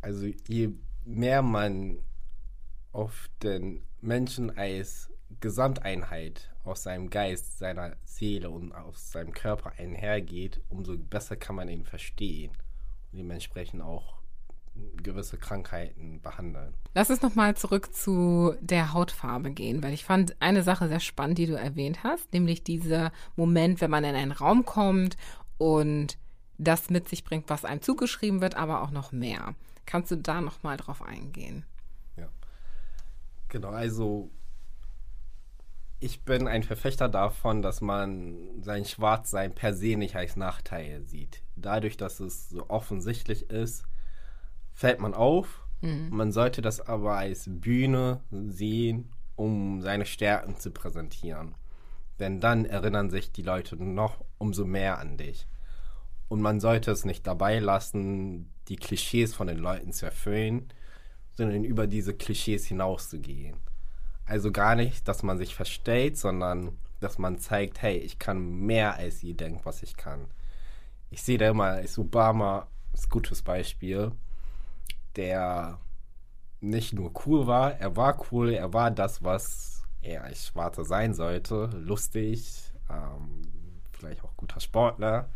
Also 0.00 0.26
je 0.48 0.70
mehr 1.04 1.42
man 1.42 1.98
auf 2.92 3.28
den 3.42 3.82
Menschen 4.00 4.56
als 4.56 5.10
Gesamteinheit 5.40 6.50
aus 6.64 6.82
seinem 6.82 7.10
Geist, 7.10 7.58
seiner 7.58 7.96
Seele 8.04 8.50
und 8.50 8.72
aus 8.72 9.10
seinem 9.12 9.32
Körper 9.32 9.72
einhergeht, 9.78 10.60
umso 10.68 10.96
besser 10.98 11.36
kann 11.36 11.56
man 11.56 11.68
ihn 11.68 11.84
verstehen 11.84 12.52
und 13.10 13.18
dementsprechend 13.18 13.82
auch 13.82 14.22
gewisse 15.02 15.36
Krankheiten 15.36 16.20
behandeln. 16.22 16.74
Lass 16.94 17.10
uns 17.10 17.20
nochmal 17.20 17.56
zurück 17.56 17.94
zu 17.94 18.54
der 18.60 18.92
Hautfarbe 18.92 19.50
gehen, 19.50 19.82
weil 19.82 19.92
ich 19.92 20.04
fand 20.04 20.40
eine 20.40 20.62
Sache 20.62 20.88
sehr 20.88 21.00
spannend, 21.00 21.38
die 21.38 21.46
du 21.46 21.54
erwähnt 21.54 22.04
hast, 22.04 22.32
nämlich 22.32 22.64
dieser 22.64 23.12
Moment, 23.36 23.80
wenn 23.80 23.90
man 23.90 24.04
in 24.04 24.14
einen 24.14 24.32
Raum 24.32 24.64
kommt 24.64 25.16
und 25.58 26.16
das 26.62 26.90
mit 26.90 27.08
sich 27.08 27.24
bringt, 27.24 27.48
was 27.50 27.64
einem 27.64 27.82
zugeschrieben 27.82 28.40
wird, 28.40 28.56
aber 28.56 28.82
auch 28.82 28.90
noch 28.90 29.12
mehr. 29.12 29.54
Kannst 29.86 30.10
du 30.10 30.16
da 30.16 30.40
nochmal 30.40 30.76
drauf 30.76 31.02
eingehen? 31.02 31.64
Ja. 32.16 32.28
Genau, 33.48 33.70
also 33.70 34.30
ich 36.02 36.22
bin 36.22 36.48
ein 36.48 36.64
Verfechter 36.64 37.08
davon, 37.08 37.62
dass 37.62 37.80
man 37.80 38.60
sein 38.60 38.84
Schwarzsein 38.84 39.54
per 39.54 39.72
se 39.72 39.96
nicht 39.96 40.16
als 40.16 40.34
Nachteil 40.34 41.04
sieht. 41.06 41.42
Dadurch, 41.54 41.96
dass 41.96 42.18
es 42.18 42.48
so 42.48 42.68
offensichtlich 42.68 43.50
ist, 43.50 43.84
fällt 44.72 44.98
man 44.98 45.14
auf. 45.14 45.64
Mhm. 45.80 46.08
Man 46.10 46.32
sollte 46.32 46.60
das 46.60 46.80
aber 46.80 47.16
als 47.16 47.44
Bühne 47.48 48.20
sehen, 48.30 49.12
um 49.36 49.80
seine 49.80 50.04
Stärken 50.04 50.56
zu 50.56 50.72
präsentieren. 50.72 51.54
Denn 52.18 52.40
dann 52.40 52.64
erinnern 52.64 53.10
sich 53.10 53.30
die 53.30 53.42
Leute 53.42 53.76
noch 53.76 54.24
umso 54.38 54.64
mehr 54.64 54.98
an 54.98 55.16
dich. 55.16 55.46
Und 56.32 56.40
man 56.40 56.60
sollte 56.60 56.90
es 56.90 57.04
nicht 57.04 57.26
dabei 57.26 57.58
lassen, 57.58 58.50
die 58.68 58.76
Klischees 58.76 59.34
von 59.34 59.46
den 59.46 59.58
Leuten 59.58 59.92
zu 59.92 60.06
erfüllen, 60.06 60.68
sondern 61.32 61.64
über 61.64 61.86
diese 61.86 62.14
Klischees 62.14 62.66
hinauszugehen. 62.66 63.56
Also 64.24 64.50
gar 64.50 64.74
nicht, 64.74 65.06
dass 65.08 65.22
man 65.22 65.38
sich 65.38 65.54
verstellt, 65.54 66.16
sondern 66.16 66.78
dass 67.00 67.18
man 67.18 67.38
zeigt, 67.38 67.82
hey, 67.82 67.98
ich 67.98 68.18
kann 68.18 68.40
mehr 68.60 68.94
als 68.94 69.22
ihr 69.22 69.34
denkt, 69.34 69.66
was 69.66 69.82
ich 69.82 69.96
kann. 69.96 70.26
Ich 71.10 71.22
sehe 71.22 71.38
da 71.38 71.50
immer 71.50 71.64
als 71.64 71.98
Obama 71.98 72.68
als 72.92 73.08
gutes 73.08 73.42
Beispiel 73.42 74.12
der 75.16 75.78
nicht 76.60 76.92
nur 76.92 77.12
cool 77.26 77.46
war, 77.46 77.74
er 77.74 77.96
war 77.96 78.24
cool, 78.30 78.52
er 78.52 78.72
war 78.72 78.90
das, 78.90 79.22
was 79.22 79.82
er 80.00 80.24
als 80.24 80.46
Schwarzer 80.46 80.84
sein 80.84 81.14
sollte. 81.14 81.70
Lustig, 81.74 82.72
ähm, 82.88 83.42
vielleicht 83.92 84.22
auch 84.24 84.36
guter 84.36 84.60
Sportler, 84.60 85.28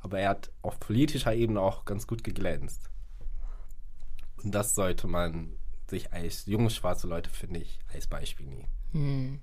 aber 0.00 0.20
er 0.20 0.30
hat 0.30 0.50
auf 0.62 0.80
politischer 0.80 1.34
Ebene 1.34 1.60
auch 1.60 1.84
ganz 1.84 2.06
gut 2.06 2.24
geglänzt. 2.24 2.90
Und 4.42 4.54
das 4.54 4.74
sollte 4.74 5.06
man 5.06 5.52
sich 5.88 6.12
als 6.12 6.46
junge 6.46 6.70
schwarze 6.70 7.06
Leute, 7.06 7.28
finde 7.30 7.60
ich, 7.60 7.78
als 7.92 8.06
Beispiel 8.06 8.46
nehmen. 8.46 8.68
Hm. 8.92 9.40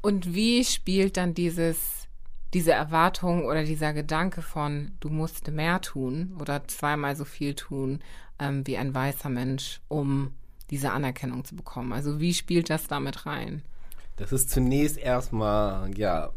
Und 0.00 0.34
wie 0.34 0.64
spielt 0.64 1.16
dann 1.16 1.34
dieses, 1.34 2.08
diese 2.52 2.72
Erwartung 2.72 3.44
oder 3.44 3.64
dieser 3.64 3.92
Gedanke 3.92 4.42
von, 4.42 4.92
du 5.00 5.08
musst 5.08 5.50
mehr 5.50 5.80
tun 5.80 6.36
oder 6.40 6.66
zweimal 6.66 7.16
so 7.16 7.24
viel 7.24 7.54
tun, 7.54 8.00
ähm, 8.38 8.66
wie 8.66 8.76
ein 8.76 8.94
weißer 8.94 9.28
Mensch, 9.28 9.80
um 9.88 10.34
diese 10.70 10.90
Anerkennung 10.90 11.44
zu 11.44 11.54
bekommen? 11.54 11.92
Also 11.92 12.20
wie 12.20 12.34
spielt 12.34 12.70
das 12.70 12.88
damit 12.88 13.26
rein? 13.26 13.62
Das 14.16 14.32
ist 14.32 14.50
zunächst 14.50 14.96
erstmal, 14.96 15.96
ja, 15.96 16.32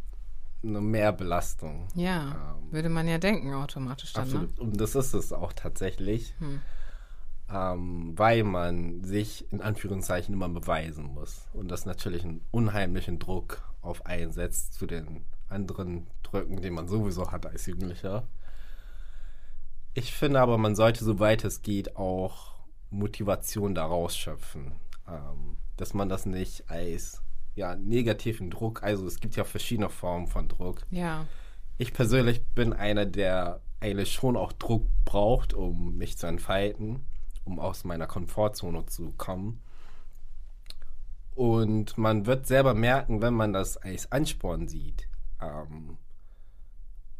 eine 0.63 0.81
Mehrbelastung. 0.81 1.87
Ja, 1.95 2.55
ähm, 2.59 2.71
würde 2.71 2.89
man 2.89 3.07
ja 3.07 3.17
denken 3.17 3.53
automatisch 3.53 4.13
dann. 4.13 4.27
Ne? 4.27 4.33
Absolut. 4.33 4.57
Ne? 4.57 4.63
Und 4.63 4.81
das 4.81 4.95
ist 4.95 5.13
es 5.13 5.31
auch 5.31 5.53
tatsächlich, 5.53 6.33
hm. 6.39 6.61
ähm, 7.49 8.13
weil 8.15 8.43
man 8.43 9.03
sich 9.03 9.51
in 9.51 9.61
Anführungszeichen 9.61 10.33
immer 10.33 10.49
beweisen 10.49 11.05
muss. 11.05 11.47
Und 11.53 11.69
das 11.69 11.85
natürlich 11.85 12.23
einen 12.23 12.45
unheimlichen 12.51 13.19
Druck 13.19 13.61
auf 13.81 14.05
einsetzt 14.05 14.73
zu 14.73 14.85
den 14.85 15.25
anderen 15.49 16.07
Drücken, 16.23 16.61
den 16.61 16.73
man 16.73 16.87
sowieso 16.87 17.31
hat 17.31 17.45
als 17.45 17.65
Jugendlicher. 17.65 18.27
Ich 19.93 20.13
finde 20.13 20.41
aber, 20.41 20.57
man 20.57 20.75
sollte, 20.75 21.03
soweit 21.03 21.43
es 21.43 21.61
geht, 21.61 21.95
auch 21.95 22.55
Motivation 22.89 23.73
daraus 23.73 24.15
schöpfen. 24.15 24.73
Ähm, 25.07 25.57
dass 25.77 25.93
man 25.93 26.09
das 26.09 26.25
nicht 26.25 26.69
als 26.69 27.21
ja, 27.57 27.75
negativen 27.75 28.49
Druck, 28.49 28.83
also 28.83 29.05
es 29.07 29.19
gibt 29.19 29.35
ja 29.35 29.43
verschiedene 29.43 29.89
Formen 29.89 30.27
von 30.27 30.47
Druck. 30.47 30.83
Ja. 30.91 31.25
Ich 31.79 31.91
persönlich 31.93 32.45
bin 32.45 32.71
einer, 32.71 33.05
der 33.05 33.61
eigentlich 33.79 34.13
schon 34.13 34.37
auch 34.37 34.53
Druck 34.53 34.85
braucht, 35.05 35.53
um 35.53 35.97
mich 35.97 36.17
zu 36.17 36.27
entfalten, 36.27 37.01
um 37.43 37.59
aus 37.59 37.83
meiner 37.83 38.07
Komfortzone 38.07 38.85
zu 38.85 39.11
kommen. 39.17 39.61
Und 41.33 41.97
man 41.97 42.25
wird 42.25 42.47
selber 42.47 42.73
merken, 42.73 43.21
wenn 43.21 43.33
man 43.33 43.53
das 43.53 43.77
als 43.77 44.11
Ansporn 44.11 44.67
sieht. 44.67 45.07
Ähm, 45.41 45.97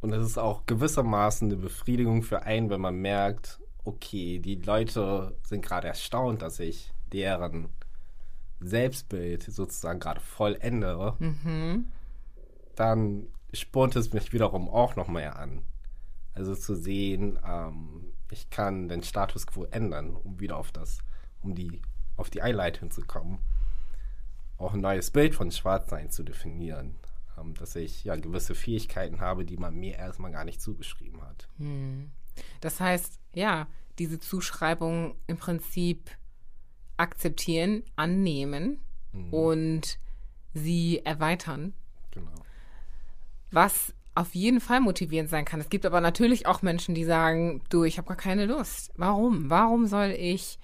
und 0.02 0.14
es 0.14 0.26
ist 0.26 0.38
auch 0.38 0.66
gewissermaßen 0.68 1.50
eine 1.52 1.58
Befriedigung 1.58 2.22
für 2.22 2.44
einen, 2.44 2.70
wenn 2.70 2.82
man 2.82 2.96
merkt, 2.96 3.60
okay, 3.84 4.40
die 4.40 4.56
Leute 4.56 5.36
sind 5.44 5.64
gerade 5.66 5.88
erstaunt, 5.88 6.42
dass 6.44 6.60
ich 6.60 6.92
deren 7.12 7.70
Selbstbild 8.60 9.44
sozusagen 9.44 10.00
gerade 10.00 10.20
voll 10.20 10.58
ändere. 10.60 11.16
Mhm. 11.20 11.92
Dann 12.76 13.28
spornt 13.54 13.96
es 13.96 14.14
mich 14.14 14.34
wiederum 14.34 14.70
auch 14.70 14.96
noch 14.96 15.08
mehr 15.08 15.38
an. 15.38 15.64
Also 16.34 16.56
zu 16.56 16.76
sehen, 16.76 17.40
ähm, 17.46 18.14
ich 18.30 18.50
kann 18.50 18.88
den 18.88 19.04
Status 19.04 19.48
quo 19.48 19.66
ändern, 19.66 20.16
um 20.16 20.40
wieder 20.40 20.58
auf 20.58 20.72
das, 20.72 21.00
um 21.42 21.56
die, 21.56 21.82
auf 22.16 22.30
die 22.30 22.42
Einleitung 22.42 22.92
zu 22.92 23.02
kommen. 23.02 23.40
Auch 24.58 24.74
ein 24.74 24.82
neues 24.82 25.12
Bild 25.12 25.36
von 25.36 25.52
Schwarzsein 25.52 26.10
zu 26.10 26.24
definieren. 26.24 26.96
Ähm, 27.38 27.54
dass 27.56 27.76
ich 27.76 28.04
ja 28.04 28.16
gewisse 28.16 28.56
Fähigkeiten 28.56 29.22
habe, 29.22 29.46
die 29.46 29.58
man 29.58 29.76
mir 29.76 29.96
erstmal 29.96 30.32
gar 30.32 30.46
nicht 30.46 30.62
zugeschrieben 30.62 31.22
hat. 31.22 31.48
Hm. 31.58 32.12
Das 32.62 32.80
heißt, 32.80 33.20
ja, 33.34 33.68
diese 34.00 34.20
Zuschreibung 34.20 35.16
im 35.28 35.38
Prinzip 35.38 36.12
akzeptieren, 36.98 37.84
annehmen 37.96 38.80
mhm. 39.14 39.34
und 39.34 40.00
sie 40.54 41.02
erweitern. 41.04 41.74
Genau. 42.12 42.32
Was 43.52 43.94
auf 44.16 44.34
jeden 44.34 44.60
Fall 44.60 44.82
motivierend 44.82 45.30
sein 45.30 45.46
kann. 45.46 45.62
Es 45.62 45.70
gibt 45.70 45.86
aber 45.86 46.02
natürlich 46.02 46.48
auch 46.48 46.64
Menschen, 46.64 46.96
die 46.96 47.04
sagen, 47.04 47.62
du, 47.70 47.84
ich 47.84 48.00
habe 48.00 48.08
gar 48.08 48.18
keine 48.18 48.48
Lust. 48.48 48.92
Warum? 48.98 49.52
Warum 49.52 49.86
soll 49.86 50.08
ich 50.18 50.58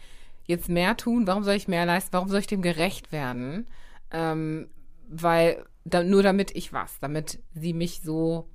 jetzt 0.48 0.70
mehr 0.70 0.98
tun? 0.98 1.28
Warum 1.28 1.44
soll 1.44 1.54
ich 1.54 1.68
mehr 1.68 1.86
leisten? 1.86 2.14
Warum 2.14 2.30
soll 2.30 2.40
ich 2.40 2.48
dem 2.48 2.64
gerecht 2.64 3.12
werden? 3.12 3.68
Ähm, 4.10 4.70
weil 5.08 5.66
da, 5.86 6.04
nur 6.04 6.24
damit 6.24 6.56
ich 6.56 6.74
was, 6.74 7.00
damit 7.00 7.44
sie 7.54 7.74
mich 7.74 8.02
so 8.02 8.50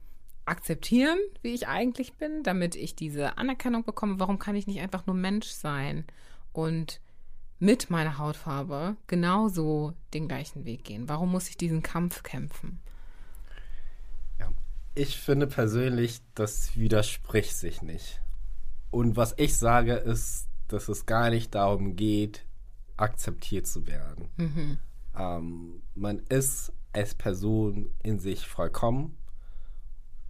akzeptieren, 0.47 1.19
wie 1.43 1.55
ich 1.55 1.69
eigentlich 1.69 2.15
bin, 2.15 2.43
damit 2.43 2.75
ich 2.75 2.97
diese 2.97 3.39
Anerkennung 3.39 3.85
bekomme. 3.85 4.19
Warum 4.19 4.41
kann 4.41 4.57
ich 4.57 4.67
nicht 4.67 4.81
einfach 4.81 5.07
nur 5.07 5.15
Mensch 5.15 5.47
sein 5.47 6.07
und 6.53 7.01
mit 7.59 7.91
meiner 7.91 8.19
Hautfarbe 8.19 8.97
genauso 9.07 9.95
den 10.15 10.29
gleichen 10.29 10.65
Weg 10.65 10.85
gehen? 10.85 11.09
Warum 11.09 11.33
muss 11.33 11.49
ich 11.49 11.57
diesen 11.57 11.83
Kampf 11.83 12.23
kämpfen? 12.23 12.81
Ja, 14.39 14.53
ich 14.95 15.19
finde 15.19 15.47
persönlich, 15.47 16.21
das 16.35 16.77
widerspricht 16.77 17.57
sich 17.57 17.83
nicht. 17.83 18.21
Und 18.91 19.17
was 19.17 19.35
ich 19.37 19.57
sage, 19.57 19.95
ist, 19.95 20.49
dass 20.69 20.89
es 20.89 21.07
gar 21.07 21.31
nicht 21.31 21.55
darum 21.55 21.97
geht, 21.97 22.45
akzeptiert 22.97 23.67
zu 23.67 23.87
werden. 23.87 24.29
Mhm. 24.37 24.79
Ähm, 25.17 25.83
man 25.95 26.19
ist 26.29 26.73
als 26.93 27.15
Person 27.15 27.91
in 28.03 28.19
sich 28.19 28.47
vollkommen 28.47 29.17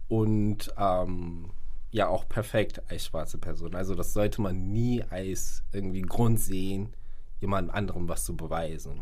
und 0.07 0.73
ähm, 0.77 1.51
ja 1.91 2.07
auch 2.07 2.27
perfekt 2.27 2.81
als 2.89 3.05
schwarze 3.05 3.37
Person. 3.37 3.75
Also 3.75 3.95
das 3.95 4.13
sollte 4.13 4.41
man 4.41 4.71
nie 4.71 5.03
als 5.09 5.63
irgendwie 5.71 6.01
Grund 6.01 6.39
sehen, 6.39 6.93
jemand 7.39 7.71
anderem 7.73 8.07
was 8.07 8.25
zu 8.25 8.35
beweisen. 8.35 9.01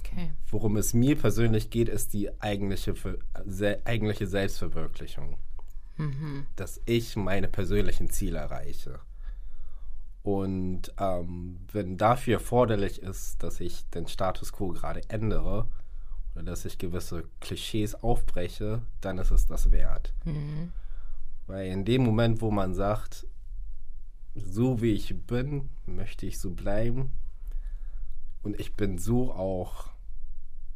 Okay. 0.00 0.32
Worum 0.50 0.76
es 0.76 0.94
mir 0.94 1.16
persönlich 1.16 1.70
geht, 1.70 1.88
ist 1.88 2.12
die 2.12 2.30
eigentliche, 2.40 2.94
eigentliche 3.84 4.26
Selbstverwirklichung. 4.26 5.38
Mhm. 5.96 6.46
Dass 6.56 6.80
ich 6.86 7.16
meine 7.16 7.48
persönlichen 7.48 8.10
Ziele 8.10 8.38
erreiche. 8.38 9.00
Und 10.22 10.92
ähm, 10.98 11.58
wenn 11.72 11.96
dafür 11.96 12.34
erforderlich 12.34 13.02
ist, 13.02 13.42
dass 13.42 13.60
ich 13.60 13.88
den 13.90 14.06
Status 14.06 14.52
quo 14.52 14.68
gerade 14.68 15.00
ändere 15.08 15.66
oder 16.34 16.44
dass 16.44 16.64
ich 16.64 16.78
gewisse 16.78 17.24
Klischees 17.40 17.94
aufbreche, 17.96 18.82
dann 19.00 19.18
ist 19.18 19.32
es 19.32 19.46
das 19.46 19.72
wert. 19.72 20.12
Mhm. 20.24 20.72
Weil 21.46 21.66
in 21.66 21.84
dem 21.84 22.04
Moment, 22.04 22.40
wo 22.40 22.50
man 22.50 22.74
sagt, 22.74 23.26
so 24.34 24.80
wie 24.80 24.92
ich 24.92 25.14
bin, 25.26 25.70
möchte 25.86 26.26
ich 26.26 26.38
so 26.38 26.50
bleiben 26.50 27.12
und 28.42 28.58
ich 28.58 28.74
bin 28.74 28.98
so 28.98 29.32
auch 29.32 29.90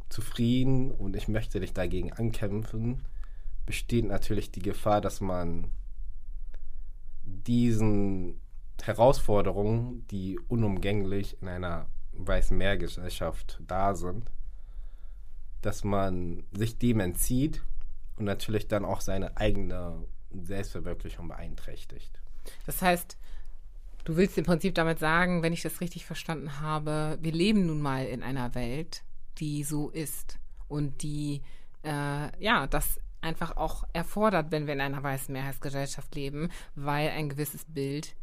zufrieden 0.09 0.91
und 0.91 1.17
ich 1.17 1.29
möchte 1.29 1.61
dich 1.61 1.73
dagegen 1.73 2.13
ankämpfen, 2.13 3.03
besteht 3.65 4.05
natürlich 4.05 4.53
die 4.53 4.63
Gefahr, 4.63 5.01
dass 5.01 5.21
man 5.21 5.73
diesen 7.25 8.41
Herausforderungen, 8.83 10.07
die 10.09 10.39
unumgänglich 10.49 11.41
in 11.43 11.49
einer 11.49 11.89
weißen 12.13 12.57
Meergesellschaft 12.57 13.61
da 13.67 13.95
sind, 13.95 14.31
dass 15.63 15.83
man 15.83 16.45
sich 16.53 16.79
dem 16.79 17.01
entzieht 17.01 17.63
und 18.17 18.25
natürlich 18.25 18.69
dann 18.69 18.85
auch 18.85 19.01
seine 19.01 19.37
eigene 19.37 20.05
Selbstverwirklichung 20.31 21.29
beeinträchtigt. 21.29 22.21
Das 22.65 22.81
heißt, 22.81 23.19
du 24.07 24.17
willst 24.17 24.39
im 24.39 24.45
Prinzip 24.45 24.75
damit 24.75 24.99
sagen, 24.99 25.43
wenn 25.43 25.53
ich 25.53 25.63
das 25.63 25.81
richtig 25.81 26.07
verstanden 26.07 26.61
habe, 26.61 27.19
wir 27.21 27.33
leben 27.33 27.67
nun 27.67 27.83
mal 27.83 28.07
in 28.07 28.23
einer 28.23 28.55
Welt, 28.55 29.03
die 29.39 29.65
so 29.65 29.91
ist 29.91 30.39
und 30.69 31.03
die 31.03 31.43
äh, 31.83 32.43
ja 32.43 32.67
das 32.69 33.01
einfach 33.21 33.57
auch 33.57 33.85
erfordert, 33.93 34.53
wenn 34.53 34.67
wir 34.67 34.75
in 34.75 34.81
einer 34.81 35.03
weißen 35.03 35.33
Mehrheitsgesellschaft 35.33 36.15
leben, 36.15 36.51
weil 36.77 37.11
ein 37.11 37.29
gewisses 37.29 37.65
Bild 37.65 38.15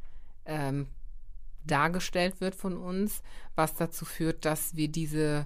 ähm, 0.45 0.87
dargestellt 1.65 2.39
wird 2.39 2.55
von 2.55 2.77
uns, 2.77 3.21
was 3.55 3.75
dazu 3.75 4.05
führt, 4.05 4.45
dass 4.45 4.75
wir 4.75 4.87
diese 4.87 5.45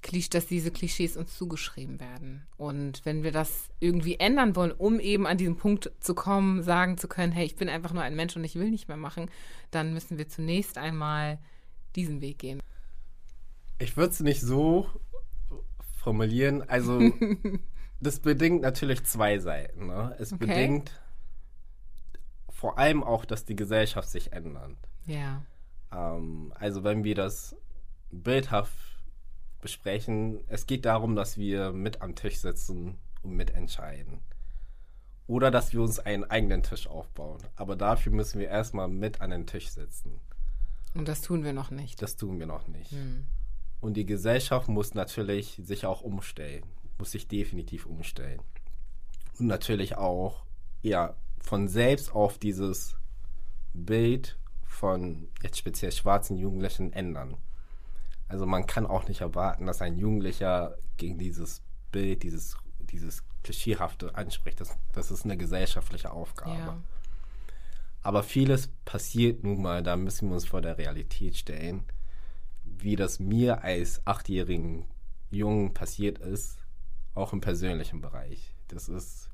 dass 0.00 0.46
diese 0.46 0.70
Klischees 0.70 1.16
uns 1.16 1.36
zugeschrieben 1.36 2.00
werden. 2.00 2.46
Und 2.56 3.04
wenn 3.04 3.22
wir 3.22 3.32
das 3.32 3.70
irgendwie 3.80 4.18
ändern 4.18 4.56
wollen, 4.56 4.72
um 4.72 5.00
eben 5.00 5.26
an 5.26 5.38
diesen 5.38 5.56
Punkt 5.56 5.90
zu 6.00 6.14
kommen, 6.14 6.62
sagen 6.62 6.96
zu 6.96 7.08
können, 7.08 7.32
hey, 7.32 7.44
ich 7.44 7.56
bin 7.56 7.68
einfach 7.68 7.92
nur 7.92 8.02
ein 8.02 8.16
Mensch 8.16 8.36
und 8.36 8.44
ich 8.44 8.54
will 8.54 8.70
nicht 8.70 8.88
mehr 8.88 8.96
machen, 8.96 9.30
dann 9.70 9.92
müssen 9.92 10.18
wir 10.18 10.28
zunächst 10.28 10.78
einmal 10.78 11.38
diesen 11.96 12.20
Weg 12.20 12.38
gehen. 12.38 12.60
Ich 13.78 13.96
würde 13.96 14.12
es 14.12 14.20
nicht 14.20 14.40
so 14.40 14.88
formulieren. 15.98 16.62
Also, 16.62 17.00
das 18.00 18.20
bedingt 18.20 18.62
natürlich 18.62 19.04
zwei 19.04 19.38
Seiten. 19.38 19.86
Ne? 19.86 20.14
Es 20.18 20.32
okay. 20.32 20.46
bedingt 20.46 21.00
vor 22.48 22.78
allem 22.78 23.04
auch, 23.04 23.24
dass 23.24 23.44
die 23.44 23.56
Gesellschaft 23.56 24.08
sich 24.08 24.32
ändert. 24.32 24.76
Ja. 25.04 25.42
Ähm, 25.92 26.52
also 26.54 26.84
wenn 26.84 27.04
wir 27.04 27.14
das 27.14 27.56
bildhaft 28.10 28.95
besprechen, 29.60 30.40
es 30.48 30.66
geht 30.66 30.84
darum, 30.84 31.16
dass 31.16 31.38
wir 31.38 31.72
mit 31.72 32.02
am 32.02 32.14
Tisch 32.14 32.38
sitzen 32.38 32.98
und 33.22 33.36
mitentscheiden. 33.36 34.20
Oder 35.26 35.50
dass 35.50 35.72
wir 35.72 35.82
uns 35.82 35.98
einen 35.98 36.24
eigenen 36.24 36.62
Tisch 36.62 36.86
aufbauen. 36.86 37.42
Aber 37.56 37.74
dafür 37.74 38.12
müssen 38.12 38.38
wir 38.38 38.48
erstmal 38.48 38.88
mit 38.88 39.20
an 39.20 39.30
den 39.30 39.46
Tisch 39.46 39.68
sitzen. 39.70 40.20
Und 40.94 41.08
das 41.08 41.20
tun 41.20 41.44
wir 41.44 41.52
noch 41.52 41.70
nicht. 41.70 42.00
Das 42.00 42.16
tun 42.16 42.38
wir 42.38 42.46
noch 42.46 42.68
nicht. 42.68 42.92
Hm. 42.92 43.26
Und 43.80 43.94
die 43.94 44.06
Gesellschaft 44.06 44.68
muss 44.68 44.94
natürlich 44.94 45.60
sich 45.62 45.84
auch 45.84 46.00
umstellen, 46.00 46.64
muss 46.98 47.10
sich 47.10 47.28
definitiv 47.28 47.86
umstellen. 47.86 48.40
Und 49.38 49.46
natürlich 49.46 49.96
auch, 49.96 50.46
ja, 50.82 51.16
von 51.38 51.68
selbst 51.68 52.14
auf 52.14 52.38
dieses 52.38 52.96
Bild 53.74 54.38
von 54.64 55.28
jetzt 55.42 55.58
speziell 55.58 55.92
schwarzen 55.92 56.36
Jugendlichen 56.36 56.92
ändern. 56.92 57.36
Also 58.28 58.46
man 58.46 58.66
kann 58.66 58.86
auch 58.86 59.06
nicht 59.08 59.20
erwarten, 59.20 59.66
dass 59.66 59.82
ein 59.82 59.96
Jugendlicher 59.96 60.76
gegen 60.96 61.18
dieses 61.18 61.62
Bild, 61.92 62.22
dieses, 62.22 62.56
dieses 62.80 63.22
Klischeehafte 63.42 64.14
anspricht. 64.14 64.60
Das, 64.60 64.76
das 64.92 65.10
ist 65.10 65.24
eine 65.24 65.36
gesellschaftliche 65.36 66.10
Aufgabe. 66.10 66.58
Ja. 66.58 66.82
Aber 68.02 68.22
vieles 68.22 68.68
passiert 68.84 69.44
nun 69.44 69.62
mal, 69.62 69.82
da 69.82 69.96
müssen 69.96 70.28
wir 70.28 70.34
uns 70.34 70.46
vor 70.46 70.62
der 70.62 70.78
Realität 70.78 71.36
stellen, 71.36 71.84
wie 72.64 72.96
das 72.96 73.18
mir 73.18 73.62
als 73.64 74.00
achtjährigen 74.06 74.86
Jungen 75.30 75.74
passiert 75.74 76.18
ist, 76.18 76.58
auch 77.14 77.32
im 77.32 77.40
persönlichen 77.40 78.00
Bereich. 78.00 78.54
Das 78.68 78.88
ist, 78.88 79.30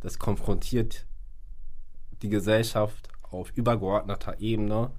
das 0.00 0.18
konfrontiert 0.18 1.06
die 2.22 2.28
Gesellschaft 2.28 3.08
auf 3.22 3.50
übergeordneter 3.52 4.40
Ebene, 4.40 4.90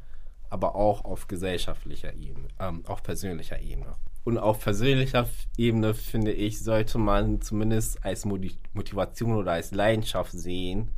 aber 0.50 0.76
auch 0.76 1.06
auf 1.06 1.28
gesellschaftlicher 1.28 2.14
Ebene, 2.14 2.48
ähm, 2.60 2.84
auf 2.86 3.04
persönlicher 3.04 3.62
Ebene. 3.62 3.96
Und 4.24 4.38
auf 4.38 4.60
persönlicher 4.60 5.28
Ebene, 5.58 5.94
finde 5.94 6.32
ich, 6.32 6.64
sollte 6.64 6.98
man 6.98 7.42
zumindest 7.42 8.04
als 8.04 8.26
Motivation 8.26 9.36
oder 9.36 9.52
als 9.52 9.72
Leidenschaft 9.72 10.32
sehen, 10.32 10.92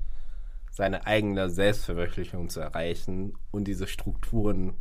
seine 0.72 1.06
eigene 1.06 1.50
Selbstverwirklichung 1.50 2.50
zu 2.50 2.60
erreichen 2.60 3.34
und 3.52 3.66
diese 3.66 3.88
Strukturen 3.88 4.76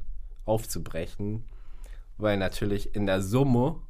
aufzubrechen, 0.44 1.44
weil 2.18 2.36
natürlich 2.36 2.94
in 2.94 3.06
der 3.06 3.20
Summe 3.20 3.80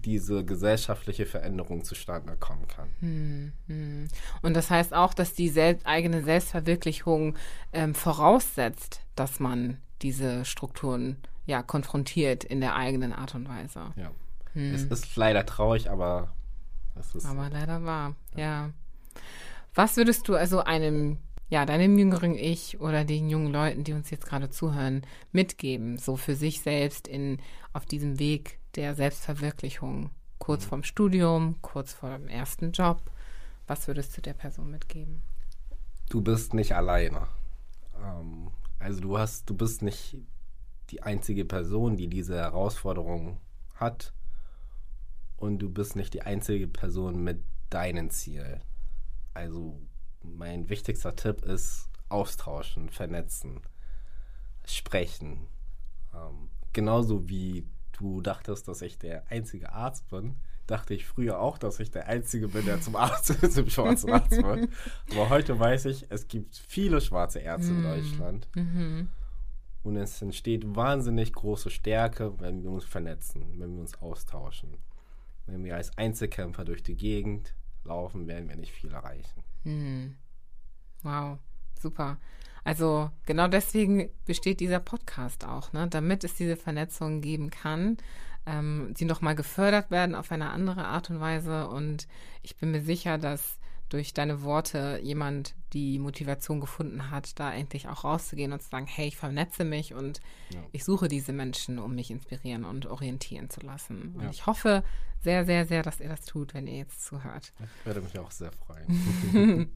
diese 0.00 0.44
gesellschaftliche 0.44 1.26
Veränderung 1.26 1.84
zustande 1.84 2.36
kommen 2.36 2.66
kann. 2.68 2.88
Hm, 3.00 3.52
hm. 3.66 4.08
Und 4.42 4.54
das 4.54 4.70
heißt 4.70 4.94
auch, 4.94 5.14
dass 5.14 5.34
die 5.34 5.48
sel 5.48 5.78
eigene 5.84 6.22
Selbstverwirklichung 6.22 7.36
ähm, 7.72 7.94
voraussetzt, 7.94 9.00
dass 9.14 9.40
man 9.40 9.78
diese 10.02 10.44
Strukturen 10.44 11.18
ja 11.46 11.62
konfrontiert 11.62 12.44
in 12.44 12.60
der 12.60 12.76
eigenen 12.76 13.12
Art 13.12 13.34
und 13.34 13.48
Weise. 13.48 13.92
Ja. 13.96 14.10
Hm. 14.52 14.74
Es 14.74 14.84
ist 14.84 15.16
leider 15.16 15.44
traurig, 15.46 15.90
aber 15.90 16.32
es 16.98 17.14
ist. 17.14 17.26
Aber 17.26 17.50
leider 17.50 17.84
wahr, 17.84 18.14
ja. 18.36 18.40
ja. 18.42 18.70
Was 19.74 19.96
würdest 19.96 20.28
du 20.28 20.36
also 20.36 20.60
einem, 20.60 21.18
ja, 21.48 21.66
deinem 21.66 21.98
jüngeren 21.98 22.34
Ich 22.34 22.80
oder 22.80 23.04
den 23.04 23.28
jungen 23.28 23.52
Leuten, 23.52 23.84
die 23.84 23.92
uns 23.92 24.10
jetzt 24.10 24.26
gerade 24.26 24.50
zuhören, 24.50 25.02
mitgeben, 25.32 25.98
so 25.98 26.16
für 26.16 26.34
sich 26.34 26.60
selbst 26.60 27.06
in, 27.06 27.38
auf 27.72 27.86
diesem 27.86 28.18
Weg 28.18 28.58
der 28.74 28.94
Selbstverwirklichung? 28.94 30.10
Kurz 30.38 30.64
mhm. 30.64 30.68
vorm 30.68 30.82
Studium, 30.82 31.56
kurz 31.62 31.92
vor 31.92 32.10
dem 32.10 32.28
ersten 32.28 32.72
Job. 32.72 33.02
Was 33.66 33.86
würdest 33.86 34.16
du 34.16 34.20
der 34.20 34.34
Person 34.34 34.70
mitgeben? 34.70 35.22
Du 36.08 36.20
bist 36.20 36.54
nicht 36.54 36.74
alleine. 36.74 37.28
Ähm, 38.02 38.50
also 38.78 39.00
du 39.00 39.18
hast, 39.18 39.48
du 39.48 39.56
bist 39.56 39.82
nicht 39.82 40.18
die 40.90 41.02
einzige 41.02 41.44
Person, 41.44 41.96
die 41.96 42.08
diese 42.08 42.36
Herausforderung 42.36 43.38
hat. 43.74 44.12
Und 45.36 45.58
du 45.58 45.68
bist 45.68 45.96
nicht 45.96 46.14
die 46.14 46.22
einzige 46.22 46.68
Person 46.68 47.22
mit 47.22 47.42
deinen 47.70 48.10
Zielen. 48.10 48.60
Also 49.32 49.80
mein 50.24 50.68
wichtigster 50.68 51.14
Tipp 51.14 51.44
ist 51.44 51.88
austauschen, 52.08 52.88
vernetzen, 52.88 53.60
sprechen. 54.64 55.46
Ähm, 56.14 56.50
genauso 56.72 57.28
wie 57.28 57.66
du 57.92 58.20
dachtest, 58.20 58.68
dass 58.68 58.82
ich 58.82 58.98
der 58.98 59.30
einzige 59.30 59.72
Arzt 59.72 60.08
bin, 60.08 60.36
dachte 60.66 60.94
ich 60.94 61.06
früher 61.06 61.40
auch, 61.40 61.58
dass 61.58 61.80
ich 61.80 61.90
der 61.90 62.06
Einzige 62.06 62.48
bin, 62.48 62.64
der 62.64 62.80
zum 62.80 62.96
Arzt, 62.96 63.26
zum 63.52 63.68
schwarzen 63.68 64.10
Arzt 64.10 64.42
wird. 64.42 64.68
Aber 65.10 65.28
heute 65.28 65.58
weiß 65.58 65.86
ich, 65.86 66.06
es 66.10 66.28
gibt 66.28 66.56
viele 66.56 67.00
schwarze 67.00 67.40
Ärzte 67.40 67.70
in 67.70 67.78
mhm. 67.80 67.82
Deutschland. 67.82 68.48
Mhm. 68.54 69.08
Und 69.82 69.96
es 69.96 70.22
entsteht 70.22 70.74
wahnsinnig 70.74 71.32
große 71.34 71.68
Stärke, 71.68 72.40
wenn 72.40 72.62
wir 72.62 72.70
uns 72.70 72.84
vernetzen, 72.84 73.44
wenn 73.58 73.74
wir 73.74 73.80
uns 73.82 74.00
austauschen. 74.00 74.78
Wenn 75.46 75.62
wir 75.62 75.76
als 75.76 75.96
Einzelkämpfer 75.98 76.64
durch 76.64 76.82
die 76.82 76.96
Gegend 76.96 77.54
laufen, 77.84 78.26
werden 78.26 78.48
wir 78.48 78.56
nicht 78.56 78.72
viel 78.72 78.92
erreichen. 78.92 79.42
Mhm. 79.64 80.16
Wow, 81.02 81.38
super. 81.80 82.18
Also 82.64 83.10
genau 83.26 83.46
deswegen 83.48 84.08
besteht 84.24 84.60
dieser 84.60 84.80
Podcast 84.80 85.44
auch, 85.44 85.72
ne? 85.72 85.86
damit 85.88 86.24
es 86.24 86.34
diese 86.34 86.56
Vernetzung 86.56 87.20
geben 87.20 87.50
kann, 87.50 87.98
ähm, 88.46 88.94
die 88.98 89.04
nochmal 89.04 89.34
gefördert 89.34 89.90
werden 89.90 90.14
auf 90.14 90.32
eine 90.32 90.50
andere 90.50 90.86
Art 90.86 91.10
und 91.10 91.20
Weise. 91.20 91.68
Und 91.68 92.08
ich 92.42 92.56
bin 92.56 92.70
mir 92.70 92.82
sicher, 92.82 93.18
dass 93.18 93.58
durch 93.90 94.14
deine 94.14 94.42
Worte 94.42 94.98
jemand 95.02 95.54
die 95.74 95.98
Motivation 95.98 96.58
gefunden 96.58 97.10
hat, 97.10 97.38
da 97.38 97.52
endlich 97.52 97.86
auch 97.86 98.04
rauszugehen 98.04 98.52
und 98.52 98.62
zu 98.62 98.70
sagen, 98.70 98.86
hey, 98.86 99.08
ich 99.08 99.16
vernetze 99.16 99.64
mich 99.64 99.92
und 99.92 100.20
ja. 100.52 100.60
ich 100.72 100.84
suche 100.84 101.08
diese 101.08 101.32
Menschen, 101.32 101.78
um 101.78 101.94
mich 101.94 102.10
inspirieren 102.10 102.64
und 102.64 102.86
orientieren 102.86 103.50
zu 103.50 103.60
lassen. 103.60 104.14
Und 104.16 104.24
ja. 104.24 104.30
ich 104.30 104.46
hoffe 104.46 104.82
sehr, 105.24 105.44
sehr, 105.44 105.66
sehr, 105.66 105.82
dass 105.82 106.00
ihr 106.00 106.08
das 106.08 106.24
tut, 106.24 106.54
wenn 106.54 106.66
ihr 106.66 106.76
jetzt 106.76 107.04
zuhört. 107.04 107.52
Ich 107.80 107.86
würde 107.86 108.00
mich 108.00 108.18
auch 108.18 108.30
sehr 108.30 108.52
freuen. 108.52 109.70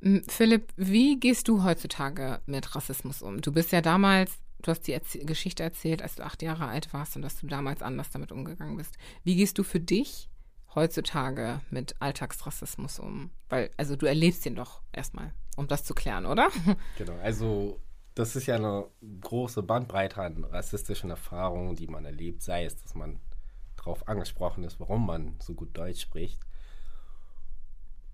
Philipp, 0.28 0.72
wie 0.76 1.18
gehst 1.18 1.48
du 1.48 1.64
heutzutage 1.64 2.40
mit 2.46 2.74
Rassismus 2.74 3.20
um? 3.20 3.40
Du 3.40 3.52
bist 3.52 3.72
ja 3.72 3.80
damals, 3.80 4.38
du 4.62 4.70
hast 4.70 4.82
die 4.86 4.92
Erzie 4.92 5.26
Geschichte 5.26 5.64
erzählt, 5.64 6.02
als 6.02 6.14
du 6.14 6.24
acht 6.24 6.40
Jahre 6.42 6.66
alt 6.66 6.92
warst 6.92 7.16
und 7.16 7.22
dass 7.22 7.40
du 7.40 7.48
damals 7.48 7.82
anders 7.82 8.10
damit 8.10 8.30
umgegangen 8.30 8.76
bist. 8.76 8.96
Wie 9.24 9.34
gehst 9.34 9.58
du 9.58 9.64
für 9.64 9.80
dich 9.80 10.30
heutzutage 10.74 11.60
mit 11.70 12.00
Alltagsrassismus 12.00 13.00
um? 13.00 13.30
Weil, 13.48 13.70
also 13.76 13.96
du 13.96 14.06
erlebst 14.06 14.44
den 14.44 14.54
doch 14.54 14.82
erstmal, 14.92 15.32
um 15.56 15.66
das 15.66 15.84
zu 15.84 15.94
klären, 15.94 16.26
oder? 16.26 16.48
Genau, 16.96 17.18
also 17.20 17.80
das 18.14 18.36
ist 18.36 18.46
ja 18.46 18.56
eine 18.56 18.86
große 19.20 19.62
Bandbreite 19.62 20.22
an 20.22 20.44
rassistischen 20.44 21.10
Erfahrungen, 21.10 21.74
die 21.74 21.86
man 21.86 22.04
erlebt, 22.04 22.42
sei 22.42 22.64
es, 22.64 22.80
dass 22.80 22.94
man 22.94 23.20
darauf 23.78 24.06
angesprochen 24.08 24.64
ist, 24.64 24.78
warum 24.80 25.06
man 25.06 25.36
so 25.40 25.54
gut 25.54 25.76
Deutsch 25.76 26.02
spricht 26.02 26.40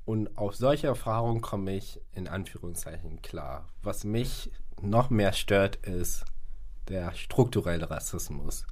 und 0.05 0.37
auf 0.37 0.55
solche 0.55 0.87
Erfahrungen 0.87 1.41
komme 1.41 1.75
ich 1.75 2.01
in 2.13 2.29
Anführungszeichen 2.29 3.23
klar. 3.23 3.69
Was 3.83 4.05
mich 4.05 4.51
noch 4.83 5.11
mehr 5.11 5.33
stört, 5.33 5.77
ist 5.77 6.25
der 6.89 7.15
strukturelle 7.15 7.91
Rassismus. 7.91 8.67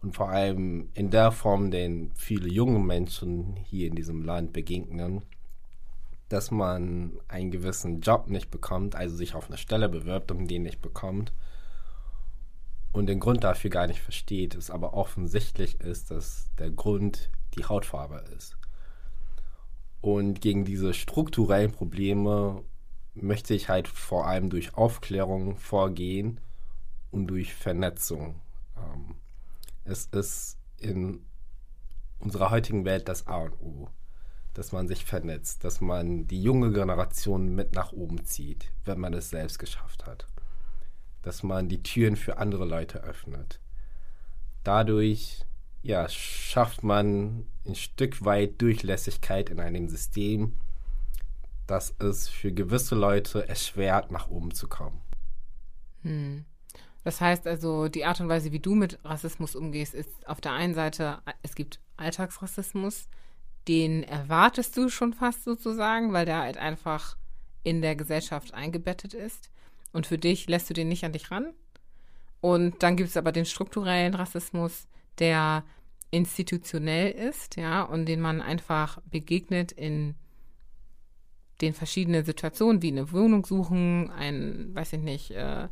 Und 0.00 0.14
vor 0.14 0.28
allem 0.28 0.90
in 0.94 1.10
der 1.10 1.32
Form, 1.32 1.70
den 1.70 2.12
viele 2.14 2.48
junge 2.48 2.78
Menschen 2.78 3.56
hier 3.56 3.88
in 3.88 3.96
diesem 3.96 4.22
Land 4.22 4.52
begegnen, 4.52 5.22
dass 6.28 6.50
man 6.50 7.12
einen 7.26 7.50
gewissen 7.50 8.00
Job 8.00 8.28
nicht 8.28 8.50
bekommt, 8.50 8.94
also 8.94 9.16
sich 9.16 9.34
auf 9.34 9.48
eine 9.48 9.58
Stelle 9.58 9.88
bewirbt 9.88 10.30
und 10.30 10.46
den 10.46 10.62
nicht 10.62 10.82
bekommt 10.82 11.32
und 12.94 13.06
den 13.06 13.18
Grund 13.18 13.42
dafür 13.42 13.70
gar 13.70 13.88
nicht 13.88 14.00
versteht, 14.00 14.54
es 14.54 14.70
aber 14.70 14.94
offensichtlich 14.94 15.80
ist, 15.80 16.12
dass 16.12 16.48
der 16.58 16.70
Grund 16.70 17.28
die 17.56 17.64
Hautfarbe 17.64 18.24
ist. 18.36 18.56
Und 20.00 20.40
gegen 20.40 20.64
diese 20.64 20.94
strukturellen 20.94 21.72
Probleme 21.72 22.62
möchte 23.14 23.52
ich 23.52 23.68
halt 23.68 23.88
vor 23.88 24.28
allem 24.28 24.48
durch 24.48 24.76
Aufklärung 24.76 25.56
vorgehen 25.56 26.40
und 27.10 27.26
durch 27.26 27.52
Vernetzung. 27.52 28.40
Ähm, 28.76 29.16
es 29.82 30.06
ist 30.06 30.56
in 30.78 31.24
unserer 32.20 32.50
heutigen 32.50 32.84
Welt 32.84 33.08
das 33.08 33.26
A 33.26 33.38
und 33.38 33.54
O, 33.60 33.88
dass 34.52 34.70
man 34.70 34.86
sich 34.86 35.04
vernetzt, 35.04 35.64
dass 35.64 35.80
man 35.80 36.28
die 36.28 36.40
junge 36.40 36.70
Generation 36.70 37.56
mit 37.56 37.74
nach 37.74 37.90
oben 37.90 38.24
zieht, 38.24 38.70
wenn 38.84 39.00
man 39.00 39.14
es 39.14 39.30
selbst 39.30 39.58
geschafft 39.58 40.06
hat, 40.06 40.28
dass 41.24 41.42
man 41.42 41.68
die 41.68 41.82
Türen 41.82 42.16
für 42.16 42.38
andere 42.38 42.64
Leute 42.64 43.02
öffnet. 43.02 43.60
Dadurch 44.62 45.44
ja, 45.82 46.08
schafft 46.08 46.82
man 46.82 47.46
ein 47.66 47.74
Stück 47.74 48.24
weit 48.24 48.60
Durchlässigkeit 48.60 49.50
in 49.50 49.60
einem 49.60 49.88
System, 49.88 50.54
das 51.66 51.94
es 51.98 52.28
für 52.28 52.52
gewisse 52.52 52.94
Leute 52.94 53.48
erschwert, 53.48 54.10
nach 54.10 54.28
oben 54.28 54.52
zu 54.54 54.68
kommen. 54.68 55.00
Hm. 56.02 56.44
Das 57.04 57.20
heißt 57.20 57.46
also, 57.46 57.88
die 57.88 58.06
Art 58.06 58.20
und 58.20 58.28
Weise, 58.28 58.50
wie 58.50 58.60
du 58.60 58.74
mit 58.74 58.98
Rassismus 59.04 59.54
umgehst, 59.54 59.92
ist 59.92 60.26
auf 60.26 60.40
der 60.40 60.52
einen 60.52 60.72
Seite, 60.74 61.18
es 61.42 61.54
gibt 61.54 61.80
Alltagsrassismus, 61.98 63.08
den 63.68 64.02
erwartest 64.04 64.76
du 64.76 64.88
schon 64.88 65.12
fast 65.12 65.44
sozusagen, 65.44 66.14
weil 66.14 66.24
der 66.24 66.38
halt 66.38 66.56
einfach 66.56 67.16
in 67.62 67.82
der 67.82 67.94
Gesellschaft 67.94 68.54
eingebettet 68.54 69.12
ist. 69.12 69.50
Und 69.94 70.06
für 70.06 70.18
dich 70.18 70.48
lässt 70.48 70.68
du 70.68 70.74
den 70.74 70.88
nicht 70.88 71.04
an 71.04 71.12
dich 71.12 71.30
ran. 71.30 71.54
Und 72.40 72.82
dann 72.82 72.96
gibt 72.96 73.08
es 73.08 73.16
aber 73.16 73.32
den 73.32 73.46
strukturellen 73.46 74.14
Rassismus, 74.14 74.86
der 75.18 75.64
institutionell 76.10 77.10
ist, 77.10 77.56
ja, 77.56 77.82
und 77.82 78.06
den 78.06 78.20
man 78.20 78.42
einfach 78.42 79.00
begegnet 79.10 79.72
in 79.72 80.14
den 81.60 81.72
verschiedenen 81.72 82.24
Situationen, 82.24 82.82
wie 82.82 82.88
eine 82.88 83.12
Wohnung 83.12 83.46
suchen, 83.46 84.10
ein, 84.10 84.74
weiß 84.74 84.94
ich 84.94 85.00
nicht, 85.00 85.30
äh, 85.30 85.68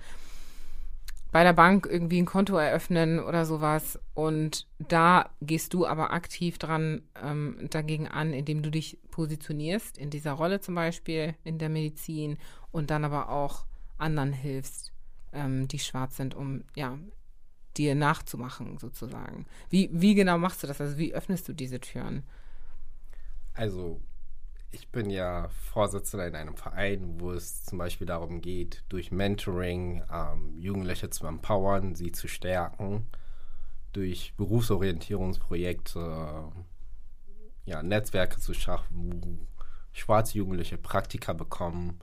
bei 1.33 1.43
der 1.43 1.53
Bank 1.55 1.89
irgendwie 1.91 2.21
ein 2.21 2.27
Konto 2.27 2.57
eröffnen 2.57 3.19
oder 3.19 3.45
sowas. 3.45 3.99
Und 4.15 4.69
da 4.79 5.31
gehst 5.41 5.75
du 5.75 5.87
aber 5.87 6.13
aktiv 6.13 6.59
dran 6.59 7.03
ähm, 7.21 7.57
dagegen 7.71 8.07
an, 8.07 8.33
indem 8.33 8.63
du 8.63 8.71
dich 8.71 8.99
positionierst, 9.11 9.99
in 9.99 10.11
dieser 10.11 10.33
Rolle 10.33 10.61
zum 10.61 10.75
Beispiel 10.75 11.35
in 11.43 11.59
der 11.59 11.71
Medizin 11.71 12.39
und 12.71 12.91
dann 12.91 13.05
aber 13.05 13.31
auch 13.31 13.65
anderen 14.03 14.33
hilfst, 14.33 14.93
ähm, 15.33 15.69
die 15.69 15.79
schwarz 15.79 16.17
sind, 16.17 16.35
um 16.35 16.65
ja 16.75 16.99
dir 17.77 17.95
nachzumachen, 17.95 18.79
sozusagen. 18.79 19.47
Wie, 19.71 19.89
wie 19.93 20.15
genau 20.15 20.39
machst 20.39 20.63
du 20.63 20.67
das? 20.67 20.81
Also 20.81 20.99
wie 20.99 21.15
öffnest 21.15 21.49
du 21.49 21.55
diese 21.55 21.81
Türen? 21.81 22.23
Also, 23.55 24.01
ich 24.71 24.91
bin 24.91 25.11
ja 25.11 25.49
Vorsitzender 25.49 26.27
in 26.27 26.35
einem 26.35 26.57
Verein, 26.57 27.21
wo 27.21 27.33
es 27.33 27.65
zum 27.65 27.77
Beispiel 27.79 28.07
darum 28.07 28.41
geht, 28.41 28.85
durch 28.89 29.11
Mentoring 29.11 30.03
ähm, 30.11 30.59
Jugendliche 30.59 31.11
zu 31.11 31.27
empowern, 31.27 31.95
sie 31.95 32.13
zu 32.13 32.29
stärken, 32.29 33.07
durch 33.93 34.33
Berufsorientierungsprojekte, 34.37 36.51
ja, 37.65 37.83
Netzwerke 37.83 38.41
zu 38.41 38.55
schaffen, 38.55 39.23
wo 39.23 39.39
schwarze 39.93 40.39
Jugendliche 40.39 40.79
Praktika 40.79 41.35
bekommen 41.35 42.01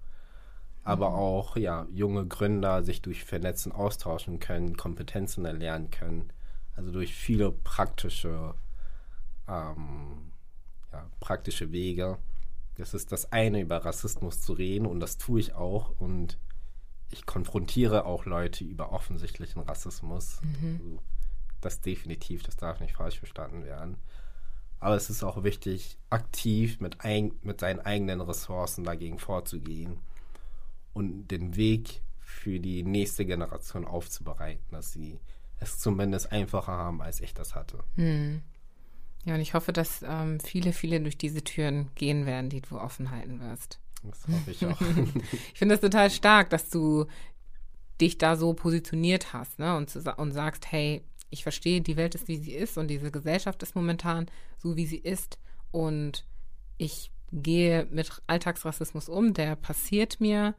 aber 0.84 1.14
auch 1.14 1.58
ja, 1.58 1.88
junge 1.92 2.26
Gründer 2.26 2.84
sich 2.84 3.02
durch 3.02 3.24
Vernetzen 3.24 3.72
austauschen 3.72 4.40
können, 4.40 4.78
Kompetenzen 4.78 5.46
erlernen 5.46 5.92
können. 5.92 6.32
Also 6.76 6.92
durch 6.92 7.14
viele 7.14 7.52
praktische, 7.52 8.54
ähm, 9.48 10.32
ja, 10.92 11.06
praktische 11.20 11.72
Wege, 11.72 12.18
Es 12.78 12.94
ist 12.94 13.12
das 13.12 13.32
eine, 13.34 13.60
über 13.60 13.84
Rassismus 13.84 14.42
zu 14.42 14.54
reden 14.54 14.86
und 14.86 15.02
das 15.02 15.18
tue 15.18 15.42
ich 15.42 15.54
auch 15.54 16.00
und 16.00 16.38
ich 17.12 17.26
konfrontiere 17.26 18.06
auch 18.06 18.26
Leute 18.26 18.64
über 18.64 18.94
offensichtlichen 18.94 19.62
Rassismus. 19.62 20.40
Mhm. 20.42 20.80
Also 20.82 21.00
das 21.60 21.82
definitiv, 21.82 22.44
das 22.44 22.56
darf 22.56 22.80
nicht 22.80 22.96
falsch 22.96 23.20
verstanden 23.20 23.66
werden. 23.66 23.98
Aber 24.80 24.96
es 24.96 25.10
ist 25.10 25.24
auch 25.24 25.44
wichtig, 25.44 25.98
aktiv 26.10 26.80
mit, 26.80 27.02
ein, 27.02 27.34
mit 27.42 27.60
seinen 27.60 27.82
eigenen 27.82 28.22
Ressourcen 28.22 28.86
dagegen 28.86 29.20
vorzugehen 29.20 30.00
und 30.94 31.28
den 31.28 31.56
Weg 31.56 32.02
für 32.20 32.60
die 32.60 32.84
nächste 32.84 33.26
Generation 33.26 33.86
aufzubereiten, 33.86 34.64
dass 34.72 34.94
sie 34.94 35.20
es 35.60 35.80
zumindest 35.80 36.32
einfacher 36.32 36.72
haben, 36.72 37.02
als 37.02 37.22
ich 37.22 37.34
das 37.34 37.56
hatte. 37.56 37.84
Hm. 37.96 38.42
Ja, 39.26 39.36
und 39.36 39.42
ich 39.42 39.54
hoffe, 39.54 39.74
dass 39.74 40.04
ähm, 40.08 40.40
viele, 40.40 40.72
viele 40.72 41.02
durch 41.02 41.18
diese 41.18 41.44
Türen 41.44 41.90
gehen 41.96 42.26
werden, 42.26 42.50
die 42.50 42.62
du 42.62 42.80
offen 42.80 43.12
halten 43.12 43.42
wirst. 43.42 43.80
Das 44.04 44.28
hoffe 44.28 44.52
ich 44.52 44.66
auch. 44.66 44.80
ich 45.54 45.60
finde 45.60 45.76
das 45.76 45.82
total 45.82 46.10
stark, 46.10 46.50
dass 46.50 46.70
du 46.70 47.06
dich 48.00 48.18
da 48.18 48.38
so 48.38 48.54
positioniert 48.54 49.34
hast 49.34 49.60
ne? 49.60 49.76
und, 49.76 49.94
und 50.18 50.32
sagst, 50.32 50.72
hey, 50.72 51.04
ich 51.30 51.44
verstehe, 51.44 51.82
die 51.82 51.98
Welt 51.98 52.16
ist, 52.16 52.28
wie 52.28 52.38
sie 52.38 52.54
ist 52.54 52.78
und 52.78 52.88
diese 52.88 53.12
Gesellschaft 53.12 53.62
ist 53.62 53.76
momentan 53.76 54.28
so, 54.58 54.76
wie 54.78 54.86
sie 54.86 54.98
ist 54.98 55.38
und 55.72 56.26
ich 56.78 57.12
gehe 57.32 57.88
mit 57.92 58.10
Alltagsrassismus 58.26 59.10
um, 59.10 59.34
der 59.34 59.56
passiert 59.56 60.20
mir, 60.22 60.56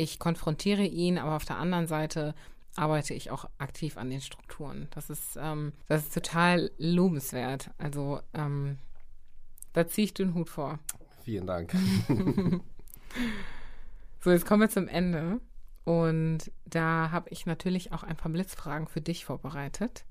ich 0.00 0.18
konfrontiere 0.18 0.84
ihn, 0.84 1.18
aber 1.18 1.36
auf 1.36 1.44
der 1.44 1.58
anderen 1.58 1.86
Seite 1.86 2.34
arbeite 2.76 3.14
ich 3.14 3.30
auch 3.30 3.48
aktiv 3.58 3.96
an 3.96 4.10
den 4.10 4.20
Strukturen. 4.20 4.88
Das 4.92 5.10
ist, 5.10 5.36
ähm, 5.36 5.72
das 5.88 6.04
ist 6.04 6.14
total 6.14 6.70
lobenswert. 6.78 7.70
Also 7.78 8.20
ähm, 8.32 8.78
da 9.72 9.86
ziehe 9.86 10.06
ich 10.06 10.14
den 10.14 10.34
Hut 10.34 10.48
vor. 10.48 10.78
Vielen 11.24 11.46
Dank. 11.46 11.74
so, 14.20 14.30
jetzt 14.30 14.46
kommen 14.46 14.62
wir 14.62 14.70
zum 14.70 14.88
Ende. 14.88 15.40
Und 15.84 16.50
da 16.64 17.10
habe 17.10 17.28
ich 17.30 17.46
natürlich 17.46 17.92
auch 17.92 18.02
ein 18.02 18.16
paar 18.16 18.32
Blitzfragen 18.32 18.86
für 18.86 19.00
dich 19.00 19.24
vorbereitet. 19.24 20.04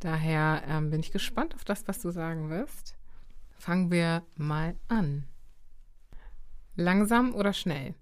Daher 0.00 0.62
ähm, 0.66 0.90
bin 0.90 1.00
ich 1.00 1.12
gespannt 1.12 1.54
auf 1.54 1.64
das, 1.64 1.86
was 1.88 2.00
du 2.00 2.10
sagen 2.10 2.48
wirst. 2.50 2.96
Fangen 3.58 3.90
wir 3.90 4.22
mal 4.36 4.76
an. 4.88 5.26
Langsam 6.76 7.34
oder 7.34 7.52
schnell? 7.52 7.94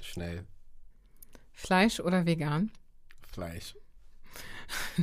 Schnell. 0.00 0.46
Fleisch 1.52 2.00
oder 2.00 2.26
vegan? 2.26 2.70
Fleisch. 3.22 3.76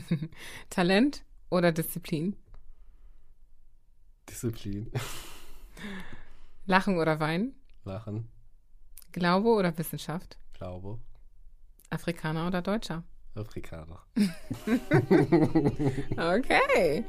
Talent 0.69 1.23
oder 1.49 1.71
Disziplin? 1.71 2.35
Disziplin. 4.29 4.91
Lachen 6.65 6.97
oder 6.97 7.19
Wein? 7.19 7.53
Lachen. 7.83 8.29
Glaube 9.11 9.49
oder 9.49 9.77
Wissenschaft? 9.77 10.37
Glaube. 10.53 10.99
Afrikaner 11.89 12.47
oder 12.47 12.61
Deutscher? 12.61 13.03
Afrikaner. 13.35 13.99
okay. 16.17 17.03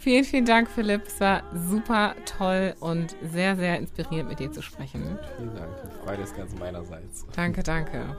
Vielen, 0.00 0.24
vielen 0.24 0.46
Dank, 0.46 0.70
Philipp. 0.70 1.02
Es 1.06 1.20
war 1.20 1.42
super 1.54 2.14
toll 2.24 2.74
und 2.80 3.14
sehr, 3.22 3.54
sehr 3.54 3.76
inspirierend, 3.76 4.30
mit 4.30 4.38
dir 4.38 4.50
zu 4.50 4.62
sprechen. 4.62 5.18
Vielen 5.36 5.54
Dank. 5.54 5.68
Die 5.84 6.06
Freude 6.06 6.22
ist 6.22 6.34
ganz 6.34 6.58
meinerseits. 6.58 7.26
Danke, 7.36 7.62
danke. 7.62 8.16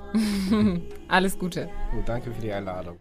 Alles 1.08 1.40
Gute. 1.40 1.70
Und 1.98 2.08
danke 2.08 2.32
für 2.32 2.40
die 2.40 2.54
Einladung. 2.54 3.00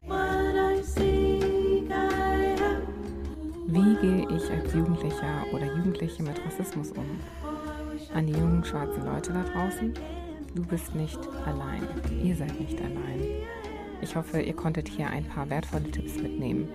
Wie 3.66 3.96
gehe 4.00 4.26
ich 4.34 4.50
als 4.50 4.72
Jugendlicher 4.72 5.44
oder 5.52 5.66
Jugendliche 5.66 6.22
mit 6.22 6.40
Rassismus 6.46 6.92
um? 6.92 7.04
An 8.14 8.26
die 8.26 8.32
jungen 8.32 8.64
schwarzen 8.64 9.04
Leute 9.04 9.34
da 9.34 9.42
draußen? 9.42 9.92
Du 10.54 10.64
bist 10.64 10.94
nicht 10.94 11.20
allein. 11.44 11.86
Ihr 12.24 12.34
seid 12.34 12.58
nicht 12.58 12.80
allein. 12.80 13.26
Ich 14.00 14.16
hoffe, 14.16 14.40
ihr 14.40 14.54
konntet 14.54 14.88
hier 14.88 15.08
ein 15.08 15.26
paar 15.26 15.50
wertvolle 15.50 15.90
Tipps 15.90 16.16
mitnehmen. 16.16 16.66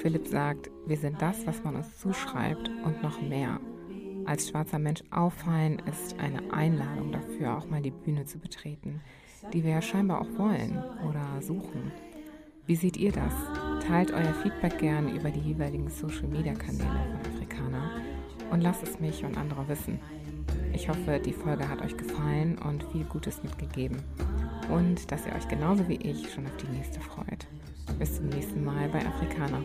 Philipp 0.00 0.26
sagt, 0.26 0.70
wir 0.86 0.96
sind 0.96 1.20
das, 1.20 1.46
was 1.46 1.62
man 1.62 1.76
uns 1.76 1.98
zuschreibt 1.98 2.70
und 2.86 3.02
noch 3.02 3.20
mehr. 3.20 3.60
Als 4.24 4.48
schwarzer 4.48 4.78
Mensch 4.78 5.02
auffallen 5.10 5.82
ist 5.86 6.18
eine 6.18 6.54
Einladung 6.54 7.12
dafür, 7.12 7.58
auch 7.58 7.68
mal 7.68 7.82
die 7.82 7.90
Bühne 7.90 8.24
zu 8.24 8.38
betreten, 8.38 9.02
die 9.52 9.62
wir 9.62 9.72
ja 9.72 9.82
scheinbar 9.82 10.22
auch 10.22 10.38
wollen 10.38 10.82
oder 11.06 11.42
suchen. 11.42 11.92
Wie 12.64 12.76
seht 12.76 12.96
ihr 12.96 13.12
das? 13.12 13.34
Teilt 13.86 14.10
euer 14.12 14.32
Feedback 14.42 14.78
gerne 14.78 15.12
über 15.12 15.30
die 15.30 15.40
jeweiligen 15.40 15.90
Social-Media-Kanäle 15.90 17.10
von 17.10 17.34
Afrikaner 17.34 17.90
und 18.50 18.62
lasst 18.62 18.82
es 18.82 19.00
mich 19.00 19.22
und 19.22 19.36
andere 19.36 19.68
wissen. 19.68 19.98
Ich 20.72 20.88
hoffe, 20.88 21.20
die 21.22 21.34
Folge 21.34 21.68
hat 21.68 21.82
euch 21.82 21.96
gefallen 21.96 22.56
und 22.56 22.84
viel 22.84 23.04
Gutes 23.04 23.42
mitgegeben 23.42 23.98
und 24.70 25.12
dass 25.12 25.26
ihr 25.26 25.34
euch 25.34 25.48
genauso 25.48 25.86
wie 25.88 25.96
ich 25.96 26.32
schon 26.32 26.46
auf 26.46 26.56
die 26.56 26.74
nächste 26.74 27.00
freut. 27.00 27.46
Bis 27.98 28.16
zum 28.16 28.28
nächsten 28.28 28.64
Mal 28.64 28.88
bei 28.88 29.04
Afrikaner. 29.04 29.62